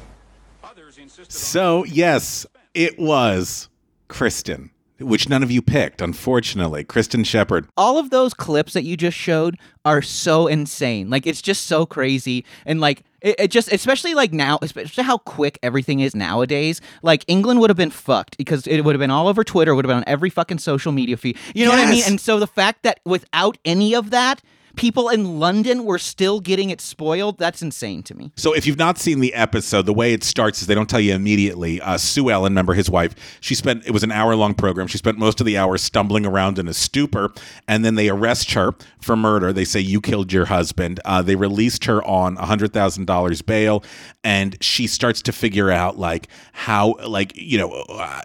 So, 1.28 1.84
yes, 1.84 2.46
it 2.72 2.98
was 2.98 3.68
Kristin, 4.12 4.68
which 5.00 5.28
none 5.28 5.42
of 5.42 5.50
you 5.50 5.62
picked, 5.62 6.02
unfortunately. 6.02 6.84
Kristin 6.84 7.24
Shepard. 7.24 7.66
all 7.78 7.96
of 7.98 8.10
those 8.10 8.34
clips 8.34 8.74
that 8.74 8.82
you 8.82 8.96
just 8.96 9.16
showed 9.16 9.58
are 9.86 10.02
so 10.02 10.46
insane. 10.46 11.08
Like 11.08 11.26
it's 11.26 11.40
just 11.40 11.66
so 11.66 11.86
crazy, 11.86 12.44
and 12.66 12.78
like 12.80 13.02
it, 13.22 13.36
it 13.38 13.50
just, 13.50 13.72
especially 13.72 14.14
like 14.14 14.32
now, 14.32 14.58
especially 14.60 15.04
how 15.04 15.18
quick 15.18 15.58
everything 15.62 16.00
is 16.00 16.14
nowadays. 16.14 16.80
Like 17.02 17.24
England 17.26 17.60
would 17.60 17.70
have 17.70 17.76
been 17.76 17.90
fucked 17.90 18.36
because 18.36 18.66
it 18.66 18.82
would 18.82 18.94
have 18.94 19.00
been 19.00 19.10
all 19.10 19.28
over 19.28 19.44
Twitter, 19.44 19.74
would 19.74 19.84
have 19.84 19.90
been 19.90 19.98
on 19.98 20.04
every 20.06 20.30
fucking 20.30 20.58
social 20.58 20.92
media 20.92 21.16
feed. 21.16 21.38
You 21.54 21.64
know 21.64 21.70
what 21.70 21.86
I 21.86 21.90
mean? 21.90 22.02
And 22.06 22.20
so 22.20 22.38
the 22.38 22.46
fact 22.46 22.82
that 22.82 23.00
without 23.04 23.56
any 23.64 23.94
of 23.94 24.10
that, 24.10 24.42
people 24.76 25.08
in 25.08 25.38
London 25.38 25.84
were 25.84 25.98
still 25.98 26.40
getting 26.40 26.70
it 26.70 26.80
spoiled. 26.80 27.38
That's 27.38 27.62
insane 27.62 28.02
to 28.04 28.14
me. 28.14 28.32
So, 28.36 28.54
if 28.54 28.66
you've 28.66 28.78
not 28.78 28.98
seen 28.98 29.20
the 29.20 29.34
episode, 29.34 29.86
the 29.86 29.92
way 29.92 30.12
it 30.12 30.24
starts 30.24 30.60
is 30.62 30.66
they 30.66 30.74
don't 30.74 30.88
tell 30.88 31.00
you 31.00 31.14
immediately. 31.14 31.80
Uh, 31.80 31.98
Sue 31.98 32.30
Ellen, 32.30 32.52
remember 32.52 32.74
his 32.74 32.90
wife, 32.90 33.14
she 33.40 33.54
spent, 33.54 33.86
it 33.86 33.90
was 33.92 34.02
an 34.02 34.12
hour 34.12 34.34
long 34.36 34.54
program. 34.54 34.86
She 34.86 34.98
spent 34.98 35.18
most 35.18 35.40
of 35.40 35.46
the 35.46 35.58
hour 35.58 35.76
stumbling 35.78 36.26
around 36.26 36.58
in 36.58 36.68
a 36.68 36.74
stupor, 36.74 37.32
and 37.66 37.84
then 37.84 37.94
they 37.94 38.08
arrest 38.08 38.52
her 38.52 38.74
for 39.00 39.16
murder. 39.16 39.52
They 39.52 39.64
say, 39.64 39.80
You 39.80 40.00
killed 40.00 40.32
your 40.32 40.46
husband. 40.46 41.00
Uh, 41.04 41.22
they 41.22 41.34
released 41.36 41.84
her 41.86 42.02
on 42.04 42.36
$100,000 42.36 43.46
bail, 43.46 43.84
and 44.24 44.56
she 44.62 44.86
starts 44.86 45.22
to 45.22 45.32
figure 45.32 45.70
out, 45.70 45.98
like, 45.98 46.28
how, 46.52 46.94
like, 47.06 47.32
you 47.34 47.58
know, 47.58 47.70
uh, 47.70 48.20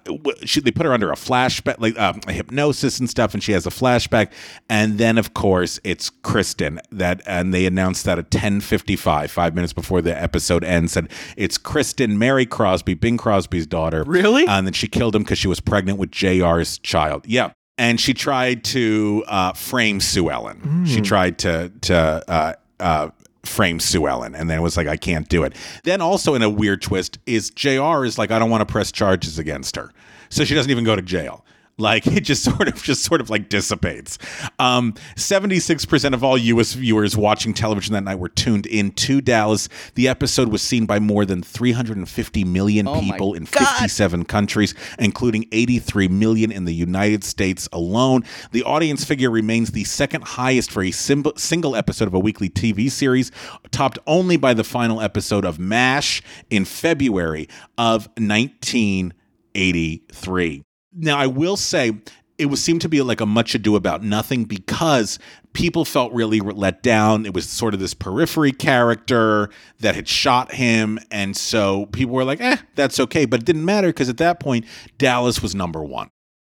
she, 0.46 0.62
they 0.62 0.72
put 0.72 0.86
her 0.86 0.94
under 0.94 1.12
a 1.12 1.16
flashback, 1.16 1.76
like 1.80 1.98
um, 2.00 2.20
a 2.28 2.34
hypnosis 2.34 3.00
and 3.00 3.10
stuff, 3.10 3.34
and 3.34 3.44
she 3.44 3.52
has 3.52 3.66
a 3.66 3.72
flashback. 3.72 4.32
And 4.70 4.98
then, 4.98 5.18
of 5.18 5.34
course, 5.34 5.80
it's 5.84 6.10
Kristin 6.38 6.80
that, 6.92 7.22
and 7.26 7.54
they 7.54 7.66
announced 7.66 8.06
that 8.06 8.20
at 8.20 8.30
10:55, 8.30 9.30
five 9.32 9.56
minutes 9.56 9.74
before 9.74 10.02
the 10.02 10.22
episode 10.22 10.64
ends, 10.64 10.94
said 10.94 11.10
it's 11.36 11.58
Kristin, 11.58 12.18
Mary 12.18 12.46
Crosby, 12.46 12.94
Bing 12.94 13.18
Crosby's 13.18 13.66
daughter. 13.66 14.04
Really? 14.06 14.46
And 14.48 14.68
then 14.68 14.74
she 14.74 14.88
killed 14.88 15.16
him 15.16 15.24
because 15.24 15.40
she 15.40 15.48
was 15.48 15.60
pregnant 15.60 15.98
with 15.98 16.12
Jr's 16.12 16.78
child. 16.80 17.26
Yeah. 17.26 17.52
And 17.80 18.00
she 18.00 18.14
tried 18.14 18.64
to 18.66 19.24
uh, 19.28 19.54
frame 19.54 20.00
Sue 20.00 20.30
Ellen. 20.30 20.86
She 20.86 21.02
tried 21.02 21.40
to 21.40 21.72
to 21.82 21.96
uh, 22.28 22.54
uh, 22.80 23.10
frame 23.44 23.80
Sue 23.80 24.08
Ellen, 24.08 24.36
and 24.36 24.50
then 24.50 24.60
it 24.60 24.62
was 24.62 24.78
like, 24.78 24.88
I 24.88 24.98
can't 24.98 25.28
do 25.30 25.44
it. 25.44 25.54
Then 25.84 26.02
also 26.02 26.36
in 26.36 26.42
a 26.44 26.50
weird 26.50 26.82
twist 26.82 27.18
is 27.26 27.50
Jr. 27.50 28.04
is 28.06 28.18
like, 28.18 28.32
I 28.32 28.40
don't 28.40 28.50
want 28.50 28.62
to 28.62 28.72
press 28.72 28.92
charges 28.92 29.40
against 29.40 29.76
her, 29.76 29.92
so 30.30 30.44
she 30.44 30.54
doesn't 30.54 30.72
even 30.72 30.84
go 30.84 30.96
to 30.96 31.02
jail. 31.02 31.46
Like 31.78 32.08
it 32.08 32.22
just 32.22 32.44
sort 32.44 32.68
of 32.68 32.82
just 32.82 33.04
sort 33.04 33.22
of 33.22 33.30
like 33.30 33.50
dissipates. 33.50 34.18
Um, 34.60 34.94
76% 35.16 36.14
of 36.14 36.24
all 36.24 36.38
US 36.38 36.74
viewers 36.74 37.16
watching 37.16 37.54
television 37.54 37.94
that 37.94 38.04
night 38.04 38.20
were 38.20 38.30
tuned 38.30 38.66
in 38.66 38.92
to 38.92 39.22
Dallas. 39.22 39.70
The 39.96 40.08
episode 40.08 40.50
was 40.50 40.62
seen 40.62 40.86
by 40.86 41.00
more 41.00 41.26
than 41.26 41.44
350 41.44 42.44
million 42.44 42.88
Oh 42.88 43.00
people 43.00 43.34
in 43.34 43.44
God. 43.44 43.68
57 43.68 44.26
countries, 44.26 44.74
including 45.00 45.46
83 45.52 46.08
million 46.08 46.52
in 46.52 46.66
the 46.66 46.74
United 46.74 47.24
States 47.24 47.68
alone. 47.72 48.24
The 48.52 48.64
audience 48.64 49.06
figure 49.06 49.30
remains 49.30 49.72
the 49.72 49.84
second 49.84 50.24
highest 50.24 50.72
for 50.72 50.84
a 50.84 50.92
sim- 50.92 51.26
single 51.36 51.76
episode 51.76 52.08
of 52.08 52.14
a 52.14 52.20
weekly 52.20 52.50
TV 52.50 52.90
series, 52.90 53.32
topped 53.72 54.00
only 54.08 54.38
by 54.38 54.54
the 54.54 54.64
final 54.64 55.02
episode 55.02 55.46
of 55.46 55.60
MASH 55.60 56.22
in 56.50 56.66
February 56.66 57.48
of 57.78 58.08
1983. 58.18 60.64
Now, 60.98 61.18
I 61.18 61.28
will 61.28 61.56
say 61.58 61.94
it 62.38 62.48
was 62.48 62.62
seemed 62.64 62.82
to 62.82 62.90
be 62.90 63.02
like 63.02 63.22
a 63.22 63.26
much 63.26 63.56
ado 63.56 63.76
about 63.76 64.04
nothing 64.04 64.44
because 64.46 65.18
people 65.54 65.86
felt 65.86 66.12
really 66.14 66.40
let 66.40 66.84
down. 66.84 67.26
It 67.26 67.34
was 67.34 67.50
sort 67.50 67.74
of 67.74 67.80
this 67.80 67.94
periphery 67.94 68.52
character 68.52 69.50
that 69.80 69.96
had 69.96 70.08
shot 70.08 70.54
him, 70.54 71.00
and 71.12 71.36
so 71.38 71.88
people 71.88 72.14
were 72.16 72.24
like, 72.24 72.40
"Eh, 72.42 72.58
that's 72.76 73.00
okay." 73.00 73.26
But 73.26 73.42
it 73.42 73.46
didn't 73.46 73.66
matter 73.66 73.88
because 73.88 74.10
at 74.10 74.18
that 74.18 74.40
point, 74.40 74.66
Dallas 74.98 75.42
was 75.42 75.56
number 75.56 75.84
one. 75.84 76.10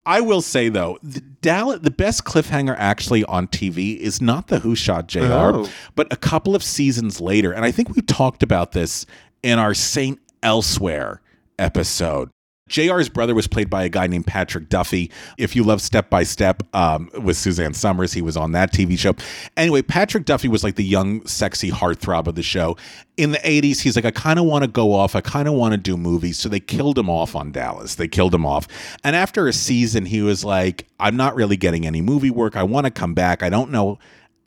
I 0.06 0.22
will 0.22 0.42
say 0.42 0.70
though, 0.70 0.98
the 1.04 1.20
Dallas, 1.20 1.80
the 1.84 1.92
best 1.92 2.24
cliffhanger 2.24 2.76
actually 2.80 3.24
on 3.26 3.48
TV 3.48 3.98
is 3.98 4.22
not 4.22 4.48
the 4.48 4.60
Who 4.60 4.74
Shot 4.74 5.08
Jr., 5.08 5.20
Oh. 5.26 5.70
but 5.96 6.08
a 6.12 6.16
couple 6.16 6.56
of 6.56 6.64
seasons 6.64 7.20
later, 7.20 7.52
and 7.52 7.66
I 7.66 7.72
think 7.72 7.94
we 7.96 8.02
talked 8.02 8.42
about 8.42 8.72
this 8.72 9.06
in 9.44 9.60
our 9.60 9.74
Saint 9.74 10.20
Elsewhere 10.42 11.22
episode. 11.60 12.30
JR's 12.68 13.10
brother 13.10 13.34
was 13.36 13.48
played 13.48 13.70
by 13.70 13.84
a 13.84 13.90
guy 13.90 14.08
named 14.08 14.28
Patrick 14.28 14.70
Duffy. 14.70 15.12
If 15.38 15.56
you 15.56 15.64
love 15.64 15.82
Step 15.82 16.10
by 16.10 16.24
Step 16.24 16.64
um, 16.76 17.10
with 17.22 17.38
Suzanne 17.38 17.74
Somers, 17.74 18.14
he 18.14 18.22
was 18.22 18.38
on 18.38 18.52
that 18.54 18.74
TV 18.74 18.98
show. 18.98 19.16
Anyway, 19.56 19.82
Patrick 19.82 20.26
Duffy 20.26 20.48
was 20.48 20.64
like 20.64 20.76
the 20.76 20.84
young, 20.84 21.26
sexy 21.26 21.72
heartthrob 21.72 22.28
of 22.28 22.36
the 22.36 22.44
show. 22.44 22.78
In 23.16 23.32
the 23.32 23.40
80s, 23.40 23.80
he's 23.80 23.96
like, 23.96 24.06
I 24.06 24.12
kind 24.12 24.38
of 24.38 24.46
want 24.46 24.64
to 24.64 24.68
go 24.70 24.94
off. 24.94 25.16
I 25.16 25.22
kind 25.22 25.48
of 25.48 25.56
want 25.56 25.74
to 25.74 25.78
do 25.78 25.98
movies. 25.98 26.38
So 26.38 26.50
they 26.50 26.60
killed 26.60 26.98
him 26.98 27.10
off 27.10 27.36
on 27.36 27.52
Dallas. 27.52 27.96
They 27.96 28.08
killed 28.08 28.34
him 28.34 28.46
off. 28.46 28.68
And 29.04 29.16
after 29.16 29.48
a 29.48 29.54
season, 29.54 30.06
he 30.06 30.22
was 30.22 30.46
like, 30.46 30.86
I'm 31.00 31.16
not 31.16 31.36
really 31.36 31.58
getting 31.58 31.88
any 31.88 32.02
movie 32.02 32.32
work. 32.32 32.56
I 32.56 32.64
want 32.64 32.86
to 32.86 32.92
come 32.92 33.14
back. 33.14 33.42
I 33.42 33.50
don't 33.50 33.72
know 33.72 33.98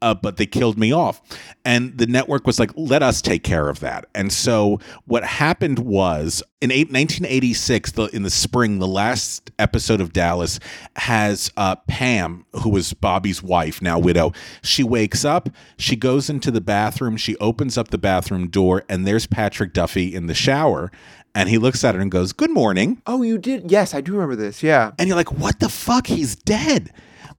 uh, 0.03 0.15
but 0.15 0.37
they 0.37 0.47
killed 0.47 0.79
me 0.79 0.93
off. 0.93 1.21
And 1.65 1.97
the 1.99 2.07
network 2.07 2.47
was 2.47 2.59
like, 2.59 2.71
let 2.77 3.03
us 3.03 3.21
take 3.21 3.45
care 3.45 3.69
of 3.69 3.81
that. 3.81 4.07
And 4.15 4.33
so 4.33 4.81
what 5.05 5.25
happened 5.25 5.79
was 5.79 6.43
in 6.61 6.71
eight, 6.71 6.89
1986, 6.89 7.93
the, 7.93 8.05
in 8.07 8.23
the 8.23 8.31
spring, 8.31 8.79
the 8.79 8.87
last 8.87 9.51
episode 9.59 10.01
of 10.01 10.13
Dallas 10.13 10.59
has 10.97 11.51
uh, 11.57 11.77
Pam, 11.87 12.47
who 12.63 12.71
was 12.71 12.93
Bobby's 12.93 13.43
wife, 13.43 13.81
now 13.83 13.99
widow. 13.99 14.33
She 14.63 14.83
wakes 14.83 15.25
up, 15.25 15.49
she 15.77 15.97
goes 15.97 16.31
into 16.31 16.51
the 16.51 16.61
bathroom, 16.61 17.17
she 17.17 17.37
opens 17.37 17.77
up 17.77 17.89
the 17.89 17.99
bathroom 17.99 18.49
door, 18.49 18.85
and 18.89 19.07
there's 19.07 19.27
Patrick 19.27 19.73
Duffy 19.73 20.15
in 20.15 20.27
the 20.27 20.35
shower. 20.35 20.91
And 21.35 21.49
he 21.49 21.59
looks 21.59 21.85
at 21.85 21.95
her 21.95 22.01
and 22.01 22.11
goes, 22.11 22.33
Good 22.33 22.51
morning. 22.51 23.01
Oh, 23.07 23.23
you 23.23 23.39
did? 23.39 23.71
Yes, 23.71 23.95
I 23.95 24.01
do 24.01 24.13
remember 24.13 24.35
this. 24.35 24.65
Yeah. 24.65 24.91
And 24.99 25.07
you're 25.07 25.17
like, 25.17 25.33
what 25.33 25.61
the 25.61 25.69
fuck? 25.69 26.09
He's 26.09 26.35
dead. 26.35 26.93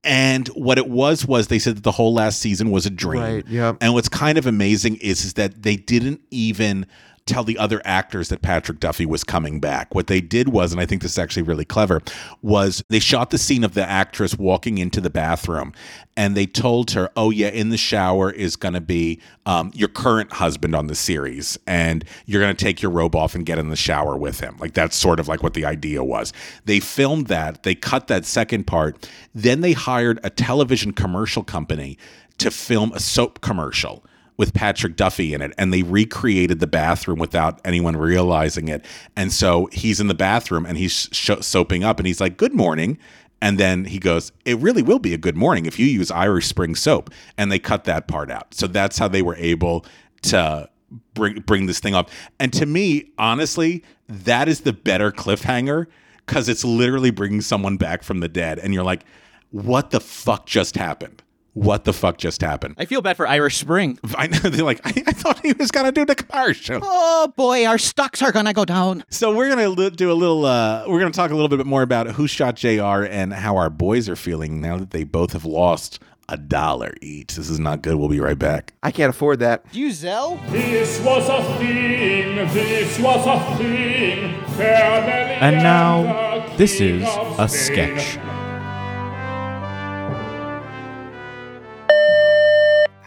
And 0.04 0.48
what 0.48 0.78
it 0.78 0.88
was 0.88 1.24
was 1.26 1.46
they 1.46 1.60
said 1.60 1.76
that 1.76 1.84
the 1.84 1.92
whole 1.92 2.12
last 2.12 2.40
season 2.40 2.70
was 2.70 2.86
a 2.86 2.90
dream. 2.90 3.22
Right, 3.22 3.46
yep. 3.46 3.76
And 3.80 3.94
what's 3.94 4.08
kind 4.08 4.36
of 4.36 4.46
amazing 4.46 4.96
is, 4.96 5.24
is 5.24 5.34
that 5.34 5.62
they 5.62 5.76
didn't 5.76 6.20
even 6.30 6.86
tell 7.26 7.44
the 7.44 7.58
other 7.58 7.80
actors 7.84 8.28
that 8.28 8.42
Patrick 8.42 8.80
Duffy 8.80 9.06
was 9.06 9.24
coming 9.24 9.60
back. 9.60 9.94
What 9.94 10.06
they 10.06 10.20
did 10.20 10.48
was, 10.48 10.72
and 10.72 10.80
I 10.80 10.86
think 10.86 11.02
this 11.02 11.12
is 11.12 11.18
actually 11.18 11.42
really 11.42 11.64
clever, 11.64 12.00
was 12.42 12.82
they 12.88 12.98
shot 12.98 13.30
the 13.30 13.38
scene 13.38 13.64
of 13.64 13.74
the 13.74 13.88
actress 13.88 14.36
walking 14.36 14.78
into 14.78 15.00
the 15.00 15.10
bathroom 15.10 15.72
and 16.16 16.36
they 16.36 16.46
told 16.46 16.90
her, 16.92 17.10
oh, 17.16 17.30
yeah, 17.30 17.48
in 17.48 17.70
the 17.70 17.76
shower 17.76 18.30
is 18.30 18.56
going 18.56 18.74
to 18.74 18.80
be 18.80 19.20
um, 19.46 19.70
your 19.74 19.88
current 19.88 20.32
husband 20.32 20.74
on 20.74 20.86
the 20.88 20.94
series 20.94 21.58
and 21.66 22.04
you're 22.26 22.42
going 22.42 22.54
to 22.54 22.64
take 22.64 22.82
your 22.82 22.90
robe 22.90 23.14
off 23.14 23.34
and 23.34 23.46
get 23.46 23.58
in 23.58 23.68
the 23.68 23.76
shower 23.76 24.16
with 24.16 24.40
him. 24.40 24.56
Like 24.58 24.74
that's 24.74 24.96
sort 24.96 25.20
of 25.20 25.28
like 25.28 25.42
what 25.42 25.54
the 25.54 25.64
idea 25.64 26.02
was. 26.02 26.32
They 26.64 26.80
filmed 26.80 27.28
that, 27.28 27.62
they 27.62 27.74
cut 27.74 28.08
that 28.08 28.24
second 28.24 28.66
part, 28.66 29.08
then 29.34 29.60
they 29.60 29.72
hired 29.72 30.18
a 30.24 30.30
television 30.30 30.92
commercial 30.92 31.44
company 31.44 31.98
to 32.38 32.50
film 32.50 32.92
a 32.92 33.00
soap 33.00 33.40
commercial 33.40 34.04
with 34.36 34.54
Patrick 34.54 34.96
Duffy 34.96 35.34
in 35.34 35.42
it, 35.42 35.52
and 35.58 35.72
they 35.72 35.82
recreated 35.82 36.60
the 36.60 36.66
bathroom 36.66 37.18
without 37.18 37.60
anyone 37.64 37.96
realizing 37.96 38.68
it. 38.68 38.84
And 39.16 39.32
so 39.32 39.68
he's 39.72 40.00
in 40.00 40.08
the 40.08 40.14
bathroom 40.14 40.64
and 40.66 40.78
he's 40.78 41.08
sh- 41.12 41.30
soaping 41.40 41.84
up, 41.84 41.98
and 41.98 42.06
he's 42.06 42.20
like, 42.20 42.36
"Good 42.36 42.54
morning." 42.54 42.98
And 43.42 43.58
then 43.58 43.86
he 43.86 43.98
goes, 43.98 44.30
It 44.44 44.56
really 44.58 44.82
will 44.82 45.00
be 45.00 45.12
a 45.12 45.18
good 45.18 45.36
morning 45.36 45.66
if 45.66 45.76
you 45.76 45.84
use 45.84 46.12
Irish 46.12 46.46
Spring 46.46 46.76
soap. 46.76 47.10
And 47.36 47.50
they 47.50 47.58
cut 47.58 47.84
that 47.84 48.06
part 48.06 48.30
out. 48.30 48.54
So 48.54 48.68
that's 48.68 48.98
how 48.98 49.08
they 49.08 49.20
were 49.20 49.34
able 49.34 49.84
to 50.22 50.70
bring 51.14 51.40
bring 51.40 51.66
this 51.66 51.80
thing 51.80 51.94
up. 51.94 52.08
And 52.38 52.52
to 52.52 52.66
me, 52.66 53.10
honestly, 53.18 53.82
that 54.08 54.48
is 54.48 54.60
the 54.60 54.72
better 54.72 55.10
cliffhanger 55.10 55.86
because 56.24 56.48
it's 56.48 56.64
literally 56.64 57.10
bringing 57.10 57.40
someone 57.40 57.76
back 57.76 58.04
from 58.04 58.20
the 58.20 58.28
dead. 58.28 58.60
And 58.60 58.72
you're 58.72 58.84
like, 58.84 59.04
What 59.50 59.90
the 59.90 60.00
fuck 60.00 60.46
just 60.46 60.76
happened? 60.76 61.20
What 61.54 61.84
the 61.84 61.92
fuck 61.92 62.16
just 62.16 62.40
happened? 62.40 62.76
I 62.78 62.86
feel 62.86 63.02
bad 63.02 63.16
for 63.16 63.26
Irish 63.26 63.58
Spring. 63.58 63.98
I 64.16 64.26
know 64.26 64.38
they're 64.38 64.64
like, 64.64 64.80
I, 64.84 64.90
I 65.06 65.12
thought 65.12 65.44
he 65.44 65.52
was 65.52 65.70
gonna 65.70 65.92
do 65.92 66.04
the 66.04 66.14
commercial. 66.14 66.80
Oh 66.82 67.32
boy, 67.36 67.66
our 67.66 67.78
stocks 67.78 68.22
are 68.22 68.32
gonna 68.32 68.54
go 68.54 68.64
down. 68.64 69.04
So 69.10 69.34
we're 69.34 69.48
gonna 69.48 69.90
do 69.90 70.10
a 70.10 70.14
little. 70.14 70.46
Uh, 70.46 70.84
we're 70.88 70.98
gonna 70.98 71.10
talk 71.12 71.30
a 71.30 71.34
little 71.34 71.54
bit 71.54 71.66
more 71.66 71.82
about 71.82 72.08
who 72.12 72.26
shot 72.26 72.56
Jr. 72.56 73.04
and 73.04 73.32
how 73.34 73.56
our 73.56 73.70
boys 73.70 74.08
are 74.08 74.16
feeling 74.16 74.60
now 74.60 74.78
that 74.78 74.90
they 74.92 75.04
both 75.04 75.32
have 75.32 75.44
lost 75.44 75.98
a 76.28 76.38
dollar 76.38 76.94
each. 77.02 77.34
This 77.34 77.50
is 77.50 77.58
not 77.58 77.82
good. 77.82 77.96
We'll 77.96 78.08
be 78.08 78.20
right 78.20 78.38
back. 78.38 78.72
I 78.82 78.90
can't 78.90 79.10
afford 79.10 79.40
that. 79.40 79.70
Do 79.72 79.80
you 79.80 79.92
Zell? 79.92 80.40
This 80.48 81.00
was 81.00 81.28
a 81.28 81.42
thing, 81.58 82.36
this 82.54 82.98
was 82.98 83.26
a 83.26 83.56
thing. 83.58 84.42
And 84.58 85.56
now, 85.56 86.56
this 86.56 86.80
is 86.80 87.02
a 87.38 87.48
sketch. 87.48 88.18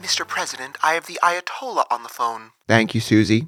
Mr. 0.05 0.27
President, 0.27 0.77
I 0.83 0.93
have 0.93 1.07
the 1.07 1.17
Ayatollah 1.23 1.85
on 1.89 2.03
the 2.03 2.09
phone. 2.09 2.51
Thank 2.67 2.93
you, 2.93 3.01
Susie. 3.01 3.47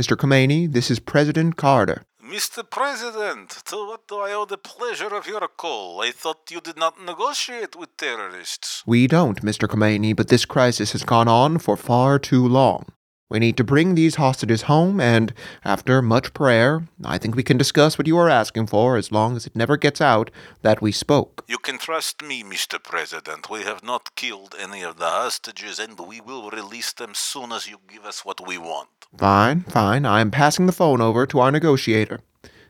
Mr. 0.00 0.16
Khomeini, 0.16 0.72
this 0.72 0.92
is 0.92 1.00
President 1.00 1.56
Carter. 1.56 2.04
Mr. 2.24 2.62
President, 2.70 3.50
to 3.64 3.76
what 3.88 4.06
do 4.06 4.18
I 4.20 4.32
owe 4.32 4.44
the 4.44 4.58
pleasure 4.58 5.12
of 5.12 5.26
your 5.26 5.48
call? 5.48 6.00
I 6.00 6.12
thought 6.12 6.52
you 6.52 6.60
did 6.60 6.76
not 6.76 7.02
negotiate 7.04 7.74
with 7.74 7.96
terrorists. 7.96 8.84
We 8.86 9.08
don't, 9.08 9.42
Mr. 9.42 9.66
Khomeini, 9.66 10.14
but 10.14 10.28
this 10.28 10.44
crisis 10.44 10.92
has 10.92 11.02
gone 11.02 11.26
on 11.26 11.58
for 11.58 11.76
far 11.76 12.20
too 12.20 12.46
long. 12.46 12.84
We 13.30 13.38
need 13.38 13.58
to 13.58 13.64
bring 13.64 13.94
these 13.94 14.14
hostages 14.14 14.62
home, 14.62 15.00
and 15.02 15.34
after 15.62 16.00
much 16.00 16.32
prayer, 16.32 16.88
I 17.04 17.18
think 17.18 17.36
we 17.36 17.42
can 17.42 17.58
discuss 17.58 17.98
what 17.98 18.06
you 18.06 18.16
are 18.16 18.30
asking 18.30 18.68
for 18.68 18.96
as 18.96 19.12
long 19.12 19.36
as 19.36 19.46
it 19.46 19.54
never 19.54 19.76
gets 19.76 20.00
out 20.00 20.30
that 20.62 20.80
we 20.80 20.92
spoke. 20.92 21.44
You 21.46 21.58
can 21.58 21.76
trust 21.76 22.22
me, 22.22 22.42
Mr. 22.42 22.82
President. 22.82 23.50
We 23.50 23.64
have 23.64 23.84
not 23.84 24.14
killed 24.14 24.54
any 24.58 24.82
of 24.82 24.98
the 24.98 25.10
hostages, 25.10 25.78
and 25.78 26.00
we 26.00 26.22
will 26.22 26.48
release 26.48 26.94
them 26.94 27.12
soon 27.14 27.52
as 27.52 27.68
you 27.68 27.80
give 27.86 28.06
us 28.06 28.24
what 28.24 28.46
we 28.46 28.56
want. 28.56 28.88
Fine, 29.14 29.64
fine. 29.64 30.06
I 30.06 30.22
am 30.22 30.30
passing 30.30 30.64
the 30.64 30.72
phone 30.72 31.02
over 31.02 31.26
to 31.26 31.38
our 31.40 31.50
negotiator. 31.50 32.20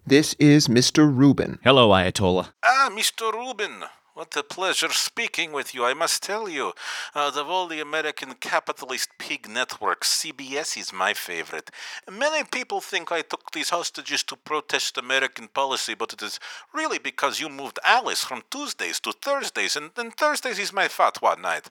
This 0.04 0.34
is 0.40 0.66
Mr. 0.66 1.06
Rubin. 1.06 1.60
Hello, 1.62 1.90
Ayatollah. 1.90 2.48
Ah, 2.64 2.90
Mr. 2.92 3.32
Rubin. 3.32 3.84
What 4.18 4.36
a 4.36 4.42
pleasure 4.42 4.90
speaking 4.90 5.52
with 5.52 5.76
you. 5.76 5.84
I 5.84 5.94
must 5.94 6.24
tell 6.24 6.48
you, 6.48 6.72
out 7.14 7.36
of 7.36 7.48
all 7.48 7.68
the 7.68 7.78
American 7.78 8.34
capitalist 8.34 9.10
pig 9.16 9.48
networks, 9.48 10.24
CBS 10.24 10.76
is 10.76 10.92
my 10.92 11.14
favorite. 11.14 11.70
Many 12.10 12.42
people 12.42 12.80
think 12.80 13.12
I 13.12 13.22
took 13.22 13.52
these 13.52 13.70
hostages 13.70 14.24
to 14.24 14.34
protest 14.34 14.98
American 14.98 15.46
policy, 15.46 15.94
but 15.94 16.12
it 16.12 16.20
is 16.20 16.40
really 16.74 16.98
because 16.98 17.38
you 17.38 17.48
moved 17.48 17.78
Alice 17.84 18.24
from 18.24 18.42
Tuesdays 18.50 18.98
to 19.02 19.12
Thursdays, 19.12 19.76
and, 19.76 19.92
and 19.96 20.12
Thursdays 20.12 20.58
is 20.58 20.72
my 20.72 20.88
fatwa 20.88 21.40
night. 21.40 21.68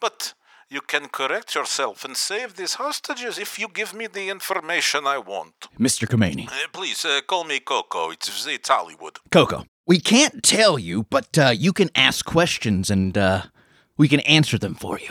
But 0.00 0.32
you 0.70 0.80
can 0.80 1.08
correct 1.08 1.54
yourself 1.54 2.02
and 2.06 2.16
save 2.16 2.56
these 2.56 2.74
hostages 2.74 3.38
if 3.38 3.58
you 3.58 3.68
give 3.68 3.92
me 3.92 4.06
the 4.06 4.30
information 4.30 5.06
I 5.06 5.18
want. 5.18 5.68
Mr. 5.78 6.08
Khomeini. 6.08 6.48
Uh, 6.48 6.68
please 6.72 7.04
uh, 7.04 7.20
call 7.26 7.44
me 7.44 7.60
Coco. 7.60 8.10
It's, 8.10 8.46
it's 8.46 8.70
Hollywood. 8.70 9.18
Coco. 9.30 9.66
We 9.90 9.98
can't 9.98 10.44
tell 10.44 10.78
you, 10.78 11.02
but 11.10 11.36
uh, 11.36 11.48
you 11.48 11.72
can 11.72 11.90
ask 11.96 12.24
questions 12.24 12.90
and 12.90 13.18
uh, 13.18 13.42
we 13.96 14.06
can 14.06 14.20
answer 14.20 14.56
them 14.56 14.76
for 14.76 15.00
you. 15.00 15.08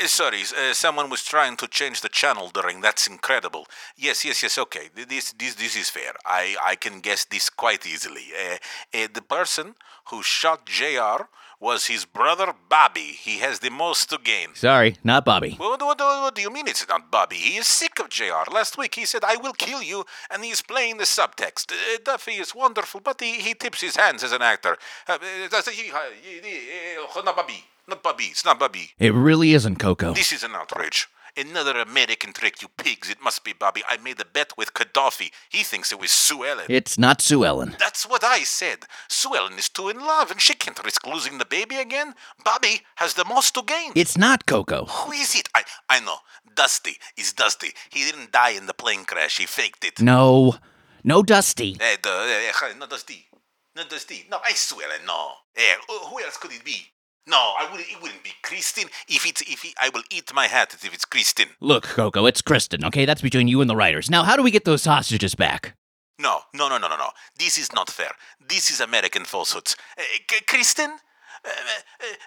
Uh, 0.00 0.06
sorry, 0.06 0.42
uh, 0.42 0.72
someone 0.72 1.10
was 1.10 1.24
trying 1.24 1.56
to 1.56 1.66
change 1.66 2.02
the 2.02 2.08
channel 2.08 2.50
during. 2.54 2.82
That's 2.82 3.08
incredible. 3.08 3.66
Yes, 3.96 4.24
yes, 4.24 4.44
yes. 4.44 4.58
Okay, 4.58 4.90
this, 4.94 5.32
this, 5.32 5.56
this 5.56 5.74
is 5.74 5.90
fair. 5.90 6.12
I, 6.24 6.54
I 6.62 6.76
can 6.76 7.00
guess 7.00 7.24
this 7.24 7.50
quite 7.50 7.84
easily. 7.84 8.26
Uh, 8.32 8.58
uh, 8.96 9.08
the 9.12 9.22
person 9.22 9.74
who 10.10 10.22
shot 10.22 10.64
Jr. 10.64 11.24
was 11.64 11.86
his 11.86 12.04
brother 12.04 12.54
Bobby. 12.68 13.16
He 13.28 13.38
has 13.38 13.60
the 13.60 13.70
most 13.70 14.10
to 14.10 14.18
gain. 14.22 14.48
Sorry, 14.54 14.96
not 15.02 15.24
Bobby. 15.24 15.54
What, 15.56 15.80
what, 15.80 15.98
what, 15.98 16.34
do 16.34 16.42
you 16.42 16.50
mean 16.50 16.68
it's 16.68 16.86
not 16.86 17.10
Bobby? 17.10 17.36
He 17.36 17.56
is 17.56 17.66
sick 17.66 17.98
of 17.98 18.10
JR. 18.10 18.44
Last 18.52 18.76
week 18.76 18.94
he 18.96 19.06
said, 19.06 19.24
I 19.24 19.36
will 19.36 19.54
kill 19.54 19.82
you, 19.82 20.04
and 20.30 20.44
he 20.44 20.50
is 20.50 20.60
playing 20.60 20.98
the 20.98 21.04
subtext. 21.04 21.72
Uh, 21.72 21.98
Duffy 22.04 22.32
is 22.32 22.54
wonderful, 22.54 23.00
but 23.00 23.18
he, 23.18 23.40
he 23.40 23.54
tips 23.54 23.80
his 23.80 23.96
hands 23.96 24.22
as 24.22 24.32
an 24.32 24.42
actor. 24.42 24.76
Uh, 25.08 25.18
uh, 25.22 25.48
uh, 25.50 25.58
uh, 25.58 27.22
not 27.22 27.36
Bobby. 27.36 27.64
Not 27.88 28.02
Bobby. 28.02 28.24
It's 28.24 28.44
not 28.44 28.58
Bobby. 28.58 28.90
It 28.98 29.14
really 29.14 29.54
isn't 29.54 29.76
Coco. 29.76 30.12
This 30.12 30.32
is 30.32 30.42
an 30.42 30.52
outrage. 30.52 31.08
Another 31.36 31.78
American 31.80 32.32
trick, 32.32 32.62
you 32.62 32.68
pigs. 32.76 33.10
It 33.10 33.20
must 33.22 33.42
be 33.42 33.52
Bobby. 33.52 33.82
I 33.88 33.96
made 33.96 34.20
a 34.20 34.24
bet 34.24 34.52
with 34.56 34.72
Gaddafi. 34.72 35.30
He 35.48 35.64
thinks 35.64 35.90
it 35.90 35.98
was 35.98 36.12
Sue 36.12 36.44
Ellen. 36.44 36.66
It's 36.68 36.96
not 36.96 37.20
Sue 37.20 37.44
Ellen. 37.44 37.74
That's 37.80 38.08
what 38.08 38.22
I 38.22 38.44
said. 38.44 38.84
Sue 39.08 39.34
Ellen 39.34 39.54
is 39.58 39.68
too 39.68 39.88
in 39.88 39.98
love, 39.98 40.30
and 40.30 40.40
she 40.40 40.54
can't 40.54 40.82
risk 40.84 41.04
losing 41.06 41.38
the 41.38 41.44
baby 41.44 41.76
again. 41.76 42.14
Bobby 42.44 42.82
has 42.96 43.14
the 43.14 43.24
most 43.24 43.54
to 43.54 43.62
gain. 43.62 43.90
It's 43.96 44.16
not 44.16 44.46
Coco. 44.46 44.84
Who 44.84 45.12
is 45.12 45.34
it? 45.34 45.48
I, 45.56 45.64
I 45.90 45.98
know. 46.00 46.18
Dusty. 46.54 46.96
is 47.16 47.32
Dusty. 47.32 47.70
He 47.90 48.04
didn't 48.04 48.30
die 48.30 48.50
in 48.50 48.66
the 48.66 48.74
plane 48.74 49.04
crash. 49.04 49.38
He 49.38 49.46
faked 49.46 49.84
it. 49.84 50.00
No. 50.00 50.54
No 51.02 51.22
Dusty. 51.24 51.76
Eh, 51.80 51.96
eh, 52.04 52.52
eh, 52.62 52.74
not 52.78 52.90
Dusty. 52.90 53.26
Not 53.74 53.90
Dusty. 53.90 54.24
No, 54.30 54.38
I 54.44 54.52
swear, 54.52 54.86
know. 55.04 55.32
Eh, 55.56 55.74
who 55.88 56.20
else 56.22 56.36
could 56.36 56.52
it 56.52 56.64
be? 56.64 56.86
No, 57.26 57.36
I 57.58 57.66
wouldn't. 57.70 57.88
It 57.90 58.02
wouldn't 58.02 58.22
be 58.22 58.32
Kristin. 58.42 58.90
If 59.08 59.26
it's 59.26 59.40
if 59.42 59.62
he, 59.62 59.74
I 59.80 59.88
will 59.88 60.02
eat 60.10 60.30
my 60.34 60.46
hat 60.46 60.74
if 60.74 60.92
it's 60.92 61.06
Kristin. 61.06 61.46
Look, 61.60 61.84
Coco, 61.84 62.26
it's 62.26 62.42
Kristin, 62.42 62.84
okay? 62.84 63.06
That's 63.06 63.22
between 63.22 63.48
you 63.48 63.60
and 63.62 63.70
the 63.70 63.76
writers. 63.76 64.10
Now, 64.10 64.24
how 64.24 64.36
do 64.36 64.42
we 64.42 64.50
get 64.50 64.64
those 64.64 64.84
hostages 64.84 65.34
back? 65.34 65.74
No, 66.18 66.40
no, 66.52 66.68
no, 66.68 66.78
no, 66.78 66.88
no, 66.88 66.96
no. 66.96 67.10
This 67.38 67.58
is 67.58 67.72
not 67.72 67.88
fair. 67.90 68.12
This 68.46 68.70
is 68.70 68.80
American 68.80 69.24
falsehoods. 69.24 69.76
Uh, 69.98 70.02
K- 70.28 70.44
Kristin? 70.46 70.96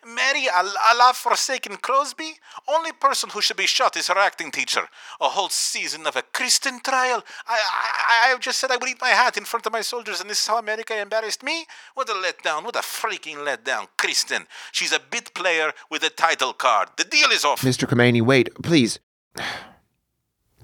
Mary 0.06 0.48
Al- 0.50 0.74
Allah 0.92 1.14
forsaken 1.14 1.78
Crosby? 1.78 2.34
Only 2.68 2.92
person 2.92 3.30
who 3.30 3.42
should 3.42 3.58
be 3.58 3.68
shot 3.68 3.98
is 3.98 4.08
her 4.08 4.18
acting 4.18 4.52
teacher. 4.52 4.88
A 5.20 5.30
whole 5.30 5.50
season 5.50 6.06
of 6.08 6.16
a 6.16 6.22
Kristin 6.22 6.84
trial. 6.84 7.24
I, 7.48 7.60
I, 7.60 8.34
I 8.34 8.38
just 8.40 8.60
said 8.60 8.72
I 8.72 8.78
would 8.78 8.90
eat 8.90 9.02
my 9.02 9.10
hat 9.10 9.38
in 9.38 9.46
front 9.46 9.66
of 9.66 9.74
my 9.74 9.82
soldiers, 9.82 10.22
and 10.22 10.30
this 10.30 10.42
is 10.42 10.48
how 10.48 10.58
America 10.58 11.00
embarrassed 11.00 11.44
me? 11.44 11.66
What 11.94 12.10
a 12.10 12.14
letdown. 12.14 12.64
What 12.64 12.76
a 12.76 12.80
freaking 12.80 13.38
letdown. 13.38 13.88
Kristin. 13.98 14.46
She's 14.72 14.92
a 14.92 15.00
bit 15.00 15.34
player 15.34 15.72
with 15.90 16.04
a 16.04 16.10
title 16.10 16.54
card. 16.54 16.90
The 16.98 17.04
deal 17.04 17.30
is 17.32 17.44
off. 17.46 17.62
Mr. 17.62 17.88
Khomeini, 17.88 18.22
wait, 18.22 18.50
please. 18.64 19.00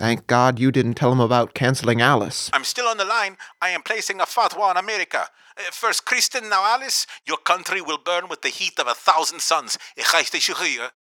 Thank 0.04 0.28
God 0.28 0.60
you 0.60 0.70
didn't 0.70 0.96
tell 0.96 1.14
him 1.14 1.22
about 1.22 1.54
canceling 1.54 2.02
Alice. 2.02 2.50
I'm 2.52 2.66
still 2.66 2.88
on 2.88 2.98
the 2.98 3.06
line. 3.06 3.38
I 3.62 3.70
am 3.70 3.82
placing 3.82 4.20
a 4.20 4.26
fatwa 4.26 4.64
on 4.64 4.76
America. 4.76 5.30
Uh, 5.58 5.62
first 5.72 6.06
Kristin, 6.06 6.50
now 6.50 6.66
Alice. 6.66 7.08
Your 7.26 7.38
country 7.38 7.80
will 7.80 7.98
burn 7.98 8.28
with 8.28 8.42
the 8.42 8.50
heat 8.50 8.78
of 8.80 8.88
a 8.88 8.96
thousand 8.96 9.40
suns. 9.40 9.78
In 9.96 10.04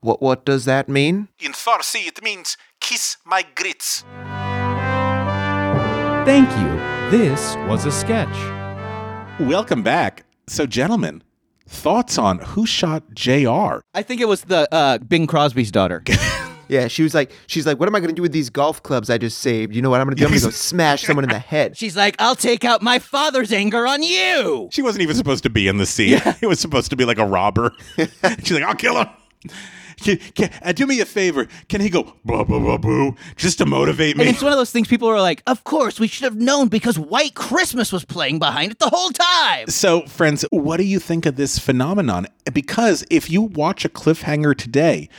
What 0.02 0.22
what 0.22 0.44
does 0.44 0.66
that 0.66 0.88
mean? 0.88 1.26
In 1.40 1.50
Farsi, 1.50 2.06
it 2.06 2.22
means 2.22 2.56
kiss 2.80 3.16
my 3.24 3.44
grits. 3.56 4.04
Thank 6.24 6.48
you. 6.60 6.70
This 7.10 7.56
was 7.68 7.84
a 7.84 7.90
sketch. 7.90 8.38
Welcome 9.40 9.82
back. 9.82 10.24
So, 10.46 10.64
gentlemen, 10.64 11.24
thoughts 11.66 12.18
on 12.18 12.38
who 12.38 12.66
shot 12.66 13.02
Jr. 13.14 13.80
I 13.94 14.04
think 14.04 14.20
it 14.20 14.28
was 14.28 14.42
the 14.42 14.72
uh, 14.72 14.98
Bing 14.98 15.26
Crosby's 15.26 15.72
daughter. 15.72 16.04
Yeah, 16.72 16.88
she 16.88 17.02
was 17.02 17.12
like, 17.12 17.30
she's 17.48 17.66
like, 17.66 17.78
what 17.78 17.86
am 17.86 17.94
I 17.94 18.00
gonna 18.00 18.14
do 18.14 18.22
with 18.22 18.32
these 18.32 18.48
golf 18.48 18.82
clubs 18.82 19.10
I 19.10 19.18
just 19.18 19.38
saved? 19.38 19.74
You 19.74 19.82
know 19.82 19.90
what 19.90 20.00
I'm 20.00 20.06
gonna 20.06 20.16
do? 20.16 20.24
I'm 20.24 20.30
gonna 20.30 20.40
go 20.40 20.50
smash 20.50 21.02
someone 21.02 21.22
in 21.24 21.28
the 21.28 21.38
head. 21.38 21.76
She's 21.82 21.94
like, 21.94 22.16
I'll 22.18 22.34
take 22.34 22.64
out 22.64 22.80
my 22.80 22.98
father's 22.98 23.52
anger 23.52 23.86
on 23.86 24.02
you. 24.02 24.70
She 24.72 24.80
wasn't 24.80 25.02
even 25.02 25.14
supposed 25.14 25.42
to 25.42 25.50
be 25.50 25.68
in 25.68 25.76
the 25.76 25.84
scene. 25.84 26.18
It 26.40 26.46
was 26.46 26.60
supposed 26.60 26.88
to 26.88 26.96
be 26.96 27.04
like 27.04 27.18
a 27.18 27.26
robber. 27.26 27.74
She's 27.96 28.52
like, 28.52 28.62
I'll 28.62 28.74
kill 28.74 28.96
him. 28.96 29.08
can, 29.98 30.16
can, 30.34 30.50
uh, 30.62 30.72
do 30.72 30.86
me 30.86 31.00
a 31.00 31.04
favor. 31.04 31.46
Can 31.68 31.82
he 31.82 31.90
go 31.90 32.14
blah 32.24 32.42
blah 32.44 32.58
blah 32.58 32.78
boo 32.78 33.16
just 33.36 33.58
to 33.58 33.66
motivate 33.66 34.16
me? 34.16 34.24
And 34.24 34.34
it's 34.34 34.42
one 34.42 34.52
of 34.52 34.58
those 34.58 34.70
things 34.70 34.88
people 34.88 35.08
are 35.08 35.20
like, 35.20 35.42
of 35.46 35.64
course, 35.64 36.00
we 36.00 36.08
should 36.08 36.24
have 36.24 36.36
known 36.36 36.68
because 36.68 36.98
White 36.98 37.34
Christmas 37.34 37.92
was 37.92 38.06
playing 38.06 38.38
behind 38.38 38.72
it 38.72 38.78
the 38.78 38.88
whole 38.88 39.10
time. 39.10 39.68
So, 39.68 40.06
friends, 40.06 40.46
what 40.50 40.78
do 40.78 40.84
you 40.84 40.98
think 40.98 41.26
of 41.26 41.36
this 41.36 41.58
phenomenon? 41.58 42.28
Because 42.50 43.04
if 43.10 43.30
you 43.30 43.42
watch 43.42 43.84
a 43.84 43.90
cliffhanger 43.90 44.56
today 44.56 45.10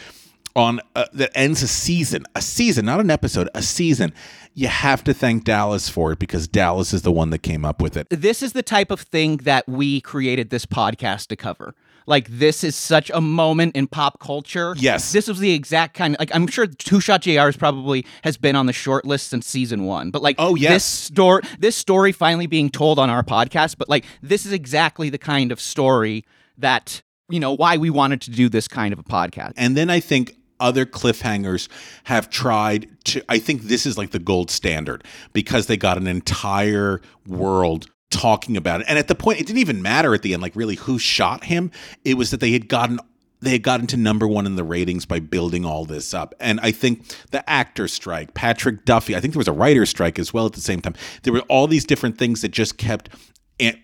on 0.56 0.80
uh, 0.96 1.06
that 1.14 1.32
ends 1.36 1.64
a 1.64 1.68
season, 1.68 2.26
a 2.36 2.42
season, 2.42 2.86
not 2.86 3.00
an 3.00 3.10
episode, 3.10 3.50
a 3.56 3.62
season, 3.62 4.14
you 4.54 4.68
have 4.68 5.04
to 5.04 5.14
thank 5.14 5.44
Dallas 5.44 5.90
for 5.90 6.12
it 6.12 6.20
because 6.20 6.48
Dallas 6.48 6.94
is 6.94 7.02
the 7.02 7.12
one 7.12 7.32
that 7.32 7.40
came 7.40 7.66
up 7.66 7.82
with 7.82 7.98
it. 7.98 8.08
This 8.10 8.44
is 8.44 8.54
the 8.54 8.62
type 8.64 8.92
of 8.92 9.02
thing 9.02 9.38
that 9.38 9.68
we 9.68 10.00
created 10.02 10.52
this 10.52 10.66
podcast 10.66 11.28
to 11.28 11.36
cover. 11.36 11.74
Like 12.06 12.28
this 12.28 12.64
is 12.66 12.76
such 12.76 13.10
a 13.14 13.22
moment 13.22 13.76
in 13.78 13.88
pop 13.88 14.20
culture. 14.20 14.76
Yes. 14.78 15.14
This 15.14 15.28
was 15.28 15.40
the 15.40 15.54
exact 15.54 15.96
kind 15.96 16.18
like 16.20 16.36
I'm 16.36 16.48
sure 16.48 16.68
Who 16.90 17.00
Shot 17.00 17.22
JR 17.22 17.48
is 17.48 17.56
probably 17.58 18.06
has 18.26 18.36
been 18.36 18.56
on 18.58 18.66
the 18.66 18.74
short 18.74 19.06
list 19.06 19.30
since 19.30 19.48
season 19.48 19.86
one. 19.86 20.12
But 20.12 20.22
like 20.22 20.36
Oh, 20.38 20.54
yes. 20.56 20.72
this 20.74 20.84
story 20.84 21.42
this 21.60 21.76
story 21.78 22.12
finally 22.12 22.46
being 22.46 22.70
told 22.70 23.00
on 23.00 23.10
our 23.10 23.24
podcast, 23.24 23.78
but 23.78 23.88
like 23.88 24.04
this 24.22 24.46
is 24.46 24.52
exactly 24.52 25.10
the 25.10 25.18
kind 25.18 25.52
of 25.52 25.62
story 25.62 26.26
that 26.58 27.02
you 27.30 27.40
know 27.40 27.54
why 27.54 27.78
we 27.78 27.90
wanted 27.90 28.20
to 28.22 28.32
do 28.32 28.50
this 28.50 28.68
kind 28.68 28.92
of 28.92 29.00
a 29.00 29.04
podcast. 29.04 29.54
And 29.56 29.78
then 29.78 29.90
I 29.90 30.02
think 30.02 30.36
other 30.64 30.86
cliffhangers 30.86 31.68
have 32.06 32.30
tried 32.30 32.88
to 33.04 33.24
I 33.30 33.38
think 33.38 33.64
this 33.64 33.86
is 33.86 33.98
like 33.98 34.12
the 34.12 34.20
gold 34.20 34.50
standard 34.50 35.04
because 35.34 35.68
they 35.68 35.78
got 35.78 35.98
an 35.98 36.08
entire 36.08 37.02
world 37.28 37.90
talking 38.10 38.56
about 38.56 38.82
it. 38.82 38.88
And 38.88 38.98
at 38.98 39.08
the 39.08 39.16
point 39.16 39.40
it 39.40 39.48
didn't 39.48 39.60
even 39.60 39.82
matter 39.82 40.14
at 40.14 40.22
the 40.22 40.34
end 40.34 40.42
like 40.42 40.56
really 40.56 40.76
who 40.76 40.98
shot 40.98 41.44
him. 41.44 41.70
It 42.06 42.16
was 42.16 42.32
that 42.32 42.40
they 42.40 42.54
had 42.54 42.70
gotten 42.70 43.00
they 43.42 43.52
had 43.52 43.62
gotten 43.62 43.88
to 43.88 43.98
number 43.98 44.26
one 44.26 44.46
in 44.46 44.56
the 44.56 44.64
ratings 44.64 45.06
by 45.06 45.20
building 45.20 45.66
all 45.66 45.84
this 45.84 46.14
up. 46.14 46.34
And 46.40 46.62
I 46.62 46.72
think 46.72 47.14
the 47.32 47.48
actor 47.50 47.90
strike, 47.90 48.34
Patrick 48.34 48.86
Duffy, 48.86 49.18
I 49.18 49.20
think 49.20 49.34
there 49.34 49.40
was 49.40 49.50
a 49.50 49.54
writer 49.54 49.86
strike 49.86 50.18
as 50.18 50.34
well 50.34 50.46
at 50.46 50.54
the 50.54 50.62
same 50.62 50.80
time. 50.80 50.96
There 51.24 51.34
were 51.34 51.42
all 51.42 51.68
these 51.68 51.84
different 51.84 52.18
things 52.18 52.42
that 52.42 52.52
just 52.52 52.78
kept 52.78 53.10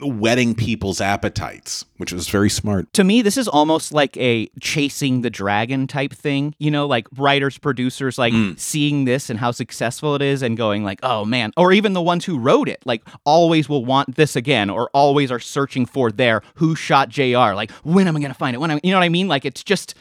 whetting 0.01 0.55
people's 0.55 0.99
appetites, 0.99 1.85
which 1.97 2.11
was 2.11 2.27
very 2.27 2.49
smart. 2.49 2.91
to 2.93 3.03
me, 3.03 3.21
this 3.21 3.37
is 3.37 3.47
almost 3.47 3.91
like 3.93 4.17
a 4.17 4.49
chasing 4.59 5.21
the 5.21 5.29
dragon 5.29 5.87
type 5.87 6.13
thing. 6.13 6.55
You 6.59 6.71
know, 6.71 6.87
like 6.87 7.07
writers, 7.15 7.57
producers, 7.57 8.17
like 8.17 8.33
mm. 8.33 8.59
seeing 8.59 9.05
this 9.05 9.29
and 9.29 9.39
how 9.39 9.51
successful 9.51 10.15
it 10.15 10.21
is 10.21 10.41
and 10.41 10.57
going 10.57 10.83
like, 10.83 10.99
oh 11.03 11.23
man, 11.25 11.51
or 11.55 11.71
even 11.71 11.93
the 11.93 12.01
ones 12.01 12.25
who 12.25 12.37
wrote 12.39 12.67
it, 12.67 12.81
like 12.85 13.03
always 13.25 13.69
will 13.69 13.85
want 13.85 14.15
this 14.15 14.35
again 14.35 14.69
or 14.69 14.89
always 14.93 15.31
are 15.31 15.39
searching 15.39 15.85
for 15.85 16.11
their 16.11 16.41
who 16.55 16.75
shot 16.75 17.09
JR. 17.09 17.53
Like, 17.53 17.71
when 17.83 18.07
am 18.07 18.17
I 18.17 18.19
going 18.19 18.31
to 18.31 18.37
find 18.37 18.55
it? 18.55 18.59
When 18.59 18.71
am 18.71 18.79
you 18.83 18.91
know 18.91 18.97
what 18.97 19.05
I 19.05 19.09
mean? 19.09 19.27
Like, 19.27 19.45
it's 19.45 19.63
just 19.63 19.95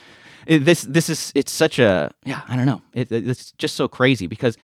this, 0.46 0.82
this 0.82 1.08
is, 1.10 1.30
it's 1.34 1.52
such 1.52 1.78
a, 1.78 2.10
yeah, 2.24 2.40
I 2.48 2.56
don't 2.56 2.66
know. 2.66 2.80
It- 2.94 3.12
it's 3.12 3.52
just 3.52 3.76
so 3.76 3.86
crazy 3.86 4.26
because 4.26 4.56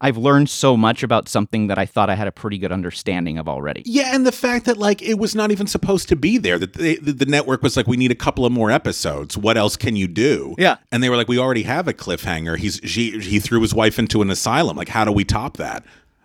I've 0.00 0.16
learned 0.16 0.50
so 0.50 0.76
much 0.76 1.02
about 1.02 1.28
something 1.28 1.68
that 1.68 1.78
I 1.78 1.86
thought 1.86 2.10
I 2.10 2.14
had 2.14 2.28
a 2.28 2.32
pretty 2.32 2.58
good 2.58 2.72
understanding 2.72 3.38
of 3.38 3.48
already. 3.48 3.82
Yeah, 3.84 4.14
and 4.14 4.26
the 4.26 4.32
fact 4.32 4.66
that 4.66 4.76
like 4.76 5.02
it 5.02 5.18
was 5.18 5.34
not 5.34 5.50
even 5.50 5.66
supposed 5.66 6.08
to 6.08 6.16
be 6.16 6.38
there. 6.38 6.58
That 6.58 6.74
they, 6.74 6.96
the, 6.96 7.12
the 7.12 7.26
network 7.26 7.62
was 7.62 7.76
like, 7.76 7.86
we 7.86 7.96
need 7.96 8.10
a 8.10 8.16
couple 8.16 8.44
of 8.44 8.52
more 8.52 8.70
episodes. 8.70 9.36
What 9.36 9.56
else 9.56 9.76
can 9.76 9.96
you 9.96 10.08
do? 10.08 10.54
Yeah. 10.58 10.76
and 10.92 11.02
they 11.02 11.08
were 11.08 11.16
like, 11.16 11.28
we 11.28 11.38
already 11.38 11.62
have 11.62 11.88
a 11.88 11.92
cliffhanger. 11.92 12.58
He's 12.58 12.80
she, 12.84 13.18
he 13.18 13.38
threw 13.40 13.60
his 13.60 13.74
wife 13.74 13.98
into 13.98 14.22
an 14.22 14.30
asylum. 14.30 14.76
Like, 14.76 14.88
how 14.88 15.04
do 15.04 15.12
we 15.12 15.24
top 15.24 15.56
that? 15.56 15.84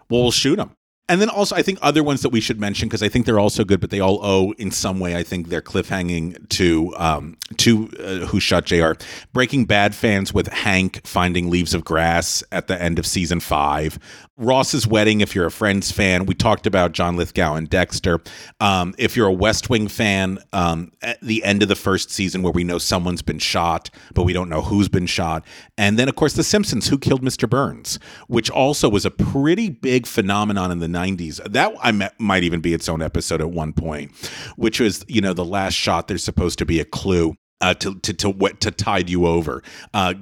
Well, 0.09 0.23
we'll 0.23 0.31
shoot 0.31 0.59
him. 0.59 0.71
And 1.11 1.19
then 1.19 1.27
also, 1.27 1.57
I 1.57 1.61
think 1.61 1.77
other 1.81 2.05
ones 2.05 2.21
that 2.21 2.29
we 2.29 2.39
should 2.39 2.57
mention 2.57 2.87
because 2.87 3.03
I 3.03 3.09
think 3.09 3.25
they're 3.25 3.37
also 3.37 3.65
good, 3.65 3.81
but 3.81 3.89
they 3.89 3.99
all 3.99 4.25
owe 4.25 4.53
in 4.53 4.71
some 4.71 4.97
way. 4.97 5.17
I 5.17 5.23
think 5.23 5.49
they're 5.49 5.61
cliffhanging 5.61 6.47
to 6.47 6.93
um, 6.95 7.35
to 7.57 7.89
uh, 7.99 8.25
Who 8.27 8.39
Shot 8.39 8.63
Jr. 8.63 8.93
Breaking 9.33 9.65
Bad 9.65 9.93
fans 9.93 10.33
with 10.33 10.47
Hank 10.47 11.05
finding 11.05 11.49
leaves 11.49 11.73
of 11.73 11.83
grass 11.83 12.45
at 12.53 12.67
the 12.67 12.81
end 12.81 12.97
of 12.97 13.05
season 13.05 13.41
five. 13.41 13.99
Ross's 14.41 14.87
wedding. 14.87 15.21
If 15.21 15.35
you're 15.35 15.45
a 15.45 15.51
Friends 15.51 15.91
fan, 15.91 16.25
we 16.25 16.33
talked 16.33 16.65
about 16.65 16.93
John 16.93 17.15
Lithgow 17.15 17.55
and 17.55 17.69
Dexter. 17.69 18.19
Um, 18.59 18.95
if 18.97 19.15
you're 19.15 19.27
a 19.27 19.33
West 19.33 19.69
Wing 19.69 19.87
fan, 19.87 20.39
um, 20.51 20.91
at 21.01 21.21
the 21.21 21.43
end 21.43 21.61
of 21.61 21.69
the 21.69 21.75
first 21.75 22.09
season 22.09 22.41
where 22.41 22.51
we 22.51 22.63
know 22.63 22.79
someone's 22.79 23.21
been 23.21 23.37
shot, 23.37 23.91
but 24.15 24.23
we 24.23 24.33
don't 24.33 24.49
know 24.49 24.61
who's 24.61 24.89
been 24.89 25.05
shot. 25.05 25.45
And 25.77 25.99
then, 25.99 26.09
of 26.09 26.15
course, 26.15 26.33
The 26.33 26.43
Simpsons. 26.43 26.87
Who 26.87 26.97
killed 26.97 27.21
Mr. 27.21 27.47
Burns? 27.47 27.99
Which 28.27 28.49
also 28.49 28.89
was 28.89 29.05
a 29.05 29.11
pretty 29.11 29.69
big 29.69 30.07
phenomenon 30.07 30.71
in 30.71 30.79
the 30.79 30.87
90s. 31.01 31.51
That 31.51 31.73
I 31.81 32.09
might 32.19 32.43
even 32.43 32.61
be 32.61 32.73
its 32.73 32.87
own 32.89 33.01
episode 33.01 33.41
at 33.41 33.51
one 33.51 33.73
point, 33.73 34.11
which 34.55 34.79
was, 34.79 35.03
you 35.07 35.21
know, 35.21 35.33
the 35.33 35.45
last 35.45 35.73
shot. 35.73 36.07
There's 36.07 36.23
supposed 36.23 36.59
to 36.59 36.65
be 36.65 36.79
a 36.79 36.85
clue. 36.85 37.35
Uh, 37.61 37.73
to 37.75 37.95
to 37.99 38.13
to 38.13 38.29
what 38.29 38.59
to 38.61 38.71
tide 38.71 39.09
you 39.09 39.27
over. 39.27 39.61
Uh, 39.93 40.15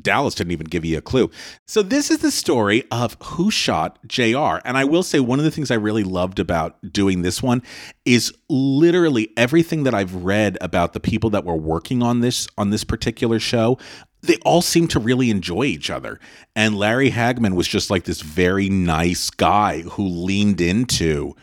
Dallas 0.00 0.34
didn't 0.34 0.52
even 0.52 0.66
give 0.66 0.84
you 0.84 0.98
a 0.98 1.00
clue. 1.00 1.30
So 1.66 1.82
this 1.82 2.10
is 2.10 2.18
the 2.18 2.30
story 2.30 2.84
of 2.90 3.16
who 3.22 3.50
shot 3.50 3.98
Jr. 4.06 4.58
And 4.64 4.76
I 4.76 4.84
will 4.84 5.02
say 5.02 5.20
one 5.20 5.38
of 5.38 5.44
the 5.44 5.50
things 5.50 5.70
I 5.70 5.74
really 5.74 6.04
loved 6.04 6.38
about 6.38 6.76
doing 6.92 7.22
this 7.22 7.42
one 7.42 7.62
is 8.04 8.32
literally 8.48 9.30
everything 9.36 9.84
that 9.84 9.94
I've 9.94 10.14
read 10.14 10.58
about 10.60 10.92
the 10.92 11.00
people 11.00 11.30
that 11.30 11.44
were 11.44 11.56
working 11.56 12.02
on 12.02 12.20
this 12.20 12.48
on 12.58 12.70
this 12.70 12.84
particular 12.84 13.38
show 13.38 13.78
they 14.22 14.36
all 14.44 14.62
seem 14.62 14.86
to 14.88 15.00
really 15.00 15.30
enjoy 15.30 15.64
each 15.64 15.90
other. 15.90 16.20
And 16.54 16.76
Larry 16.76 17.10
Hagman 17.10 17.54
was 17.54 17.66
just 17.66 17.90
like 17.90 18.04
this 18.04 18.20
very 18.20 18.68
nice 18.68 19.30
guy 19.30 19.80
who 19.82 20.06
leaned 20.06 20.60
into 20.60 21.34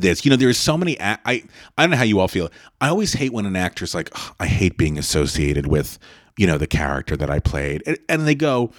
this. 0.00 0.24
You 0.24 0.30
know, 0.30 0.36
there's 0.36 0.58
so 0.58 0.76
many. 0.76 1.00
I 1.00 1.18
I 1.24 1.42
don't 1.78 1.90
know 1.90 1.96
how 1.96 2.02
you 2.02 2.20
all 2.20 2.28
feel. 2.28 2.50
I 2.80 2.88
always 2.88 3.12
hate 3.14 3.32
when 3.32 3.46
an 3.46 3.56
actor's 3.56 3.94
like, 3.94 4.10
"Ugh, 4.14 4.34
I 4.40 4.46
hate 4.46 4.76
being 4.76 4.98
associated 4.98 5.66
with, 5.66 5.98
you 6.36 6.46
know, 6.46 6.58
the 6.58 6.66
character 6.66 7.16
that 7.16 7.30
I 7.30 7.38
played, 7.40 7.82
and, 7.86 7.98
and 8.08 8.26
they 8.26 8.34
go. 8.34 8.72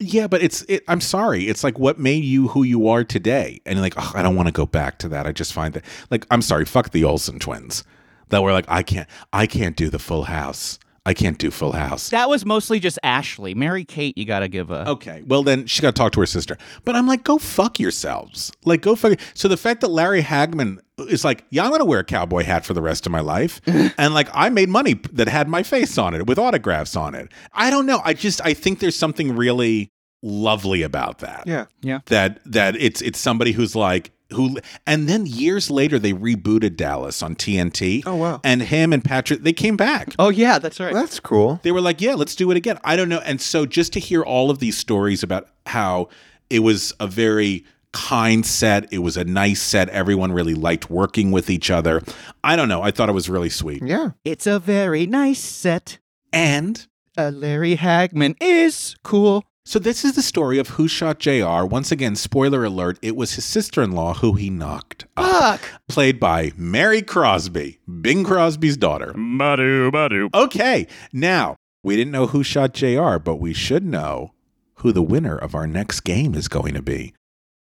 Yeah, 0.00 0.26
but 0.26 0.42
it's. 0.42 0.62
It, 0.62 0.82
I'm 0.88 1.00
sorry. 1.00 1.48
It's 1.48 1.62
like 1.62 1.78
what 1.78 1.98
made 1.98 2.24
you 2.24 2.48
who 2.48 2.62
you 2.62 2.88
are 2.88 3.04
today, 3.04 3.60
and 3.64 3.80
like, 3.80 3.94
I 4.14 4.22
don't 4.22 4.36
want 4.36 4.48
to 4.48 4.52
go 4.52 4.66
back 4.66 4.98
to 4.98 5.08
that. 5.10 5.26
I 5.26 5.32
just 5.32 5.52
find 5.52 5.72
that, 5.74 5.84
like, 6.10 6.26
I'm 6.30 6.42
sorry. 6.42 6.64
Fuck 6.64 6.90
the 6.90 7.04
Olsen 7.04 7.38
twins. 7.38 7.84
That 8.30 8.42
were 8.42 8.52
like, 8.52 8.66
I 8.68 8.82
can't. 8.82 9.08
I 9.32 9.46
can't 9.46 9.76
do 9.76 9.90
the 9.90 9.98
Full 9.98 10.24
House. 10.24 10.78
I 11.06 11.12
can't 11.12 11.36
do 11.36 11.50
Full 11.50 11.72
House. 11.72 12.08
That 12.10 12.30
was 12.30 12.46
mostly 12.46 12.80
just 12.80 12.98
Ashley. 13.02 13.54
Mary 13.54 13.84
Kate, 13.84 14.16
you 14.16 14.24
got 14.24 14.40
to 14.40 14.48
give 14.48 14.70
a. 14.70 14.88
Okay. 14.88 15.22
Well, 15.26 15.42
then 15.42 15.66
she 15.66 15.82
got 15.82 15.94
to 15.94 15.98
talk 15.98 16.12
to 16.12 16.20
her 16.20 16.26
sister. 16.26 16.56
But 16.84 16.96
I'm 16.96 17.06
like, 17.06 17.24
go 17.24 17.36
fuck 17.36 17.78
yourselves. 17.78 18.50
Like, 18.64 18.80
go 18.80 18.94
fuck. 18.94 19.18
So 19.34 19.46
the 19.46 19.58
fact 19.58 19.82
that 19.82 19.88
Larry 19.88 20.22
Hagman 20.22 20.78
is 20.98 21.22
like, 21.22 21.44
yeah, 21.50 21.64
I'm 21.64 21.68
going 21.68 21.80
to 21.80 21.84
wear 21.84 22.00
a 22.00 22.04
cowboy 22.04 22.44
hat 22.44 22.64
for 22.64 22.72
the 22.72 22.80
rest 22.80 23.04
of 23.04 23.12
my 23.12 23.20
life. 23.20 23.60
and 23.66 24.14
like, 24.14 24.28
I 24.32 24.48
made 24.48 24.70
money 24.70 24.94
that 25.12 25.28
had 25.28 25.46
my 25.46 25.62
face 25.62 25.98
on 25.98 26.14
it 26.14 26.26
with 26.26 26.38
autographs 26.38 26.96
on 26.96 27.14
it. 27.14 27.30
I 27.52 27.68
don't 27.68 27.84
know. 27.84 28.00
I 28.02 28.14
just, 28.14 28.40
I 28.42 28.54
think 28.54 28.78
there's 28.78 28.96
something 28.96 29.36
really 29.36 29.90
lovely 30.22 30.80
about 30.80 31.18
that. 31.18 31.42
Yeah. 31.46 31.66
Yeah. 31.82 31.98
That, 32.06 32.40
that 32.46 32.76
it's, 32.76 33.02
it's 33.02 33.18
somebody 33.18 33.52
who's 33.52 33.76
like, 33.76 34.10
who, 34.30 34.58
and 34.86 35.08
then 35.08 35.26
years 35.26 35.70
later, 35.70 35.98
they 35.98 36.12
rebooted 36.12 36.76
Dallas 36.76 37.22
on 37.22 37.34
TNT. 37.36 38.02
Oh, 38.06 38.16
wow. 38.16 38.40
And 38.42 38.62
him 38.62 38.92
and 38.92 39.04
Patrick, 39.04 39.42
they 39.42 39.52
came 39.52 39.76
back. 39.76 40.14
Oh 40.18 40.30
yeah, 40.30 40.58
that's 40.58 40.80
right. 40.80 40.94
That's 40.94 41.20
cool. 41.20 41.60
They 41.62 41.72
were 41.72 41.80
like, 41.80 42.00
yeah, 42.00 42.14
let's 42.14 42.34
do 42.34 42.50
it 42.50 42.56
again. 42.56 42.78
I 42.84 42.96
don't 42.96 43.08
know. 43.08 43.20
And 43.20 43.40
so 43.40 43.66
just 43.66 43.92
to 43.94 44.00
hear 44.00 44.22
all 44.22 44.50
of 44.50 44.58
these 44.58 44.76
stories 44.76 45.22
about 45.22 45.48
how 45.66 46.08
it 46.50 46.60
was 46.60 46.92
a 47.00 47.06
very 47.06 47.64
kind 47.92 48.44
set, 48.44 48.92
it 48.92 48.98
was 48.98 49.16
a 49.16 49.24
nice 49.24 49.62
set, 49.62 49.88
everyone 49.90 50.32
really 50.32 50.54
liked 50.54 50.90
working 50.90 51.30
with 51.30 51.48
each 51.48 51.70
other. 51.70 52.02
I 52.42 52.56
don't 52.56 52.68
know. 52.68 52.82
I 52.82 52.90
thought 52.90 53.08
it 53.08 53.12
was 53.12 53.28
really 53.30 53.50
sweet. 53.50 53.82
Yeah. 53.84 54.10
It's 54.24 54.46
a 54.46 54.58
very 54.58 55.06
nice 55.06 55.38
set. 55.40 55.98
And 56.32 56.84
Uh, 57.16 57.30
Larry 57.32 57.76
Hagman 57.76 58.34
is 58.40 58.96
cool. 59.04 59.44
So 59.66 59.78
this 59.78 60.04
is 60.04 60.14
the 60.14 60.22
story 60.22 60.58
of 60.58 60.68
who 60.70 60.86
shot 60.86 61.18
JR. 61.18 61.64
Once 61.64 61.90
again, 61.90 62.16
spoiler 62.16 62.64
alert, 62.64 62.98
it 63.00 63.16
was 63.16 63.34
his 63.34 63.44
sister-in-law 63.44 64.14
who 64.14 64.34
he 64.34 64.50
knocked 64.50 65.06
up. 65.16 65.60
Played 65.88 66.20
by 66.20 66.52
Mary 66.56 67.00
Crosby, 67.00 67.78
Bing 68.02 68.24
Crosby's 68.24 68.76
daughter. 68.76 69.14
Badu 69.14 69.90
badu. 69.90 70.28
Okay, 70.34 70.86
now 71.12 71.56
we 71.82 71.96
didn't 71.96 72.12
know 72.12 72.26
who 72.26 72.42
shot 72.42 72.74
JR, 72.74 73.16
but 73.18 73.36
we 73.36 73.54
should 73.54 73.84
know 73.84 74.32
who 74.76 74.92
the 74.92 75.02
winner 75.02 75.36
of 75.36 75.54
our 75.54 75.66
next 75.66 76.00
game 76.00 76.34
is 76.34 76.46
going 76.48 76.74
to 76.74 76.82
be. 76.82 77.14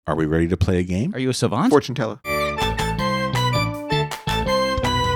Are 0.07 0.15
we 0.15 0.25
ready 0.25 0.47
to 0.47 0.57
play 0.57 0.79
a 0.79 0.83
game? 0.83 1.13
Are 1.13 1.19
you 1.19 1.29
a 1.29 1.33
savant? 1.33 1.69
Fortune 1.69 1.95
teller. 1.95 2.21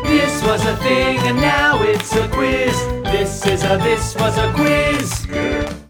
This 0.06 0.44
was 0.44 0.66
a 0.66 0.76
thing 0.78 1.18
and 1.20 1.38
now 1.38 1.82
it's 1.82 2.14
a 2.16 2.28
quiz. 2.28 2.76
This 3.06 3.46
is 3.48 3.64
a 3.64 3.78
this 3.78 4.16
was 4.16 4.38
a 4.38 4.52
quiz. 4.54 5.26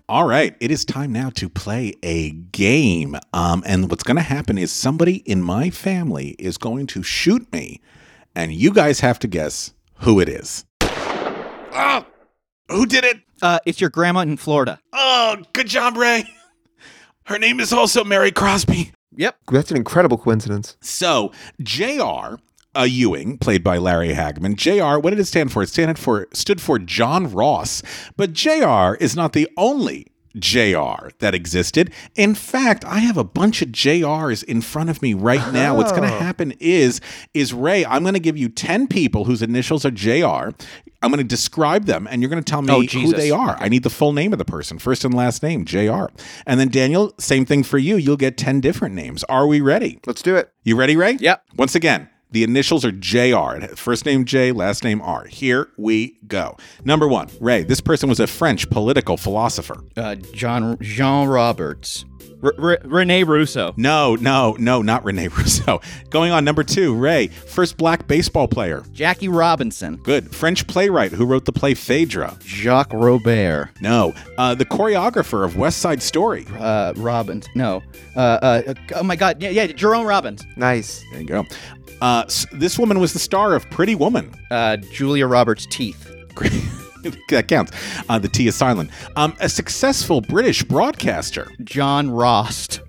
All 0.09 0.27
right, 0.27 0.53
it 0.59 0.69
is 0.69 0.83
time 0.83 1.13
now 1.13 1.29
to 1.29 1.47
play 1.47 1.93
a 2.03 2.31
game. 2.31 3.15
Um, 3.31 3.63
and 3.65 3.89
what's 3.89 4.03
going 4.03 4.17
to 4.17 4.21
happen 4.21 4.57
is 4.57 4.69
somebody 4.69 5.17
in 5.19 5.41
my 5.41 5.69
family 5.69 6.35
is 6.37 6.57
going 6.57 6.87
to 6.87 7.03
shoot 7.03 7.49
me, 7.53 7.79
and 8.35 8.51
you 8.51 8.73
guys 8.73 8.99
have 8.99 9.17
to 9.19 9.27
guess 9.27 9.73
who 9.99 10.19
it 10.19 10.27
is. 10.27 10.65
Oh, 10.81 12.05
who 12.69 12.85
did 12.85 13.05
it? 13.05 13.21
Uh, 13.41 13.59
it's 13.65 13.79
your 13.79 13.89
grandma 13.89 14.19
in 14.21 14.35
Florida. 14.35 14.77
Oh, 14.91 15.37
good 15.53 15.67
job, 15.67 15.95
Ray. 15.95 16.25
Her 17.23 17.39
name 17.39 17.61
is 17.61 17.71
also 17.71 18.03
Mary 18.03 18.31
Crosby. 18.31 18.91
Yep. 19.15 19.37
That's 19.53 19.71
an 19.71 19.77
incredible 19.77 20.17
coincidence. 20.17 20.75
So, 20.81 21.31
JR 21.61 22.35
uh, 22.75 22.83
Ewing, 22.83 23.37
played 23.37 23.63
by 23.63 23.77
Larry 23.77 24.09
Hagman. 24.13 24.55
JR, 24.55 24.99
what 24.99 25.11
did 25.11 25.19
it 25.19 25.25
stand 25.25 25.51
for? 25.51 25.63
It 25.63 25.69
stand 25.69 25.97
for 25.99 26.27
stood 26.33 26.61
for 26.61 26.79
John 26.79 27.31
Ross. 27.31 27.83
But 28.17 28.33
JR 28.33 28.95
is 28.99 29.15
not 29.15 29.33
the 29.33 29.49
only 29.57 30.07
JR 30.39 31.09
that 31.19 31.35
existed. 31.35 31.91
In 32.15 32.33
fact, 32.33 32.83
I 32.85 32.99
have 32.99 33.17
a 33.17 33.23
bunch 33.23 33.61
of 33.61 33.69
JRs 33.69 34.43
in 34.43 34.61
front 34.61 34.89
of 34.89 35.01
me 35.01 35.13
right 35.13 35.53
now. 35.53 35.75
What's 35.77 35.91
going 35.91 36.07
to 36.09 36.15
Oh. 36.15 36.19
happen 36.19 36.53
is 36.59 36.99
is 37.35 37.53
Ray, 37.53 37.85
I'm 37.85 38.01
going 38.01 38.15
to 38.15 38.19
give 38.19 38.35
you 38.37 38.49
10 38.49 38.87
people 38.87 39.25
whose 39.25 39.41
initials 39.43 39.85
are 39.85 39.91
JR. 39.91 40.49
I'm 41.03 41.11
going 41.11 41.17
to 41.17 41.23
describe 41.23 41.85
them 41.85 42.07
and 42.09 42.21
you're 42.21 42.29
going 42.29 42.43
to 42.43 42.49
tell 42.49 42.61
me 42.63 42.73
Oh, 42.73 42.81
who 42.81 43.11
they 43.13 43.29
are. 43.29 43.57
I 43.59 43.69
need 43.69 43.83
the 43.83 43.89
full 43.91 44.13
name 44.13 44.31
of 44.33 44.39
the 44.39 44.45
person, 44.45 44.79
first 44.79 45.03
and 45.05 45.13
last 45.13 45.43
name, 45.43 45.65
JR. 45.65 46.05
And 46.47 46.59
then 46.59 46.69
Daniel, 46.69 47.13
same 47.19 47.45
thing 47.45 47.61
for 47.63 47.77
you. 47.77 47.97
You'll 47.97 48.17
get 48.17 48.35
10 48.37 48.59
different 48.61 48.95
names. 48.95 49.23
Are 49.25 49.45
we 49.45 49.61
ready? 49.61 49.99
Let's 50.07 50.21
do 50.23 50.35
it. 50.35 50.51
You 50.63 50.75
ready, 50.77 50.95
Ray? 50.95 51.17
Yep. 51.19 51.43
Once 51.57 51.75
again, 51.75 52.09
the 52.33 52.43
initials 52.43 52.83
are 52.83 52.91
JR. 52.91 53.73
First 53.75 54.05
name 54.05 54.25
J, 54.25 54.51
last 54.51 54.83
name 54.83 55.01
R. 55.01 55.25
Here 55.25 55.69
we 55.77 56.17
go. 56.27 56.57
Number 56.83 57.07
one, 57.07 57.29
Ray. 57.39 57.63
This 57.63 57.79
person 57.79 58.09
was 58.09 58.19
a 58.19 58.27
French 58.27 58.69
political 58.69 59.17
philosopher. 59.17 59.83
Uh, 59.95 60.15
John 60.15 60.77
Jean 60.81 61.27
Roberts. 61.27 62.05
R- 62.43 62.53
R- 62.57 62.79
Rene 62.83 63.23
Russo. 63.23 63.73
No, 63.77 64.15
no, 64.15 64.55
no, 64.59 64.81
not 64.81 65.05
Rene 65.05 65.27
Rousseau. 65.37 65.79
Going 66.09 66.31
on, 66.31 66.43
number 66.43 66.63
two, 66.63 66.93
Ray. 66.95 67.27
First 67.27 67.77
black 67.77 68.07
baseball 68.07 68.47
player. 68.47 68.83
Jackie 68.91 69.29
Robinson. 69.29 69.95
Good. 70.03 70.35
French 70.35 70.67
playwright 70.67 71.11
who 71.11 71.25
wrote 71.25 71.45
the 71.45 71.53
play 71.53 71.73
Phaedra. 71.73 72.37
Jacques 72.43 72.91
Robert. 72.93 73.69
No. 73.81 74.13
Uh, 74.37 74.55
the 74.55 74.65
choreographer 74.65 75.45
of 75.45 75.55
West 75.57 75.79
Side 75.79 76.01
Story. 76.01 76.45
Uh, 76.59 76.93
Robbins. 76.97 77.47
No. 77.55 77.81
Uh, 78.15 78.19
uh, 78.19 78.73
oh 78.95 79.03
my 79.03 79.15
God. 79.15 79.41
Yeah, 79.41 79.49
yeah. 79.51 79.67
Jerome 79.67 80.05
Robbins. 80.05 80.45
Nice. 80.57 81.03
There 81.11 81.21
you 81.21 81.27
go. 81.27 81.45
Uh, 82.01 82.23
s- 82.25 82.45
this 82.51 82.77
woman 82.77 82.99
was 82.99 83.13
the 83.13 83.19
star 83.19 83.55
of 83.55 83.69
Pretty 83.69 83.95
Woman. 83.95 84.33
Uh, 84.51 84.75
Julia 84.77 85.27
Roberts' 85.27 85.65
teeth. 85.65 86.09
that 87.29 87.47
counts. 87.47 87.71
Uh, 88.09 88.19
the 88.19 88.27
T 88.27 88.47
is 88.47 88.55
silent. 88.55 88.89
Um, 89.15 89.35
a 89.39 89.49
successful 89.49 90.21
British 90.21 90.63
broadcaster. 90.63 91.51
John 91.63 92.09
Rost. 92.09 92.81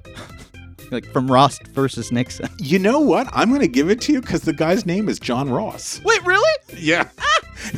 like 0.91 1.07
from 1.13 1.31
Rost 1.31 1.67
versus 1.69 2.13
Nixon. 2.13 2.49
You 2.59 2.79
know 2.79 3.01
what? 3.01 3.29
I'm 3.33 3.51
going 3.51 3.61
to 3.61 3.69
give 3.69 3.91
it 3.91 4.01
to 4.03 4.13
you 4.13 4.21
because 4.23 4.43
the 4.43 4.53
guy's 4.53 4.87
name 4.87 5.09
is 5.09 5.21
John 5.21 5.51
Ross. 5.51 6.01
Wait, 6.03 6.25
really? 6.25 6.51
Yeah. 6.79 7.09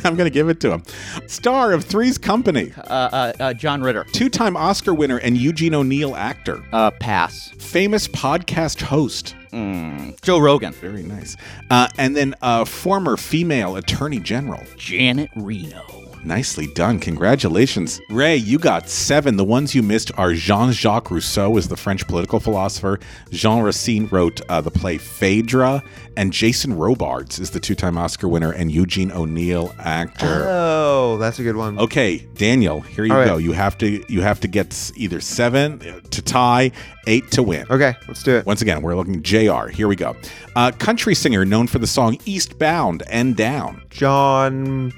I'm 0.03 0.15
going 0.15 0.25
to 0.27 0.33
give 0.33 0.47
it 0.49 0.59
to 0.61 0.71
him. 0.71 0.83
Star 1.27 1.73
of 1.73 1.83
Three's 1.83 2.17
Company. 2.17 2.71
Uh, 2.77 2.81
uh, 2.81 3.33
uh, 3.39 3.53
John 3.53 3.81
Ritter. 3.81 4.05
Two 4.13 4.29
time 4.29 4.55
Oscar 4.55 4.93
winner 4.93 5.17
and 5.17 5.37
Eugene 5.37 5.75
O'Neill 5.75 6.15
actor. 6.15 6.63
Uh, 6.71 6.91
pass. 6.91 7.49
Famous 7.59 8.07
podcast 8.07 8.81
host. 8.81 9.35
Mm, 9.51 10.19
Joe 10.21 10.39
Rogan. 10.39 10.71
Very 10.73 11.03
nice. 11.03 11.35
Uh, 11.69 11.89
and 11.97 12.15
then 12.15 12.33
uh, 12.41 12.63
former 12.65 13.17
female 13.17 13.75
attorney 13.75 14.19
general. 14.19 14.63
Janet 14.77 15.29
Reno. 15.35 16.06
Nicely 16.23 16.67
done. 16.67 16.99
Congratulations. 16.99 18.01
Ray, 18.09 18.35
you 18.35 18.59
got 18.59 18.89
seven. 18.89 19.37
The 19.37 19.45
ones 19.45 19.73
you 19.73 19.81
missed 19.83 20.11
are 20.17 20.33
Jean 20.33 20.71
Jacques 20.71 21.11
Rousseau, 21.11 21.57
is 21.57 21.67
the 21.67 21.77
French 21.77 22.05
political 22.07 22.39
philosopher. 22.39 22.99
Jean 23.31 23.63
Racine 23.63 24.07
wrote 24.07 24.41
uh, 24.49 24.61
the 24.61 24.71
play 24.71 24.97
Phaedra. 24.97 25.83
And 26.17 26.33
Jason 26.33 26.73
Robards 26.75 27.37
is 27.37 27.51
the 27.51 27.59
two 27.59 27.75
time 27.75 27.95
Oscar 27.95 28.27
winner 28.27 28.51
and 28.51 28.71
Eugene 28.71 29.11
O'Neill 29.11 29.73
actor. 29.77 30.45
Oh, 30.47 31.17
that's 31.19 31.37
a 31.37 31.43
good 31.43 31.55
one. 31.55 31.77
Okay, 31.77 32.17
Daniel, 32.33 32.81
here 32.81 33.05
you 33.05 33.13
All 33.13 33.19
right. 33.19 33.27
go. 33.27 33.37
You 33.37 33.51
have 33.51 33.77
to 33.77 34.03
you 34.11 34.21
have 34.21 34.39
to 34.39 34.47
get 34.47 34.91
either 34.95 35.21
seven 35.21 35.79
uh, 35.81 35.99
to 36.09 36.21
tie, 36.23 36.71
eight 37.07 37.31
to 37.31 37.41
win. 37.41 37.65
Okay, 37.71 37.95
let's 38.07 38.21
do 38.21 38.35
it. 38.35 38.45
Once 38.45 38.61
again, 38.61 38.81
we're 38.83 38.95
looking 38.95 39.23
JR. 39.23 39.67
Here 39.67 39.87
we 39.87 39.95
go. 39.95 40.15
Uh, 40.55 40.71
country 40.71 41.15
singer 41.15 41.45
known 41.45 41.65
for 41.65 41.79
the 41.79 41.87
song 41.87 42.17
Eastbound 42.25 43.01
and 43.09 43.35
Down. 43.35 43.81
John. 43.89 44.91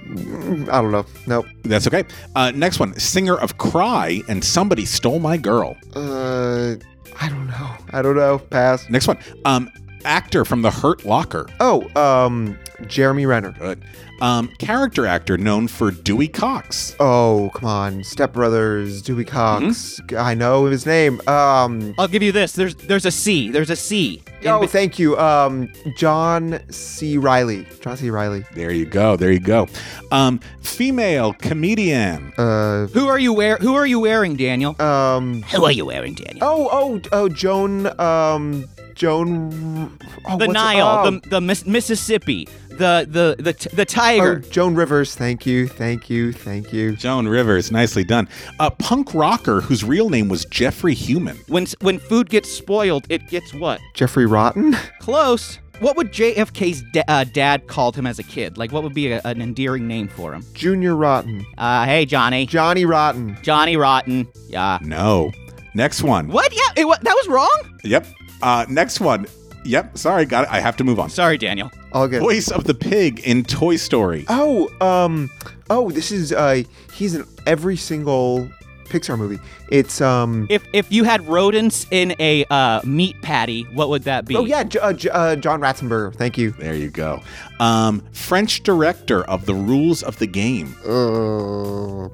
I 0.69 0.81
don't 0.81 0.91
know. 0.91 1.05
Nope. 1.27 1.45
That's 1.63 1.87
okay. 1.87 2.03
Uh, 2.35 2.51
next 2.51 2.79
one, 2.79 2.93
singer 2.99 3.37
of 3.37 3.57
Cry 3.57 4.21
and 4.27 4.43
Somebody 4.43 4.85
Stole 4.85 5.19
My 5.19 5.37
Girl. 5.37 5.77
Uh, 5.95 6.75
I 7.21 7.29
don't 7.29 7.47
know. 7.47 7.75
I 7.91 8.01
don't 8.01 8.15
know. 8.15 8.39
Pass. 8.39 8.89
Next 8.89 9.07
one, 9.07 9.17
um, 9.45 9.71
actor 10.05 10.43
from 10.45 10.61
The 10.61 10.71
Hurt 10.71 11.05
Locker. 11.05 11.47
Oh, 11.59 11.89
um, 11.95 12.57
Jeremy 12.87 13.25
Renner. 13.25 13.51
Good. 13.51 13.83
Um, 14.21 14.49
character 14.59 15.05
actor 15.05 15.37
known 15.37 15.69
for 15.69 15.91
Dewey 15.91 16.27
Cox. 16.27 16.93
Oh, 16.99 17.49
come 17.55 17.69
on. 17.69 18.03
Step 18.03 18.33
Brothers, 18.33 19.01
Dewey 19.01 19.23
Cox. 19.23 19.63
Mm-hmm. 20.01 20.17
I 20.17 20.33
know 20.33 20.65
his 20.65 20.85
name. 20.85 21.21
Um, 21.25 21.95
I'll 21.97 22.09
give 22.09 22.21
you 22.21 22.33
this. 22.33 22.51
There's 22.51 22.75
there's 22.75 23.05
a 23.05 23.11
C. 23.11 23.49
There's 23.49 23.69
a 23.69 23.77
C. 23.77 24.21
Oh, 24.45 24.59
be- 24.61 24.67
thank 24.67 24.99
you. 24.99 25.17
Um, 25.17 25.71
John 25.95 26.59
C. 26.69 27.17
Reilly. 27.17 27.65
John 27.81 27.95
C. 27.95 28.09
Reilly. 28.09 28.43
There 28.53 28.71
you 28.71 28.85
go. 28.85 29.15
There 29.15 29.31
you 29.31 29.39
go. 29.39 29.67
Um, 30.11 30.39
female 30.61 31.31
comedian. 31.33 32.33
Uh, 32.37 32.87
who 32.87 33.07
are 33.07 33.19
you 33.19 33.31
wear? 33.31 33.55
Who 33.57 33.75
are 33.75 33.85
you 33.87 34.01
wearing, 34.01 34.35
Daniel? 34.35 34.79
um, 34.81 35.43
Who 35.43 35.63
are 35.63 35.71
you 35.71 35.85
wearing, 35.85 36.13
Daniel? 36.15 36.45
oh, 36.45 36.69
oh, 36.71 37.01
oh, 37.13 37.29
Joan, 37.29 37.87
um, 37.99 38.65
Joan. 38.95 39.97
Oh, 40.27 40.37
the 40.37 40.47
Nile, 40.47 41.03
oh, 41.05 41.11
the 41.11 41.29
the 41.29 41.41
Miss- 41.41 41.65
Mississippi, 41.65 42.47
the 42.69 43.05
the 43.09 43.35
the 43.41 43.53
t- 43.53 43.69
the 43.73 43.85
tiger. 43.85 44.41
oh, 44.45 44.49
Joan 44.49 44.75
Rivers. 44.75 45.15
Thank 45.15 45.45
you. 45.45 45.67
Thank 45.67 46.09
you. 46.09 46.31
Thank 46.31 46.71
you. 46.73 46.95
Joan 46.95 47.27
Rivers, 47.27 47.71
nicely 47.71 48.03
done. 48.03 48.27
A 48.59 48.71
punk 48.71 49.13
rocker 49.13 49.61
whose 49.61 49.83
real 49.83 50.09
name 50.09 50.29
was 50.29 50.45
Jeffrey 50.45 50.95
Hyman. 50.95 51.37
When 51.47 51.67
when 51.81 51.99
food 51.99 52.29
gets 52.29 52.51
spoiled, 52.51 53.05
it 53.09 53.27
gets 53.29 53.53
what? 53.53 53.79
Jeffrey 53.93 54.25
Rotten. 54.25 54.75
Close. 54.99 55.59
What 55.79 55.95
would 55.95 56.11
JFK's 56.11 56.83
da- 56.91 57.03
uh, 57.07 57.23
dad 57.23 57.67
called 57.67 57.95
him 57.95 58.05
as 58.05 58.19
a 58.19 58.23
kid? 58.23 58.57
Like, 58.57 58.73
what 58.73 58.83
would 58.83 58.93
be 58.93 59.13
a, 59.13 59.21
an 59.23 59.41
endearing 59.41 59.87
name 59.87 60.09
for 60.09 60.33
him? 60.33 60.43
Junior 60.53 60.93
Rotten. 60.93 61.45
Uh, 61.57 61.85
hey, 61.85 62.05
Johnny. 62.05 62.45
Johnny 62.45 62.83
Rotten. 62.83 63.37
Johnny 63.43 63.77
Rotten. 63.77 64.27
Yeah. 64.49 64.79
No. 64.81 65.31
Next 65.73 66.03
one. 66.03 66.27
What? 66.27 66.53
Yeah. 66.53 66.81
It, 66.81 66.85
what? 66.85 67.01
That 67.05 67.13
was 67.15 67.29
wrong. 67.29 67.79
Yep. 67.85 68.05
Uh, 68.41 68.65
next 68.69 68.99
one. 68.99 69.27
Yep. 69.65 69.97
Sorry, 69.97 70.25
got 70.25 70.45
it. 70.45 70.51
I 70.51 70.59
have 70.61 70.77
to 70.77 70.83
move 70.83 70.99
on. 70.99 71.09
Sorry, 71.09 71.37
Daniel. 71.37 71.69
All 71.91 72.07
good. 72.07 72.21
Voice 72.21 72.49
of 72.49 72.63
the 72.63 72.73
pig 72.73 73.19
in 73.19 73.43
Toy 73.43 73.75
Story. 73.75 74.25
Oh, 74.29 74.69
um, 74.79 75.29
oh, 75.69 75.91
this 75.91 76.11
is 76.11 76.31
uh, 76.31 76.63
he's 76.93 77.13
in 77.15 77.25
every 77.45 77.75
single 77.75 78.49
Pixar 78.85 79.17
movie. 79.17 79.39
It's 79.69 79.99
um. 80.01 80.47
If 80.49 80.63
if 80.73 80.91
you 80.91 81.03
had 81.03 81.27
rodents 81.27 81.85
in 81.91 82.15
a 82.19 82.45
uh, 82.49 82.81
meat 82.85 83.21
patty, 83.21 83.63
what 83.73 83.89
would 83.89 84.03
that 84.03 84.25
be? 84.25 84.35
Oh 84.35 84.45
yeah, 84.45 84.63
J- 84.63 84.79
uh, 84.79 84.93
J- 84.93 85.09
uh, 85.09 85.35
John 85.35 85.59
Ratzenberger. 85.61 86.15
Thank 86.15 86.37
you. 86.37 86.51
There 86.51 86.73
you 86.75 86.89
go. 86.89 87.21
Um, 87.59 88.01
French 88.13 88.63
director 88.63 89.23
of 89.25 89.45
The 89.45 89.53
Rules 89.53 90.03
of 90.03 90.17
the 90.19 90.27
Game. 90.27 90.73
Uh, 90.85 92.07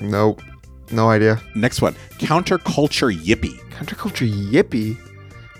nope, 0.00 0.40
no 0.92 1.10
idea. 1.10 1.40
Next 1.54 1.82
one. 1.82 1.94
Counterculture 2.18 3.12
Yippie. 3.14 3.58
Counterculture 3.70 4.30
Yippie. 4.30 4.96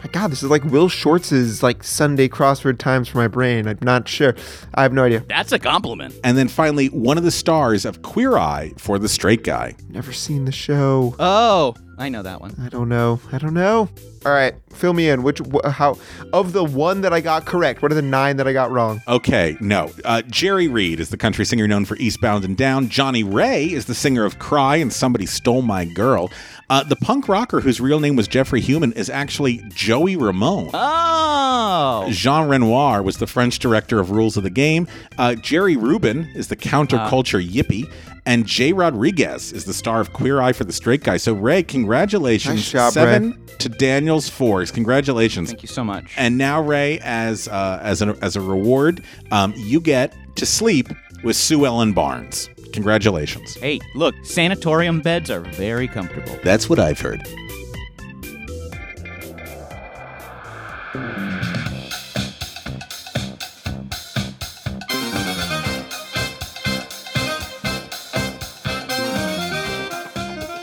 My 0.05 0.11
God, 0.13 0.31
this 0.31 0.43
is 0.43 0.51
like 0.51 0.65
Will 0.65 0.89
Shortz's 0.89 1.63
like 1.63 1.83
Sunday 1.83 2.29
crossword 2.29 2.79
times 2.79 3.09
for 3.09 3.19
my 3.19 3.29
brain. 3.29 3.67
I'm 3.67 3.79
not 3.83 4.09
sure. 4.09 4.35
I 4.75 4.83
have 4.83 4.93
no 4.93 5.05
idea. 5.05 5.25
That's 5.29 5.53
a 5.53 5.59
compliment. 5.59 6.15
And 6.23 6.37
then 6.37 6.49
finally, 6.49 6.87
one 6.89 7.19
of 7.19 7.25
the 7.25 7.31
stars 7.31 7.85
of 7.85 8.03
Queer 8.03 8.37
Eye 8.37 8.73
for 8.79 8.99
the 8.99 9.09
Straight 9.09 9.43
Guy. 9.43 9.75
Never 9.89 10.13
seen 10.13 10.45
the 10.45 10.53
show. 10.53 11.15
Oh, 11.19 11.75
I 11.99 12.09
know 12.11 12.23
that 12.23 12.41
one. 12.41 12.55
I 12.61 12.69
don't 12.69 12.89
know. 12.89 13.21
I 13.33 13.39
don't 13.39 13.55
know. 13.55 13.89
All 14.27 14.33
right, 14.33 14.55
fill 14.71 14.93
me 14.93 15.09
in. 15.09 15.23
Which 15.23 15.39
wh- 15.39 15.67
how 15.71 15.99
of 16.33 16.53
the 16.53 16.65
one 16.65 17.01
that 17.03 17.13
I 17.13 17.21
got 17.21 17.47
correct? 17.47 17.81
What 17.81 17.91
are 17.93 17.95
the 17.95 18.03
nine 18.03 18.37
that 18.37 18.47
I 18.49 18.53
got 18.53 18.71
wrong? 18.71 19.01
Okay, 19.09 19.57
no. 19.61 19.91
Uh, 20.05 20.21
Jerry 20.23 20.69
Reed 20.69 21.01
is 21.01 21.11
the 21.11 21.17
country 21.17 21.45
singer 21.47 21.67
known 21.69 21.85
for 21.85 21.97
Eastbound 21.97 22.45
and 22.45 22.57
Down. 22.57 22.89
Johnnie 22.89 23.23
Ray 23.23 23.65
is 23.73 23.87
the 23.87 23.95
singer 23.95 24.25
of 24.25 24.39
Cry 24.39 24.77
and 24.77 24.93
Somebody 24.93 25.27
Stole 25.27 25.63
My 25.63 25.85
Girl. 25.85 26.31
Uh, 26.69 26.83
the 26.83 26.97
punk 26.97 27.29
rocker 27.29 27.61
whose 27.61 27.81
real 27.81 28.01
name 28.01 28.17
was 28.17 28.27
Jeffrey 28.27 28.61
Hyman 28.61 28.93
is 28.95 29.09
actually 29.09 29.63
Joey 29.69 30.17
Ramone. 30.17 30.71
Oh. 30.75 32.09
Jean 32.11 32.49
Renoir 32.49 33.03
was 33.03 33.19
the 33.19 33.27
French 33.29 33.59
director 33.61 34.01
of 34.01 34.11
Rules 34.11 34.37
of 34.37 34.43
the 34.43 34.51
Game. 34.51 34.89
Uh, 35.17 35.37
Jerry 35.37 35.77
Rubin 35.77 36.25
is 36.35 36.49
the 36.49 36.57
counterculture 36.57 37.47
yippie. 37.47 37.91
And 38.27 38.45
Jay 38.45 38.72
Rodriguez 38.72 39.53
is 39.53 39.64
the 39.64 39.72
star 39.72 40.01
of 40.01 40.12
Queer 40.12 40.41
Eye 40.41 40.53
for 40.53 40.64
the 40.64 40.72
Straight 40.72 41.05
Guy. 41.05 41.16
So, 41.16 41.33
Ray, 41.33 41.62
congratulations. 41.62 42.57
Nice 42.57 42.70
job, 42.72 42.93
Seven 42.93 43.47
to 43.59 43.68
Daniel's 43.68 44.29
four. 44.29 44.64
Congratulations. 44.66 45.49
Thank 45.51 45.62
you 45.62 45.68
so 45.68 45.85
much. 45.85 46.12
And 46.16 46.37
now, 46.37 46.61
Ray, 46.61 46.99
as 47.01 47.47
uh, 47.47 47.79
as 47.81 48.03
a, 48.03 48.16
as 48.20 48.35
a 48.35 48.41
reward, 48.41 49.03
um, 49.31 49.55
you 49.57 49.81
get 49.81 50.14
to 50.37 50.45
sleep 50.45 50.89
with 51.22 51.37
Sue 51.37 51.64
Ellen 51.64 51.93
Barnes. 51.93 52.51
Congratulations. 52.72 53.55
Hey, 53.55 53.81
look, 53.95 54.14
sanatorium 54.24 55.01
beds 55.01 55.31
are 55.31 55.41
very 55.41 55.89
comfortable. 55.89 56.37
That's 56.43 56.68
what 56.68 56.79
I've 56.79 57.01
heard. 57.01 57.22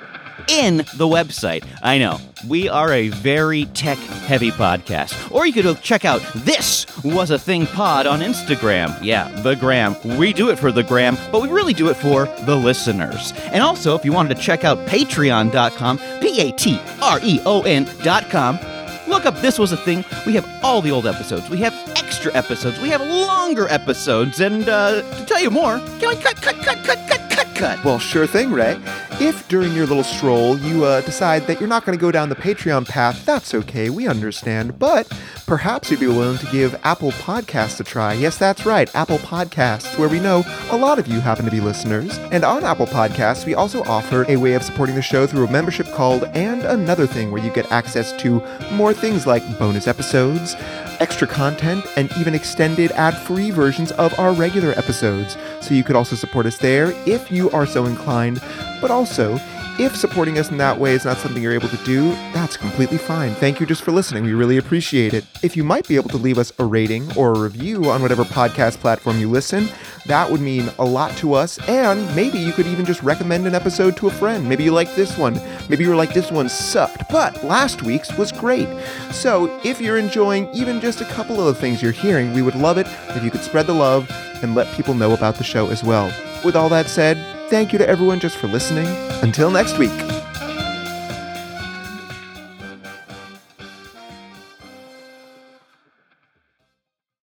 in 0.47 0.77
the 0.77 1.07
website. 1.07 1.65
I 1.81 1.97
know, 1.97 2.19
we 2.47 2.69
are 2.69 2.91
a 2.91 3.09
very 3.09 3.65
tech 3.65 3.97
heavy 3.97 4.51
podcast. 4.51 5.31
Or 5.31 5.45
you 5.45 5.53
could 5.53 5.81
check 5.81 6.05
out 6.05 6.21
This 6.35 6.85
Was 7.03 7.31
a 7.31 7.39
Thing 7.39 7.67
Pod 7.67 8.07
on 8.07 8.19
Instagram. 8.19 8.97
Yeah, 9.01 9.29
the 9.41 9.55
gram. 9.55 9.95
We 10.17 10.33
do 10.33 10.49
it 10.49 10.59
for 10.59 10.71
the 10.71 10.83
gram, 10.83 11.17
but 11.31 11.41
we 11.41 11.49
really 11.49 11.73
do 11.73 11.89
it 11.89 11.95
for 11.95 12.25
the 12.45 12.55
listeners. 12.55 13.33
And 13.51 13.61
also, 13.63 13.95
if 13.95 14.05
you 14.05 14.11
wanted 14.13 14.35
to 14.35 14.41
check 14.41 14.63
out 14.63 14.77
patreon.com, 14.87 15.97
P 16.21 16.41
A 16.41 16.51
T 16.51 16.79
R 17.01 17.19
E 17.23 17.39
O 17.45 17.61
N.com, 17.61 18.59
look 19.07 19.25
up 19.25 19.35
This 19.37 19.59
Was 19.59 19.71
a 19.71 19.77
Thing. 19.77 20.03
We 20.25 20.33
have 20.33 20.47
all 20.63 20.81
the 20.81 20.91
old 20.91 21.07
episodes. 21.07 21.49
We 21.49 21.57
have 21.57 21.73
extra 21.95 22.33
episodes. 22.35 22.79
We 22.79 22.89
have 22.89 23.01
longer 23.01 23.67
episodes. 23.69 24.39
And 24.39 24.67
uh, 24.67 25.01
to 25.01 25.25
tell 25.25 25.41
you 25.41 25.49
more, 25.49 25.79
can 25.99 26.09
I 26.09 26.15
cut, 26.15 26.35
cut, 26.41 26.55
cut, 26.57 26.83
cut, 26.85 26.99
cut, 27.09 27.31
cut, 27.31 27.55
cut? 27.55 27.83
Well, 27.83 27.99
sure 27.99 28.27
thing, 28.27 28.51
Ray. 28.51 28.79
If 29.25 29.47
during 29.47 29.73
your 29.73 29.85
little 29.85 30.03
stroll 30.03 30.57
you 30.57 30.83
uh, 30.83 30.99
decide 30.99 31.47
that 31.47 31.61
you're 31.61 31.69
not 31.69 31.85
going 31.85 31.97
to 31.97 32.01
go 32.01 32.11
down 32.11 32.27
the 32.27 32.35
Patreon 32.35 32.85
path, 32.85 33.25
that's 33.25 33.53
okay. 33.53 33.89
We 33.89 34.05
understand. 34.05 34.77
But 34.77 35.09
perhaps 35.45 35.89
you'd 35.89 36.01
be 36.01 36.07
willing 36.07 36.39
to 36.39 36.45
give 36.47 36.75
Apple 36.83 37.11
Podcasts 37.11 37.79
a 37.79 37.85
try. 37.85 38.11
Yes, 38.11 38.37
that's 38.37 38.65
right, 38.65 38.93
Apple 38.93 39.19
Podcasts, 39.19 39.97
where 39.97 40.09
we 40.09 40.19
know 40.19 40.43
a 40.71 40.77
lot 40.77 40.99
of 40.99 41.07
you 41.07 41.21
happen 41.21 41.45
to 41.45 41.51
be 41.51 41.61
listeners. 41.61 42.17
And 42.33 42.43
on 42.43 42.65
Apple 42.65 42.85
Podcasts, 42.85 43.45
we 43.45 43.53
also 43.53 43.81
offer 43.85 44.25
a 44.27 44.35
way 44.35 44.55
of 44.55 44.63
supporting 44.63 44.95
the 44.95 45.01
show 45.01 45.25
through 45.25 45.47
a 45.47 45.51
membership 45.51 45.87
called 45.93 46.25
And 46.33 46.63
Another 46.63 47.07
Thing, 47.07 47.31
where 47.31 47.41
you 47.41 47.53
get 47.53 47.71
access 47.71 48.11
to 48.23 48.45
more 48.73 48.93
things 48.93 49.25
like 49.25 49.57
bonus 49.57 49.87
episodes, 49.87 50.55
extra 50.99 51.27
content, 51.27 51.85
and 51.95 52.11
even 52.17 52.35
extended 52.35 52.91
ad 52.91 53.17
free 53.17 53.51
versions 53.51 53.93
of 53.93 54.19
our 54.19 54.33
regular 54.33 54.71
episodes. 54.71 55.37
So 55.61 55.73
you 55.73 55.85
could 55.85 55.95
also 55.95 56.17
support 56.17 56.45
us 56.45 56.57
there 56.57 56.91
if 57.07 57.31
you 57.31 57.49
are 57.51 57.65
so 57.65 57.85
inclined. 57.85 58.41
But 58.83 58.91
also, 58.91 59.39
if 59.79 59.95
supporting 59.95 60.37
us 60.37 60.51
in 60.51 60.57
that 60.57 60.77
way 60.77 60.91
is 60.91 61.05
not 61.05 61.15
something 61.15 61.41
you're 61.41 61.53
able 61.53 61.69
to 61.69 61.77
do, 61.85 62.11
that's 62.33 62.57
completely 62.57 62.97
fine. 62.97 63.33
Thank 63.35 63.61
you 63.61 63.65
just 63.65 63.81
for 63.81 63.93
listening. 63.93 64.25
We 64.25 64.33
really 64.33 64.57
appreciate 64.57 65.13
it. 65.13 65.23
If 65.41 65.55
you 65.55 65.63
might 65.63 65.87
be 65.87 65.95
able 65.95 66.09
to 66.09 66.17
leave 66.17 66.37
us 66.37 66.51
a 66.59 66.65
rating 66.65 67.09
or 67.15 67.31
a 67.31 67.39
review 67.39 67.85
on 67.89 68.01
whatever 68.01 68.25
podcast 68.25 68.79
platform 68.79 69.21
you 69.21 69.29
listen, 69.29 69.69
that 70.05 70.29
would 70.29 70.41
mean 70.41 70.69
a 70.79 70.83
lot 70.83 71.15
to 71.19 71.33
us. 71.33 71.59
And 71.69 72.13
maybe 72.13 72.37
you 72.37 72.51
could 72.51 72.67
even 72.67 72.83
just 72.83 73.01
recommend 73.03 73.47
an 73.47 73.55
episode 73.55 73.95
to 73.97 74.07
a 74.07 74.11
friend. 74.11 74.49
Maybe 74.49 74.65
you 74.65 74.73
like 74.73 74.93
this 74.95 75.17
one. 75.17 75.39
Maybe 75.69 75.85
you 75.85 75.89
were 75.89 75.95
like, 75.95 76.13
this 76.13 76.29
one 76.29 76.49
sucked, 76.49 77.09
but 77.09 77.41
last 77.45 77.83
week's 77.83 78.11
was 78.17 78.33
great. 78.33 78.67
So 79.11 79.61
if 79.63 79.79
you're 79.79 79.97
enjoying 79.97 80.53
even 80.53 80.81
just 80.81 80.99
a 80.99 81.05
couple 81.05 81.39
of 81.39 81.45
the 81.45 81.61
things 81.61 81.81
you're 81.81 81.93
hearing, 81.93 82.33
we 82.33 82.41
would 82.41 82.55
love 82.55 82.77
it 82.77 82.87
if 83.11 83.23
you 83.23 83.31
could 83.31 83.43
spread 83.43 83.67
the 83.67 83.73
love 83.73 84.11
and 84.43 84.55
let 84.55 84.75
people 84.75 84.93
know 84.93 85.13
about 85.13 85.35
the 85.35 85.45
show 85.45 85.69
as 85.69 85.85
well. 85.85 86.13
With 86.43 86.57
all 86.57 86.67
that 86.67 86.87
said, 86.87 87.17
thank 87.53 87.71
you 87.71 87.77
to 87.77 87.87
everyone 87.87 88.19
just 88.19 88.35
for 88.37 88.47
listening. 88.47 88.87
Until 89.21 89.51
next 89.51 89.77
week. 89.77 90.22